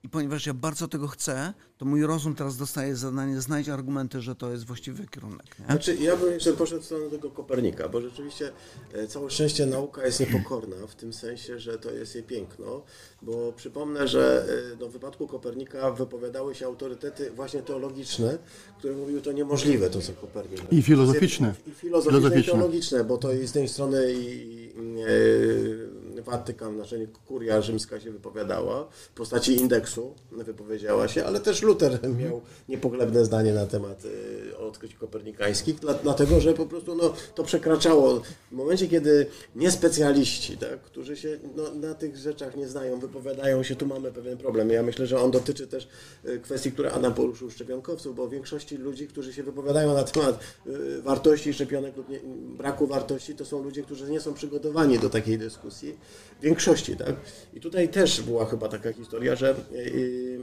i 0.05 0.09
ponieważ 0.09 0.47
ja 0.47 0.55
bardzo 0.55 0.88
tego 0.88 1.09
chcę, 1.09 1.55
to 1.79 1.85
mój 1.85 2.03
rozum 2.03 2.35
teraz 2.35 2.57
dostaje 2.57 2.97
zadanie 2.97 3.41
znajdź 3.41 3.69
argumenty, 3.69 4.21
że 4.21 4.35
to 4.35 4.51
jest 4.51 4.65
właściwy 4.65 5.07
kierunek. 5.07 5.59
Nie? 5.59 5.65
Znaczy, 5.65 5.97
ja 5.97 6.17
bym 6.17 6.33
jeszcze 6.33 6.53
poszedł 6.53 6.83
w 6.83 6.85
stronę 6.85 7.11
tego 7.11 7.31
Kopernika, 7.31 7.88
bo 7.88 8.01
rzeczywiście 8.01 8.53
e, 8.93 9.07
całe 9.07 9.31
szczęście 9.31 9.67
nauka 9.67 10.07
jest 10.07 10.21
niepokorna 10.21 10.77
w 10.87 10.95
tym 10.95 11.12
sensie, 11.12 11.59
że 11.59 11.79
to 11.79 11.91
jest 11.91 12.15
jej 12.15 12.25
piękno, 12.25 12.83
bo 13.23 13.53
przypomnę, 13.53 14.09
że 14.09 14.47
e, 14.73 14.77
no, 14.81 14.88
w 14.88 14.93
wypadku 14.93 15.27
Kopernika 15.27 15.91
wypowiadały 15.91 16.55
się 16.55 16.67
autorytety 16.67 17.31
właśnie 17.31 17.62
teologiczne, 17.62 18.38
które 18.79 18.95
mówiły 18.95 19.21
to 19.21 19.33
niemożliwe, 19.33 19.91
to 19.91 20.01
co 20.01 20.12
Kopernik. 20.12 20.73
I 20.73 20.83
filozoficzne. 20.83 21.55
I 21.67 21.71
filozoficzne, 21.71 22.21
filozoficzne. 22.21 22.41
i 22.41 22.57
teologiczne, 22.57 23.05
bo 23.05 23.19
to 23.19 23.33
jest 23.33 23.49
z 23.49 23.53
tej 23.53 23.69
strony 23.69 24.12
i, 24.12 24.55
i 24.55 24.73
e, 25.03 26.02
Watykan, 26.23 26.75
znaczy 26.75 27.09
kuria 27.27 27.61
rzymska 27.61 28.01
się 28.01 28.11
wypowiadała, 28.11 28.89
w 28.91 29.09
postaci 29.09 29.57
indeksu 29.57 30.15
wypowiedziała 30.33 31.09
się, 31.09 31.25
ale 31.25 31.41
też 31.41 31.63
Luter 31.63 31.99
miał 32.23 32.41
niepochlebne 32.69 33.25
zdanie 33.25 33.53
na 33.53 33.67
temat 33.67 34.05
y, 34.05 34.57
odkryć 34.57 34.95
kopernikańskich, 34.95 35.77
dlatego 36.03 36.41
że 36.41 36.55
po 36.55 36.67
prostu 36.67 36.95
no, 36.95 37.15
to 37.35 37.45
przekraczało. 37.45 38.23
W 38.51 38.55
momencie, 38.55 38.89
kiedy 38.89 39.27
niespecjaliści, 39.57 40.57
tak, 40.57 40.81
którzy 40.81 41.17
się 41.17 41.39
no, 41.57 41.75
na 41.75 41.95
tych 41.95 42.17
rzeczach 42.17 42.57
nie 42.57 42.69
znają, 42.69 43.01
wypowiadają 43.01 43.63
się, 43.63 43.77
tu 43.77 43.87
mamy 43.87 44.13
pewien 44.13 44.39
problem. 44.39 44.71
Ja 44.71 44.83
myślę, 44.83 45.07
że 45.07 45.21
on 45.21 45.31
dotyczy 45.31 45.67
też 45.67 45.89
y, 46.25 46.41
kwestii, 46.41 46.73
które 46.73 46.93
Adam 46.93 47.15
poruszył 47.15 47.51
szczepionkowców, 47.51 48.17
bo 48.17 48.29
większości 48.29 48.77
ludzi, 48.77 49.09
którzy 49.09 49.33
się 49.33 49.43
wypowiadają 49.43 49.95
na 49.95 50.05
temat 50.05 50.41
y, 50.67 51.03
wartości 51.03 51.55
szczepionek 51.55 51.97
lub 51.97 52.09
nie, 52.09 52.21
braku 52.57 52.87
wartości, 52.87 53.35
to 53.35 53.45
są 53.45 53.63
ludzie, 53.63 53.83
którzy 53.83 54.11
nie 54.11 54.21
są 54.21 54.35
przygotowani 54.35 54.99
do 54.99 55.11
takiej 55.11 55.39
dyskusji 55.39 55.99
większości, 56.42 56.96
tak? 56.96 57.16
I 57.55 57.61
tutaj 57.61 57.88
też 57.88 58.22
była 58.22 58.46
chyba 58.46 58.68
taka 58.68 58.92
historia, 58.92 59.37
że 59.37 59.55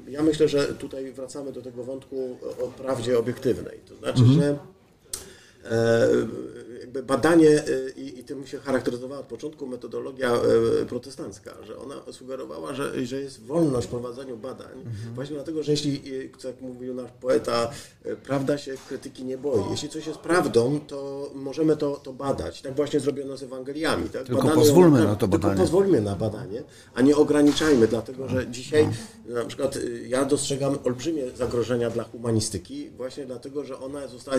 ja 0.07 0.23
myślę, 0.23 0.47
że 0.47 0.65
tutaj 0.65 1.11
wracamy 1.11 1.51
do 1.51 1.61
tego 1.61 1.83
wątku 1.83 2.37
o 2.61 2.67
prawdzie 2.67 3.19
obiektywnej. 3.19 3.79
To 3.87 3.95
znaczy, 3.95 4.21
mhm. 4.21 4.39
że 4.39 4.57
e, 5.71 6.07
jakby 6.89 7.03
badanie 7.03 7.49
e, 7.49 7.89
i, 7.95 8.19
i 8.19 8.23
tym 8.23 8.47
się 8.47 8.57
charakteryzowała 8.57 9.21
od 9.21 9.27
początku 9.27 9.67
metodologia 9.67 10.31
e, 10.33 10.85
protestancka, 10.85 11.51
że 11.63 11.77
ona 11.77 11.95
sugerowała, 12.11 12.73
że, 12.73 13.05
że 13.05 13.21
jest 13.21 13.43
wolność 13.43 13.87
w 13.87 13.89
prowadzeniu 13.89 14.37
badań, 14.37 14.77
mhm. 14.77 15.15
właśnie 15.15 15.35
dlatego, 15.35 15.63
że 15.63 15.71
jeśli, 15.71 16.01
jak 16.43 16.61
mówił 16.61 16.93
nasz 16.93 17.11
poeta, 17.11 17.71
prawda 18.23 18.57
się 18.57 18.73
krytyki 18.87 19.23
nie 19.23 19.37
boi. 19.37 19.61
Jeśli 19.71 19.89
coś 19.89 20.07
jest 20.07 20.19
prawdą, 20.19 20.79
to 20.87 21.31
możemy 21.35 21.77
to, 21.77 21.95
to 21.95 22.13
badać. 22.13 22.61
Tak 22.61 22.75
właśnie 22.75 22.99
zrobiono 22.99 23.37
z 23.37 23.43
Ewangeliami. 23.43 24.09
Tak? 24.09 24.23
Tylko 24.23 24.41
Badamy 24.41 24.61
pozwólmy 24.61 25.03
na 25.03 25.15
to 25.15 25.27
badanie. 25.27 25.55
Tylko 25.55 25.63
pozwólmy 25.63 26.01
na 26.01 26.15
badanie, 26.15 26.63
a 26.93 27.01
nie 27.01 27.15
ograniczajmy, 27.15 27.87
dlatego 27.87 28.27
że 28.27 28.47
dzisiaj 28.47 28.89
na 29.25 29.45
przykład 29.45 29.77
ja 30.07 30.25
dostrzegam 30.25 30.77
olbrzymie 30.83 31.23
zagrożenia 31.35 31.89
dla 31.89 32.03
humanistyki, 32.03 32.89
właśnie 32.89 33.25
dlatego, 33.25 33.63
że 33.63 33.79
ona 33.79 34.07
została 34.07 34.37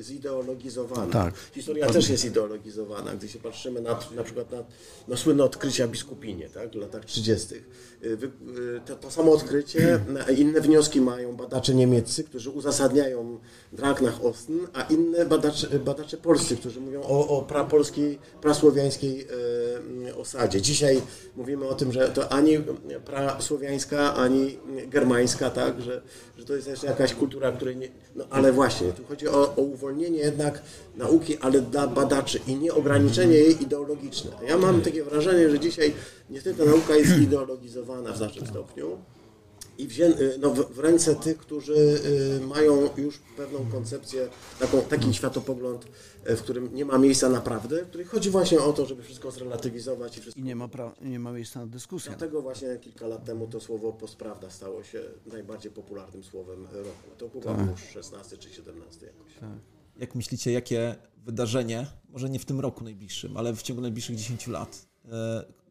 zideologizowana. 0.00 1.12
Tak. 1.12 1.34
Historia 1.78 2.00
historia 2.00 2.02
też 2.02 2.10
jest 2.10 2.24
ideologizowana. 2.24 3.14
Gdy 3.14 3.28
się 3.28 3.38
patrzymy 3.38 3.80
na, 3.80 3.98
na 4.16 4.22
przykład 4.22 4.50
na, 4.50 4.64
na 5.08 5.16
słynne 5.16 5.44
odkrycia 5.44 5.88
biskupinie 5.88 6.48
tak, 6.48 6.70
w 6.70 6.74
latach 6.74 7.04
30. 7.04 7.54
Y, 7.54 7.60
y, 8.06 8.80
to, 8.86 8.96
to 8.96 9.10
samo 9.10 9.32
odkrycie, 9.32 10.00
inne 10.36 10.60
wnioski 10.60 11.00
mają 11.00 11.36
badacze 11.36 11.74
niemieccy, 11.74 12.24
którzy 12.24 12.50
uzasadniają 12.50 13.38
nach 13.72 14.24
Osten, 14.24 14.58
a 14.74 14.82
inne 14.82 15.26
badacze, 15.26 15.78
badacze 15.78 16.16
polscy, 16.16 16.56
którzy 16.56 16.80
mówią 16.80 17.02
o, 17.02 17.28
o 17.28 17.42
prapolskiej, 17.42 18.18
prasłowiańskiej 18.40 19.26
e, 20.06 20.16
osadzie. 20.16 20.60
Dzisiaj 20.62 21.02
mówimy 21.36 21.68
o 21.68 21.74
tym, 21.74 21.92
że 21.92 22.08
to 22.08 22.32
ani 22.32 22.58
prasłowiańska, 23.04 24.14
ani 24.14 24.58
germańska, 24.86 25.50
tak, 25.50 25.80
że, 25.80 26.02
że 26.38 26.44
to 26.44 26.56
jest 26.56 26.68
jeszcze 26.68 26.86
jakaś 26.86 27.14
kultura, 27.14 27.52
której 27.52 27.76
nie... 27.76 27.88
No 28.16 28.24
ale 28.30 28.52
właśnie, 28.52 28.92
tu 28.92 29.04
chodzi 29.04 29.28
o, 29.28 29.54
o 29.56 29.60
uwolnienie 29.62 30.18
jednak 30.18 30.62
nauki, 30.98 31.38
ale 31.38 31.60
dla 31.60 31.86
badaczy 31.86 32.40
i 32.46 32.54
nie 32.54 32.74
ograniczenie 32.74 33.34
jej 33.34 33.62
ideologiczne. 33.62 34.30
Ja 34.48 34.58
mam 34.58 34.80
takie 34.80 35.04
wrażenie, 35.04 35.50
że 35.50 35.60
dzisiaj 35.60 35.94
niestety 36.30 36.66
nauka 36.66 36.96
jest 36.96 37.18
ideologizowana 37.26 38.12
w 38.12 38.16
znacznym 38.16 38.46
stopniu 38.46 38.98
i 39.78 39.86
wzię, 39.86 40.06
y, 40.06 40.38
no, 40.38 40.50
w, 40.50 40.78
ręce 40.78 41.14
tych, 41.14 41.38
którzy 41.38 42.00
y, 42.42 42.46
mają 42.46 42.88
już 42.96 43.18
pewną 43.36 43.70
koncepcję, 43.70 44.28
taką, 44.58 44.82
taki 44.82 45.14
światopogląd, 45.14 45.86
y, 46.30 46.36
w 46.36 46.42
którym 46.42 46.74
nie 46.74 46.84
ma 46.84 46.98
miejsca 46.98 47.28
naprawdę, 47.28 47.84
w 47.84 47.88
którym 47.88 48.08
chodzi 48.08 48.30
właśnie 48.30 48.60
o 48.60 48.72
to, 48.72 48.86
żeby 48.86 49.02
wszystko 49.02 49.30
zrelatywizować. 49.30 50.18
I, 50.18 50.20
wszystko... 50.20 50.40
I 50.40 50.44
nie, 50.44 50.56
ma 50.56 50.66
pra- 50.66 50.92
nie 51.00 51.18
ma 51.18 51.32
miejsca 51.32 51.60
na 51.60 51.66
dyskusję. 51.66 52.10
Dlatego 52.10 52.42
właśnie 52.42 52.76
kilka 52.80 53.06
lat 53.06 53.24
temu 53.24 53.46
to 53.46 53.60
słowo 53.60 53.92
postprawda 53.92 54.50
stało 54.50 54.82
się 54.82 55.00
najbardziej 55.26 55.72
popularnym 55.72 56.24
słowem 56.24 56.64
roku. 56.64 57.16
To 57.18 57.28
chyba 57.28 57.54
tak. 57.54 57.70
już 57.70 57.80
16 57.92 58.36
czy 58.36 58.50
17 58.50 59.06
jakoś. 59.06 59.34
Tak. 59.40 59.77
Jak 59.98 60.14
myślicie, 60.14 60.52
jakie 60.52 60.96
wydarzenie, 61.16 61.86
może 62.08 62.30
nie 62.30 62.38
w 62.38 62.44
tym 62.44 62.60
roku 62.60 62.84
najbliższym, 62.84 63.36
ale 63.36 63.54
w 63.54 63.62
ciągu 63.62 63.82
najbliższych 63.82 64.16
10 64.16 64.46
lat, 64.46 64.86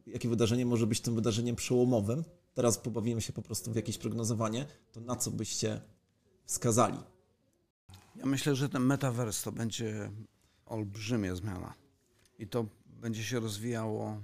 jakie 0.08 0.30
wydarzenie 0.30 0.66
może 0.66 0.88
być 0.88 1.02
tym 1.02 1.16
wydarzeniem 1.16 1.56
przełomowym. 1.56 2.24
Teraz 2.54 2.78
pobawimy 2.78 3.22
się 3.22 3.34
po 3.34 3.42
prostu 3.42 3.72
w 3.72 3.76
jakieś 3.76 3.98
prognozowanie. 3.98 4.66
To 4.92 5.02
na 5.02 5.16
co 5.16 5.32
byście 5.32 5.82
wskazali? 6.46 6.98
Ja 8.16 8.26
myślę, 8.26 8.56
że 8.56 8.70
ten 8.70 8.84
metaverse 8.84 9.44
to 9.44 9.52
będzie 9.52 10.12
olbrzymia 10.66 11.36
zmiana. 11.36 11.74
I 12.40 12.48
to 12.48 12.66
będzie 12.86 13.24
się 13.24 13.40
rozwijało. 13.40 14.22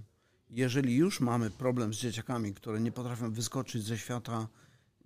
Jeżeli 0.49 0.95
już 0.95 1.19
mamy 1.19 1.49
problem 1.49 1.93
z 1.93 1.97
dzieciakami, 1.97 2.53
które 2.53 2.79
nie 2.79 2.91
potrafią 2.91 3.31
wyskoczyć 3.31 3.83
ze 3.83 3.97
świata 3.97 4.47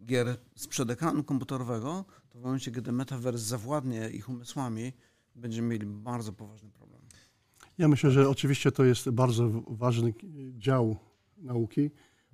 gier 0.06 0.38
sprzed 0.56 0.90
ekranu 0.90 1.24
komputerowego, 1.24 2.06
to 2.30 2.40
w 2.40 2.42
momencie, 2.42 2.72
kiedy 2.72 2.92
metaverse 2.92 3.46
zawładnie 3.46 4.10
ich 4.10 4.30
umysłami, 4.30 4.94
będziemy 5.36 5.68
mieli 5.68 5.86
bardzo 5.86 6.34
poważny 6.34 6.70
problem. 6.70 7.02
Ja 7.78 7.88
myślę, 7.88 8.12
że 8.12 8.30
oczywiście 8.30 8.72
to 8.72 8.84
jest 8.84 9.10
bardzo 9.10 9.50
ważny 9.68 10.14
dział 10.58 10.98
nauki, 11.38 11.92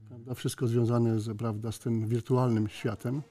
prawda? 0.07 0.33
wszystko 0.33 0.67
związane 0.67 1.19
z, 1.19 1.37
prawda, 1.37 1.71
z 1.71 1.79
tym 1.79 2.07
wirtualnym 2.07 2.69
światem. 2.69 3.21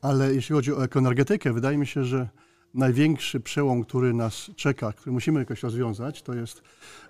Ale 0.00 0.34
jeśli 0.34 0.54
chodzi 0.54 0.72
o 0.72 0.84
ekoenergetykę, 0.84 1.52
wydaje 1.52 1.78
mi 1.78 1.86
się, 1.86 2.04
że 2.04 2.28
największy 2.74 3.40
przełom, 3.40 3.84
który 3.84 4.14
nas 4.14 4.50
czeka, 4.56 4.92
który 4.92 5.12
musimy 5.12 5.40
jakoś 5.40 5.62
rozwiązać, 5.62 6.22
to 6.22 6.34
jest 6.34 6.62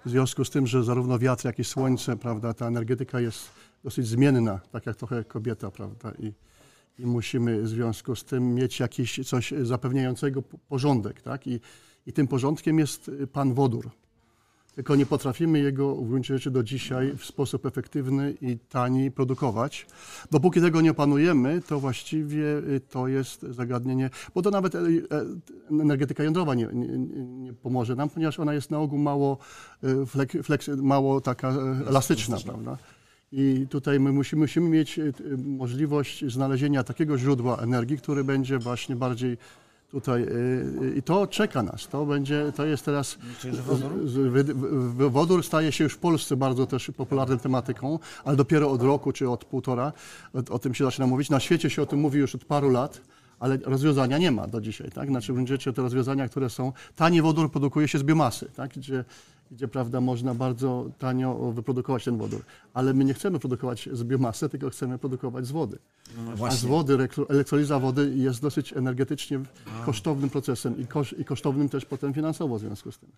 w 0.05 0.11
związku 0.11 0.45
z 0.45 0.51
tym, 0.51 0.67
że 0.67 0.85
zarówno 0.85 1.19
wiatr, 1.19 1.45
jak 1.45 1.59
i 1.59 1.65
słońce, 1.65 2.17
prawda, 2.17 2.55
ta 2.55 2.67
energetyka 2.67 3.21
jest 3.21 3.51
dosyć 3.85 4.07
zmienna, 4.07 4.61
tak 4.73 4.87
jak 4.87 4.97
trochę 4.97 5.25
kobieta, 5.25 5.71
prawda, 5.71 6.13
i, 6.19 6.33
i 6.99 7.07
musimy 7.07 7.63
w 7.63 7.69
związku 7.69 8.17
z 8.17 8.25
tym 8.25 8.55
mieć 8.55 8.81
jakiś 8.81 9.21
coś 9.27 9.53
zapewniającego 9.63 10.43
porządek, 10.43 11.23
tak, 11.23 11.47
i, 11.47 11.61
i 12.07 12.13
tym 12.13 12.29
porządkiem 12.29 12.79
jest 12.79 13.11
pan 13.33 13.55
wodór 13.55 13.91
tylko 14.79 14.97
nie 14.97 15.07
potrafimy 15.07 15.59
jego 15.59 15.95
w 15.95 16.09
gruncie 16.09 16.35
rzeczy 16.35 16.51
do 16.51 16.63
dzisiaj 16.63 17.17
w 17.17 17.25
sposób 17.25 17.67
efektywny 17.67 18.35
i 18.41 18.59
tani 18.59 19.11
produkować. 19.11 19.87
Dopóki 20.31 20.61
tego 20.61 20.81
nie 20.81 20.91
opanujemy, 20.91 21.63
to 21.63 21.81
właściwie 21.81 22.45
y, 22.45 22.81
to 22.91 23.09
jest 23.09 23.43
zagadnienie, 23.43 24.11
bo 24.35 24.43
to 24.43 24.51
nawet 24.51 24.75
e, 24.75 24.79
e, 24.79 24.85
energetyka 25.71 26.25
jądrowa 26.25 26.55
nie, 26.55 26.69
nie, 26.73 26.99
nie 27.19 27.53
pomoże 27.53 27.97
nam, 27.97 28.09
ponieważ 28.09 28.41
ona 28.41 28.55
jest 28.55 28.71
na 28.71 28.79
ogół 28.79 28.99
mało, 28.99 29.39
y, 29.85 30.43
fleks, 30.43 30.69
mało 30.69 31.21
taka 31.21 31.49
e, 31.49 31.89
elastyczna, 31.89 32.37
prawda? 32.45 32.79
I 33.33 33.67
tutaj 33.71 34.01
my 34.01 34.13
musimy, 34.13 34.41
musimy 34.41 34.69
mieć 34.69 34.99
y, 34.99 35.13
możliwość 35.47 36.25
znalezienia 36.25 36.85
takiego 36.85 37.19
źródła 37.19 37.57
energii, 37.57 37.99
który 37.99 38.25
będzie 38.25 38.59
właśnie 38.59 38.97
bardziej 38.97 39.37
tutaj 39.91 40.23
y, 40.23 40.95
i 40.97 41.03
to 41.03 41.27
czeka 41.27 41.63
nas. 41.63 41.89
To 41.89 42.07
będzie, 42.07 42.53
to 42.57 42.67
jest 42.67 42.85
teraz. 42.85 43.19
wodór? 43.53 43.93
wodór 45.11 45.45
staje 45.45 45.73
się 45.73 45.85
już 45.85 45.93
w 45.95 45.99
Polsce 45.99 46.37
bardzo 46.37 46.67
też 46.67 46.91
popularną 46.97 47.39
tematyką, 47.39 47.99
ale 48.25 48.37
dopiero 48.37 48.71
od 48.71 48.83
roku 48.83 49.13
czy 49.13 49.31
od 49.31 49.45
półtora 49.45 49.93
o, 50.51 50.59
tym 50.59 50.75
się 50.75 50.85
zaczyna 50.85 51.07
mówić. 51.07 51.31
Na 51.31 51.41
świecie 51.41 51.71
się 51.71 51.83
o 51.83 51.87
tym 51.87 52.01
mówi 52.01 52.19
już 52.19 52.35
od 52.35 52.45
paru 52.45 52.71
lat 52.71 53.01
ale 53.41 53.59
rozwiązania 53.65 54.19
nie 54.19 54.31
ma 54.31 54.47
do 54.47 54.61
dzisiaj. 54.61 54.91
Tak? 54.91 55.09
Znaczy, 55.09 55.33
w 55.33 55.75
te 55.75 55.83
rozwiązania, 55.83 56.29
które 56.29 56.51
są. 56.51 56.73
Tani 56.97 57.23
wodór 57.23 57.51
produkuje 57.51 57.89
się 57.89 57.99
z 57.99 58.03
biomasy, 58.03 58.51
tak? 58.57 58.71
gdzie 58.71 59.05
gdzie 59.51 59.69
prawda, 59.69 60.01
można 60.01 60.35
bardzo 60.35 60.91
tanio 60.99 61.53
wyprodukować 61.53 62.05
ten 62.05 62.19
wodór. 62.19 62.43
Ale 62.75 62.95
my 62.95 63.05
nie 63.05 63.15
chcemy 63.15 63.39
produkować 63.39 63.89
z 63.93 64.05
biomasy, 64.05 64.49
tylko 64.49 64.71
chcemy 64.71 64.99
produkować 64.99 65.47
z 65.47 65.51
wody. 65.51 65.79
No 66.17 66.47
A 66.47 66.51
z 66.51 66.65
wody, 66.65 67.09
elektroliza 67.29 67.79
wody 67.79 68.13
jest 68.17 68.43
dosyć 68.43 68.73
energetycznie 68.73 69.41
kosztownym 69.87 70.31
procesem 70.31 70.79
i, 70.79 70.87
kosz, 70.87 71.15
i 71.19 71.25
kosztownym 71.25 71.69
też 71.69 71.85
potem 71.85 72.15
finansowo 72.15 72.59
w 72.59 72.61
związku 72.61 72.93
z 72.93 72.99
tym. 72.99 73.11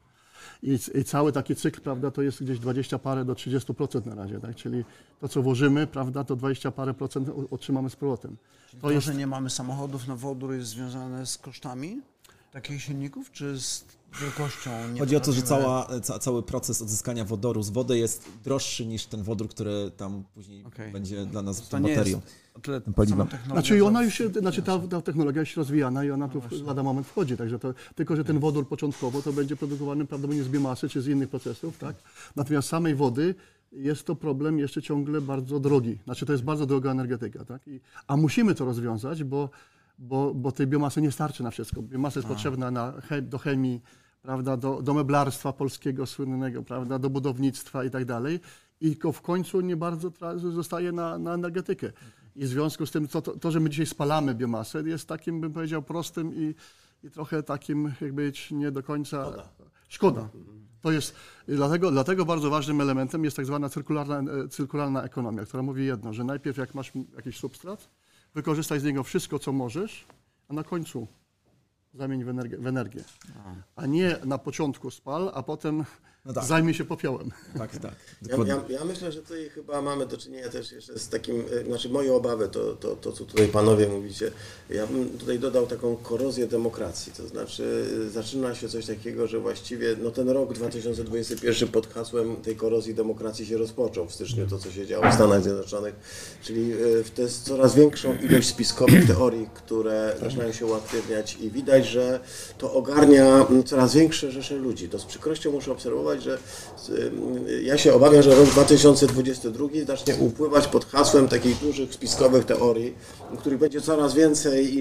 I, 0.62 0.78
I, 0.95 1.05
cały 1.05 1.33
taki 1.33 1.57
cykl, 1.57 1.81
prawda, 1.81 2.11
to 2.11 2.22
jest 2.22 2.45
gdzieś 2.45 2.59
20 2.59 2.99
parę 2.99 3.24
do 3.24 3.33
30% 3.33 4.07
na 4.07 4.14
razie, 4.14 4.41
tak? 4.41 4.57
Czyli 4.57 4.85
to, 5.20 5.28
co 5.28 5.43
włożymy, 5.43 5.87
prawda, 5.87 6.24
to 6.24 6.37
20 6.37 6.70
parę 6.70 6.95
procent 6.95 7.28
otrzymamy 7.51 7.91
z 7.91 7.97
powrotem. 7.97 8.37
to, 8.70 8.76
to 8.76 8.91
jest... 8.91 9.07
że 9.07 9.14
nie 9.14 9.26
mamy 9.26 9.51
samochodów 9.51 10.09
na 10.09 10.16
wodór 10.16 10.53
jest 10.53 10.68
związane 10.68 11.26
z 11.26 11.39
kosztami 11.39 12.01
takich 12.53 12.83
silników, 12.83 13.33
czy 13.33 13.61
z 13.61 13.85
wielkością. 14.21 14.71
Chodzi 14.99 15.17
o 15.17 15.21
to, 15.21 15.33
że 15.33 15.43
cała, 15.43 15.89
ca, 16.03 16.19
cały 16.19 16.43
proces 16.43 16.83
odzyskania 16.83 17.25
wodoru 17.25 17.63
z 17.63 17.71
wody 17.71 17.99
jest 17.99 18.29
droższy 18.45 18.87
niż 18.87 19.07
ten 19.07 19.23
wodór, 19.23 19.49
który 19.49 19.91
tam 19.97 20.25
później 20.35 20.65
okay. 20.65 20.93
będzie 20.93 21.27
dla 21.27 21.43
nas 21.43 21.69
tą 21.69 21.83
baterią. 21.83 22.21
Tym 22.85 22.95
paliwem. 22.95 23.27
Znaczy 23.47 23.85
ona 23.85 24.03
już 24.03 24.15
się, 24.15 24.29
znaczy 24.29 24.63
ta, 24.63 24.79
ta 24.79 25.01
technologia 25.01 25.43
jest 25.43 25.57
rozwijana 25.57 26.05
i 26.05 26.11
ona 26.11 26.29
tu 26.29 26.43
no 26.61 26.67
lada 26.67 26.83
moment 26.83 27.07
wchodzi, 27.07 27.37
także 27.37 27.59
to, 27.59 27.75
tylko, 27.95 28.17
że 28.17 28.25
ten 28.25 28.39
wodór 28.39 28.69
początkowo 28.69 29.23
to 29.23 29.33
będzie 29.33 29.57
produkowany 29.57 30.07
prawdopodobnie 30.07 30.45
z 30.45 30.49
biomasy 30.49 30.89
czy 30.89 31.03
z 31.03 31.09
innych 31.09 31.29
procesów, 31.29 31.79
tak? 31.79 31.97
Natomiast 32.37 32.69
samej 32.69 32.95
wody 32.95 33.35
jest 33.73 34.07
to 34.07 34.17
problem 34.17 34.59
jeszcze 34.59 34.83
ciągle 34.83 35.21
bardzo 35.21 35.61
drogi. 35.61 35.99
Znaczy 36.05 36.27
to 36.27 36.33
jest 36.33 36.45
bardzo 36.45 36.67
droga 36.67 36.91
energetyka, 36.91 37.45
tak? 37.45 37.69
I, 37.69 37.81
a 38.07 38.17
musimy 38.17 38.55
to 38.55 38.65
rozwiązać, 38.65 39.25
bo 39.25 39.51
bo, 40.01 40.35
bo 40.35 40.53
tej 40.53 40.67
biomasy 40.67 41.03
nie 41.03 41.13
starczy 41.13 41.43
na 41.43 41.51
wszystko. 41.51 41.83
Biomasa 41.83 42.21
jest 42.21 42.27
A. 42.27 42.35
potrzebna 42.35 42.71
na, 42.71 42.93
do 43.23 43.39
chemii, 43.39 43.81
prawda, 44.23 44.57
do, 44.57 44.83
do 44.83 44.95
meblarstwa 44.95 45.53
polskiego 45.53 46.07
słynnego, 46.07 46.62
prawda, 46.62 46.99
do 46.99 47.11
budownictwa 47.11 47.85
i 47.85 47.91
tak 47.91 48.05
dalej. 48.05 48.41
I 48.81 48.97
w 49.12 49.21
końcu 49.21 49.61
nie 49.61 49.77
bardzo 49.77 50.11
zostaje 50.39 50.93
na, 50.93 51.18
na 51.18 51.35
energetykę. 51.35 51.93
I 52.37 52.45
w 52.45 52.49
związku 52.49 52.87
z 52.87 52.91
tym 52.91 53.09
to, 53.09 53.23
to, 53.23 53.37
to, 53.37 53.51
że 53.51 53.61
my 53.61 53.71
dzisiaj 53.71 53.87
spalamy 53.87 54.35
biomasę, 54.35 54.83
jest 54.83 55.09
takim, 55.09 55.41
bym 55.41 55.53
powiedział, 55.53 55.83
prostym 55.83 56.35
i, 56.35 56.55
i 57.05 57.11
trochę 57.11 57.43
takim, 57.43 57.93
jakby 58.01 58.33
nie 58.51 58.71
do 58.71 58.83
końca. 58.83 59.25
Szkoda. 59.25 59.49
Szkoda. 59.89 60.29
To 60.81 60.93
jest, 60.93 61.14
dlatego, 61.49 61.91
dlatego 61.91 62.25
bardzo 62.25 62.51
ważnym 62.51 62.81
elementem 62.81 63.25
jest 63.25 63.37
tak 63.37 63.47
zwana 63.47 63.68
cyrkularna, 63.68 64.33
e, 64.33 64.49
cyrkularna 64.49 65.03
ekonomia, 65.03 65.45
która 65.45 65.62
mówi 65.62 65.87
jedno, 65.87 66.12
że 66.12 66.25
najpierw 66.25 66.57
jak 66.57 66.75
masz 66.75 66.93
jakiś 67.16 67.39
substrat, 67.39 67.91
wykorzystaj 68.35 68.81
z 68.81 68.85
niego 68.85 69.03
wszystko, 69.03 69.39
co 69.39 69.53
możesz, 69.53 70.07
a 70.49 70.55
na 70.55 70.64
końcu 70.64 71.09
zamień 71.95 72.24
w 72.24 72.28
energię, 72.28 72.59
w 72.59 72.66
energię. 72.66 73.05
A 73.76 73.86
nie 73.86 74.16
na 74.24 74.38
początku 74.38 74.91
spal, 74.91 75.30
a 75.34 75.43
potem 75.43 75.84
no 76.25 76.33
tak. 76.33 76.45
zajmie 76.45 76.75
się 76.75 76.85
popiołem. 76.85 77.31
Tak, 77.59 77.77
tak. 77.79 77.95
Ja, 78.29 78.37
ja, 78.47 78.62
ja, 78.68 78.85
myślę, 78.85 79.12
że 79.12 79.23
tutaj 79.23 79.51
chyba 79.55 79.83
mamy 79.83 80.07
do 80.07 80.16
czynienia 80.16 80.49
też 80.49 80.73
jeszcze 80.73 80.99
z 80.99 81.09
takim, 81.09 81.45
e, 81.61 81.64
znaczy 81.64 81.89
moje 81.89 82.14
obawy, 82.14 82.49
to, 82.49 82.77
to, 82.77 82.97
to 82.97 83.12
co 83.12 83.25
tutaj 83.25 83.49
panowie 83.49 83.89
mówicie, 83.89 84.31
ja 84.71 84.87
bym 84.87 85.18
tutaj 85.18 85.39
dodał 85.39 85.66
taką 85.66 85.97
korozję 85.97 86.47
demokracji, 86.47 87.12
to 87.16 87.29
znaczy 87.29 87.87
e, 88.07 88.11
zaczyna 88.11 88.55
się 88.55 88.68
coś 88.68 88.87
takiego, 88.87 89.27
że 89.27 89.39
właściwie 89.39 89.97
no 90.03 90.11
ten 90.11 90.29
rok 90.29 90.53
2021 90.53 91.68
pod 91.68 91.87
hasłem 91.87 92.37
tej 92.37 92.57
korozji 92.57 92.95
demokracji 92.95 93.47
się 93.47 93.59
rozpoczął 93.59 94.07
w 94.07 94.12
styczniu, 94.12 94.47
to 94.47 94.59
co 94.59 94.71
się 94.71 94.87
działo 94.87 95.11
w 95.11 95.14
Stanach 95.14 95.43
Zjednoczonych, 95.43 95.95
czyli 96.43 96.73
e, 96.73 96.77
to 97.16 97.23
jest 97.23 97.43
coraz 97.43 97.75
większą 97.75 98.16
ilość 98.18 98.49
spiskowych 98.49 99.07
teorii, 99.07 99.49
które 99.55 100.16
zaczynają 100.21 100.53
się 100.53 100.66
uaktywniać 100.66 101.37
i 101.41 101.51
widać, 101.51 101.87
że 101.87 102.21
to 102.59 102.73
ogarnia 102.73 103.47
coraz 103.66 103.95
większe 103.95 104.31
rzesze 104.31 104.57
ludzi. 104.57 104.89
To 104.89 104.99
z 104.99 105.05
przykrością 105.05 105.53
muszę 105.53 105.73
obserwować, 105.73 106.10
że 106.19 106.39
y, 107.49 107.63
ja 107.63 107.79
się 107.79 107.95
obawiam, 107.95 108.23
że 108.23 108.35
rok 108.35 108.47
2022 108.49 109.69
zacznie 109.87 110.15
upływać 110.15 110.67
pod 110.67 110.85
hasłem 110.85 111.29
takich 111.29 111.59
dużych 111.59 111.95
spiskowych 111.95 112.45
teorii, 112.45 112.95
których 113.39 113.59
będzie 113.59 113.81
coraz 113.81 114.15
więcej 114.15 114.75
i, 114.75 114.79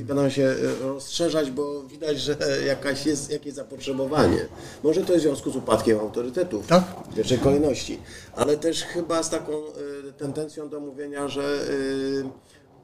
i 0.00 0.04
będą 0.04 0.30
się 0.30 0.42
y, 0.42 0.82
rozszerzać, 0.82 1.50
bo 1.50 1.82
widać, 1.82 2.20
że 2.20 2.36
jakaś 2.66 3.06
jest 3.06 3.30
jakieś 3.30 3.54
zapotrzebowanie. 3.54 4.46
Może 4.82 5.00
to 5.00 5.12
jest 5.12 5.24
w 5.24 5.28
związku 5.28 5.50
z 5.50 5.56
upadkiem 5.56 5.98
autorytetów 5.98 6.66
tak? 6.66 6.84
w 7.10 7.14
pierwszej 7.14 7.38
kolejności, 7.38 7.98
ale 8.36 8.56
też 8.56 8.82
chyba 8.82 9.22
z 9.22 9.30
taką 9.30 9.52
y, 9.52 10.12
tendencją 10.12 10.68
do 10.68 10.80
mówienia, 10.80 11.28
że 11.28 11.42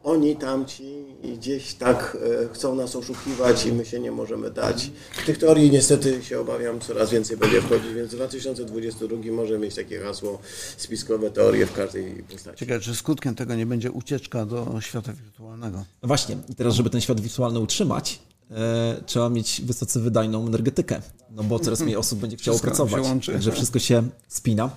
oni 0.04 0.36
tamci 0.36 1.04
gdzieś 1.36 1.74
tak 1.74 2.16
e, 2.44 2.48
chcą 2.54 2.74
nas 2.74 2.96
oszukiwać 2.96 3.66
i 3.66 3.72
my 3.72 3.84
się 3.84 4.00
nie 4.00 4.10
możemy 4.10 4.50
dać. 4.50 4.90
Tych 5.26 5.38
teorii 5.38 5.70
niestety 5.70 6.24
się 6.24 6.40
obawiam 6.40 6.80
coraz 6.80 7.10
więcej 7.10 7.36
będzie 7.36 7.62
wchodzić, 7.62 7.92
więc 7.94 8.10
2022 8.10 9.32
może 9.32 9.58
mieć 9.58 9.74
takie 9.74 10.00
hasło 10.00 10.38
spiskowe 10.76 11.30
teorie 11.30 11.66
w 11.66 11.72
każdej 11.72 12.24
postaci. 12.30 12.58
Ciekawe, 12.58 12.80
czy 12.80 12.94
skutkiem 12.94 13.34
tego 13.34 13.54
nie 13.54 13.66
będzie 13.66 13.92
ucieczka 13.92 14.46
do 14.46 14.80
świata 14.80 15.12
wirtualnego? 15.12 15.84
No 16.02 16.06
właśnie, 16.06 16.36
teraz 16.56 16.74
żeby 16.74 16.90
ten 16.90 17.00
świat 17.00 17.20
wirtualny 17.20 17.60
utrzymać, 17.60 18.18
e, 18.50 19.02
trzeba 19.06 19.28
mieć 19.28 19.62
wysoce 19.64 20.00
wydajną 20.00 20.46
energetykę, 20.46 21.02
no 21.30 21.44
bo 21.44 21.58
coraz 21.58 21.80
mniej 21.80 21.96
osób 21.96 22.18
będzie 22.18 22.36
chciało 22.36 22.58
wszystko 22.58 22.86
pracować, 22.86 23.26
także 23.26 23.52
wszystko 23.52 23.78
się 23.78 24.08
spina. 24.28 24.70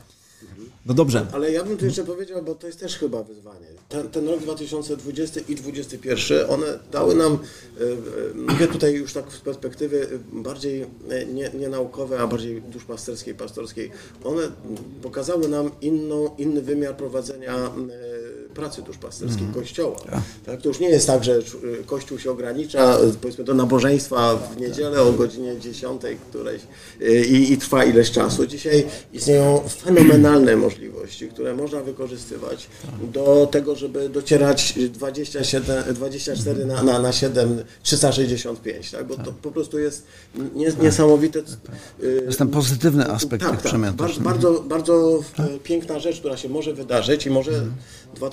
No 0.85 0.93
dobrze. 0.93 1.27
Ale 1.33 1.51
ja 1.51 1.63
bym 1.63 1.77
tu 1.77 1.85
jeszcze 1.85 2.03
powiedział, 2.03 2.43
bo 2.43 2.55
to 2.55 2.67
jest 2.67 2.79
też 2.79 2.97
chyba 2.97 3.23
wyzwanie. 3.23 3.67
Ten, 3.89 4.09
ten 4.09 4.27
rok 4.29 4.39
2020 4.39 5.39
i 5.39 5.55
2021, 5.55 6.49
one 6.49 6.79
dały 6.91 7.15
nam, 7.15 7.33
e, 7.33 7.83
e, 7.83 8.33
mówię 8.33 8.67
tutaj 8.67 8.93
już 8.93 9.13
tak 9.13 9.33
z 9.33 9.39
perspektywy 9.39 10.07
bardziej 10.33 10.81
e, 10.81 11.25
nie, 11.25 11.49
nie 11.59 11.69
naukowej, 11.69 12.19
a 12.19 12.27
bardziej 12.27 12.61
duszpasterskiej, 12.61 13.35
pastorskiej, 13.35 13.91
one 14.23 14.41
pokazały 15.01 15.47
nam 15.47 15.71
inną, 15.81 16.35
inny 16.37 16.61
wymiar 16.61 16.97
prowadzenia 16.97 17.71
pracy 18.53 18.81
duszpasterskiej 18.81 19.47
Kościoła. 19.53 19.99
Tak? 20.45 20.61
To 20.61 20.67
już 20.67 20.79
nie 20.79 20.89
jest 20.89 21.07
tak, 21.07 21.23
że 21.23 21.39
Kościół 21.85 22.19
się 22.19 22.31
ogranicza 22.31 22.97
powiedzmy 23.21 23.43
do 23.43 23.53
nabożeństwa 23.53 24.35
w 24.35 24.61
niedzielę 24.61 25.01
o 25.01 25.13
godzinie 25.13 25.59
10 25.59 26.01
którejś 26.29 26.61
i, 27.29 27.51
i 27.51 27.57
trwa 27.57 27.85
ileś 27.85 28.11
czasu. 28.11 28.47
Dzisiaj 28.47 28.85
istnieją 29.13 29.63
fenomenalne 29.83 30.55
możliwości, 30.67 31.27
które 31.27 31.55
można 31.55 31.79
wykorzystywać 31.81 32.67
do 33.13 33.47
tego, 33.51 33.75
żeby 33.75 34.09
docierać 34.09 34.73
27, 34.93 35.93
24 35.93 36.65
na, 36.65 36.83
na, 36.83 36.99
na 36.99 37.11
7, 37.11 37.63
365, 37.83 38.91
tak? 38.91 39.07
bo 39.07 39.15
to 39.15 39.33
po 39.41 39.51
prostu 39.51 39.79
jest 39.79 40.05
niesamowite. 40.81 41.41
Jest 42.25 42.37
ten 42.39 42.47
pozytywny 42.47 43.11
aspekt 43.11 43.43
tak, 43.43 43.51
tych 43.51 43.61
tak. 43.61 43.69
przemian. 43.69 43.95
Bardzo, 43.95 44.21
bardzo, 44.21 44.63
bardzo 44.67 45.23
piękna 45.63 45.99
rzecz, 45.99 46.19
która 46.19 46.37
się 46.37 46.49
może 46.49 46.73
wydarzyć 46.73 47.25
i 47.25 47.29
może 47.29 47.51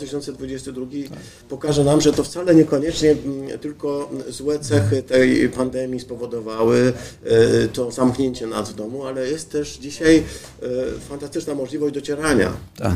2022 0.09 0.86
pokaże 1.48 1.84
nam, 1.84 2.00
że 2.00 2.12
to 2.12 2.24
wcale 2.24 2.54
niekoniecznie 2.54 3.11
mm, 3.11 3.59
tylko 3.59 4.11
złe 4.28 4.59
cechy 4.59 5.02
tej 5.02 5.48
pandemii 5.48 6.00
spowodowały 6.00 6.92
e, 7.24 7.68
to 7.68 7.90
zamknięcie 7.90 8.46
nas 8.46 8.70
w 8.70 8.74
domu, 8.74 9.06
ale 9.06 9.28
jest 9.28 9.50
też 9.50 9.76
dzisiaj 9.76 10.16
e, 10.16 10.66
fantastyczna 11.09 11.54
możliwość 11.54 11.94
docierania. 11.94 12.52
Tak. 12.76 12.92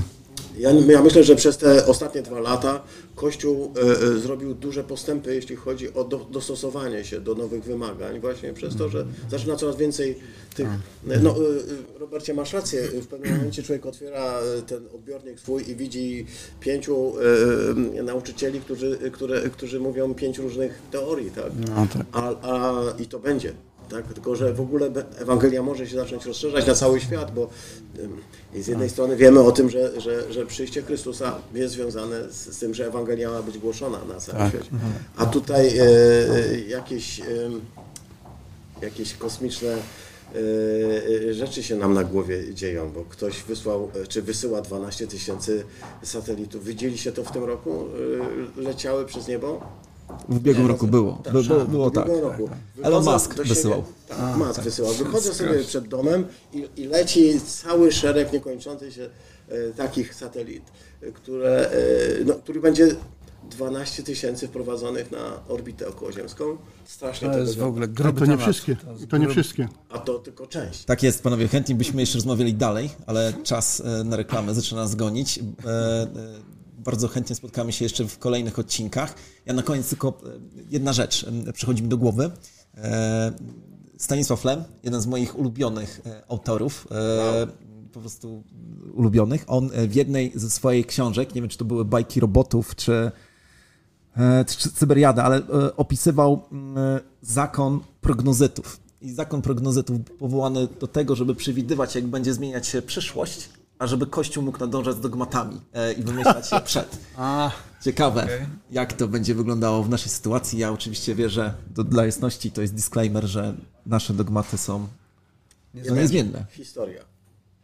Ja, 0.58 0.70
ja, 0.70 1.02
myślę, 1.02 1.24
że 1.24 1.36
przez 1.36 1.56
te 1.56 1.86
ostatnie 1.86 2.22
dwa 2.22 2.40
lata 2.40 2.82
Kościół 3.14 3.72
e, 3.76 3.80
e, 3.80 4.18
zrobił 4.18 4.54
duże 4.54 4.84
postępy, 4.84 5.34
jeśli 5.34 5.56
chodzi 5.56 5.94
o 5.94 6.04
do, 6.04 6.18
dostosowanie 6.30 7.04
się 7.04 7.20
do 7.20 7.34
nowych 7.34 7.64
wymagań, 7.64 8.20
właśnie 8.20 8.52
przez 8.52 8.76
to, 8.76 8.88
że 8.88 9.06
zaczyna 9.30 9.56
coraz 9.56 9.76
więcej 9.76 10.18
tych. 10.54 10.66
No, 11.22 11.30
e, 11.30 11.98
Robercie, 11.98 12.34
masz 12.34 12.52
rację, 12.52 12.82
w 12.82 13.06
pewnym 13.06 13.36
momencie 13.36 13.62
człowiek 13.62 13.86
otwiera 13.86 14.34
ten 14.66 14.86
odbiornik 14.94 15.40
swój 15.40 15.70
i 15.70 15.76
widzi 15.76 16.26
pięciu 16.60 17.12
nauczycieli, 18.02 18.60
którzy, 18.60 18.98
które, 19.12 19.40
którzy 19.50 19.80
mówią 19.80 20.14
pięć 20.14 20.38
różnych 20.38 20.82
teorii, 20.90 21.30
tak? 21.30 21.52
No, 21.68 21.86
tak. 21.92 22.06
A, 22.12 22.34
a, 22.42 22.82
I 22.98 23.06
to 23.06 23.18
będzie. 23.18 23.52
Tak? 23.92 24.12
Tylko, 24.14 24.36
że 24.36 24.54
w 24.54 24.60
ogóle 24.60 24.90
Ewangelia 25.18 25.62
może 25.62 25.86
się 25.86 25.96
zacząć 25.96 26.26
rozszerzać 26.26 26.66
na 26.66 26.74
cały 26.74 27.00
świat, 27.00 27.34
bo 27.34 27.50
z 28.56 28.66
jednej 28.66 28.90
strony 28.90 29.16
wiemy 29.16 29.40
o 29.40 29.52
tym, 29.52 29.70
że, 29.70 30.00
że, 30.00 30.32
że 30.32 30.46
przyjście 30.46 30.82
Chrystusa 30.82 31.38
jest 31.54 31.74
związane 31.74 32.32
z, 32.32 32.58
tym, 32.58 32.74
że 32.74 32.86
Ewangelia 32.86 33.30
ma 33.30 33.42
być 33.42 33.58
głoszona 33.58 33.98
na 34.04 34.20
całym 34.20 34.40
Tak. 34.40 34.50
świecie. 34.50 34.70
A 35.16 35.26
tutaj 35.26 35.78
e, 35.78 35.84
jakieś, 36.68 37.20
e, 37.20 37.24
jakieś 38.82 39.14
kosmiczne 39.14 39.76
e, 41.28 41.34
rzeczy 41.34 41.62
się 41.62 41.76
nam 41.76 41.94
na 41.94 42.04
głowie 42.04 42.54
dzieją, 42.54 42.92
bo 42.92 43.04
ktoś 43.04 43.42
wysłał, 43.42 43.90
czy 44.08 44.22
wysyła 44.22 44.60
12 44.62 45.06
tysięcy 45.06 45.64
satelitów. 46.02 46.64
Widzieliście 46.64 47.12
to 47.12 47.24
w 47.24 47.32
tym 47.32 47.44
roku? 47.44 47.84
E, 48.56 48.62
Leciały 48.62 49.04
przez 49.06 49.28
niebo? 49.28 49.60
W 50.28 50.36
ubiegłym 50.36 50.66
roku 50.66 50.86
było. 50.86 51.20
Tak, 51.24 51.32
By, 51.32 51.42
było, 51.42 51.64
było 51.64 51.90
w 51.90 51.94
tak. 51.94 52.08
roku. 52.08 52.48
Elon 52.82 53.04
Musk 53.04 53.34
siebie- 53.36 53.48
wysyłał. 53.48 53.84
Tak, 54.08 54.36
Musk 54.36 54.60
wysyłał. 54.60 54.92
Wychodzę 54.92 55.34
sobie 55.34 55.64
przed 55.64 55.88
domem 55.88 56.24
i, 56.52 56.68
i 56.76 56.84
leci 56.86 57.40
cały 57.40 57.92
szereg 57.92 58.32
niekończący 58.32 58.92
się 58.92 59.10
e, 59.48 59.72
takich 59.72 60.14
satelit, 60.14 60.62
e, 61.02 61.12
które, 61.12 61.70
e, 61.70 62.24
no, 62.24 62.34
który 62.34 62.60
będzie 62.60 62.96
12 63.50 64.02
tysięcy 64.02 64.48
wprowadzonych 64.48 65.10
na 65.10 65.40
orbitę 65.48 65.88
okołoziemską. 65.88 66.44
Strasznie 66.84 67.28
To 67.28 67.34
to 67.34 67.40
jest 67.40 67.56
w 67.58 67.62
ogóle 67.62 67.84
Ale 67.86 67.94
gruby 67.94 68.18
to 68.20 68.26
nie 68.26 68.30
temat. 68.32 68.42
wszystkie. 68.44 68.76
I 69.04 69.06
to 69.06 69.16
nie 69.18 69.28
wszystkie. 69.28 69.68
A 69.90 69.98
to 69.98 70.18
tylko 70.18 70.46
część. 70.46 70.84
Tak 70.84 71.02
jest, 71.02 71.22
panowie, 71.22 71.48
chętnie 71.48 71.74
byśmy 71.74 72.00
jeszcze 72.00 72.18
rozmawiali 72.18 72.54
dalej, 72.54 72.90
ale 73.06 73.32
czas 73.42 73.80
e, 74.00 74.04
na 74.04 74.16
reklamę 74.16 74.54
zaczyna 74.54 74.80
nas 74.80 74.94
gonić. 74.94 75.40
Bardzo 76.84 77.08
chętnie 77.08 77.36
spotkamy 77.36 77.72
się 77.72 77.84
jeszcze 77.84 78.08
w 78.08 78.18
kolejnych 78.18 78.58
odcinkach. 78.58 79.14
Ja 79.46 79.52
na 79.52 79.62
koniec 79.62 79.88
tylko 79.88 80.08
e, 80.08 80.12
jedna 80.70 80.92
rzecz 80.92 81.26
przychodzi 81.52 81.82
mi 81.82 81.88
do 81.88 81.96
głowy. 81.96 82.30
E, 82.76 83.32
Stanisław 83.98 84.44
Lem, 84.44 84.64
jeden 84.82 85.00
z 85.00 85.06
moich 85.06 85.38
ulubionych 85.38 86.00
e, 86.06 86.22
autorów, 86.28 86.88
po 87.92 88.00
prostu 88.00 88.42
ulubionych. 88.94 89.44
On 89.46 89.70
w 89.88 89.94
jednej 89.94 90.32
ze 90.34 90.50
swoich 90.50 90.86
książek, 90.86 91.34
nie 91.34 91.40
wiem 91.40 91.48
czy 91.48 91.58
to 91.58 91.64
były 91.64 91.84
bajki 91.84 92.20
robotów, 92.20 92.76
czy 92.76 93.10
czy 94.46 94.70
Cyberiada, 94.70 95.24
ale 95.24 95.42
opisywał 95.76 96.42
mm, 96.52 97.00
zakon 97.22 97.80
prognozytów. 98.00 98.80
I 99.00 99.12
zakon 99.12 99.42
prognozytów 99.42 100.00
powołany 100.18 100.68
do 100.80 100.86
tego, 100.86 101.16
żeby 101.16 101.34
przewidywać, 101.34 101.94
jak 101.94 102.06
będzie 102.06 102.34
zmieniać 102.34 102.66
się 102.66 102.82
przyszłość, 102.82 103.48
a 103.82 103.86
żeby 103.86 104.06
Kościół 104.06 104.44
mógł 104.44 104.58
nadążać 104.58 104.96
z 104.96 105.00
dogmatami 105.00 105.60
e, 105.72 105.92
i 105.92 106.02
wymyślać 106.02 106.52
je 106.52 106.60
przed. 106.60 106.98
A, 107.16 107.50
Ciekawe, 107.84 108.24
Okej. 108.24 108.46
jak 108.70 108.92
to 108.92 109.08
będzie 109.08 109.34
wyglądało 109.34 109.82
w 109.82 109.88
naszej 109.88 110.12
sytuacji. 110.12 110.58
Ja 110.58 110.72
oczywiście 110.72 111.14
wierzę, 111.14 111.54
to 111.74 111.84
dla 111.84 112.06
jasności 112.06 112.52
to 112.52 112.62
jest 112.62 112.74
disclaimer, 112.74 113.24
że 113.24 113.54
nasze 113.86 114.14
dogmaty 114.14 114.58
są 114.58 114.88
no, 115.74 115.94
niezmienne. 115.94 116.44
Historia. 116.50 117.04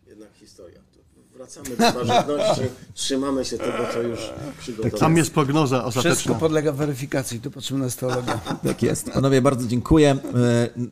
Jednak 0.06 0.28
historia. 0.34 0.78
To 0.78 1.38
Wracamy 1.38 1.68
do 1.76 1.90
starożytności, 1.90 2.62
trzymamy 2.94 3.44
się 3.44 3.58
tego, 3.58 3.78
co 3.92 4.02
już 4.02 4.20
przygotowano. 4.60 4.98
Tam 4.98 5.16
jest 5.16 5.34
prognoza 5.34 5.80
wszystko 5.90 5.98
ostateczna. 5.98 6.34
podlega 6.34 6.72
weryfikacji. 6.72 7.40
Tu 7.40 7.50
potrzebna 7.50 7.84
jest 7.84 8.00
teologia. 8.00 8.40
Tak 8.66 8.82
jest. 8.82 9.10
Panowie, 9.10 9.42
bardzo 9.42 9.68
dziękuję. 9.68 10.10
E, 10.10 10.18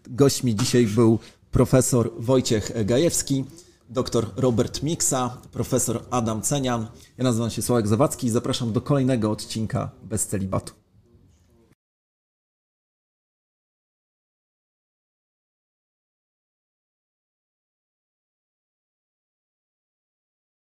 Gośćmi 0.06 0.54
dzisiaj 0.56 0.86
był 0.86 1.18
profesor 1.50 2.10
Wojciech 2.18 2.84
Gajewski, 2.84 3.44
doktor 3.88 4.26
Robert 4.36 4.82
Miksa, 4.82 5.38
profesor 5.52 6.02
Adam 6.10 6.42
Cenian. 6.42 6.86
Ja 7.18 7.24
nazywam 7.24 7.50
się 7.50 7.62
Sławek 7.62 7.86
Zawadzki 7.86 8.26
i 8.26 8.30
zapraszam 8.30 8.72
do 8.72 8.80
kolejnego 8.80 9.30
odcinka 9.30 9.90
Bez 10.02 10.26
Celibatu. 10.26 10.85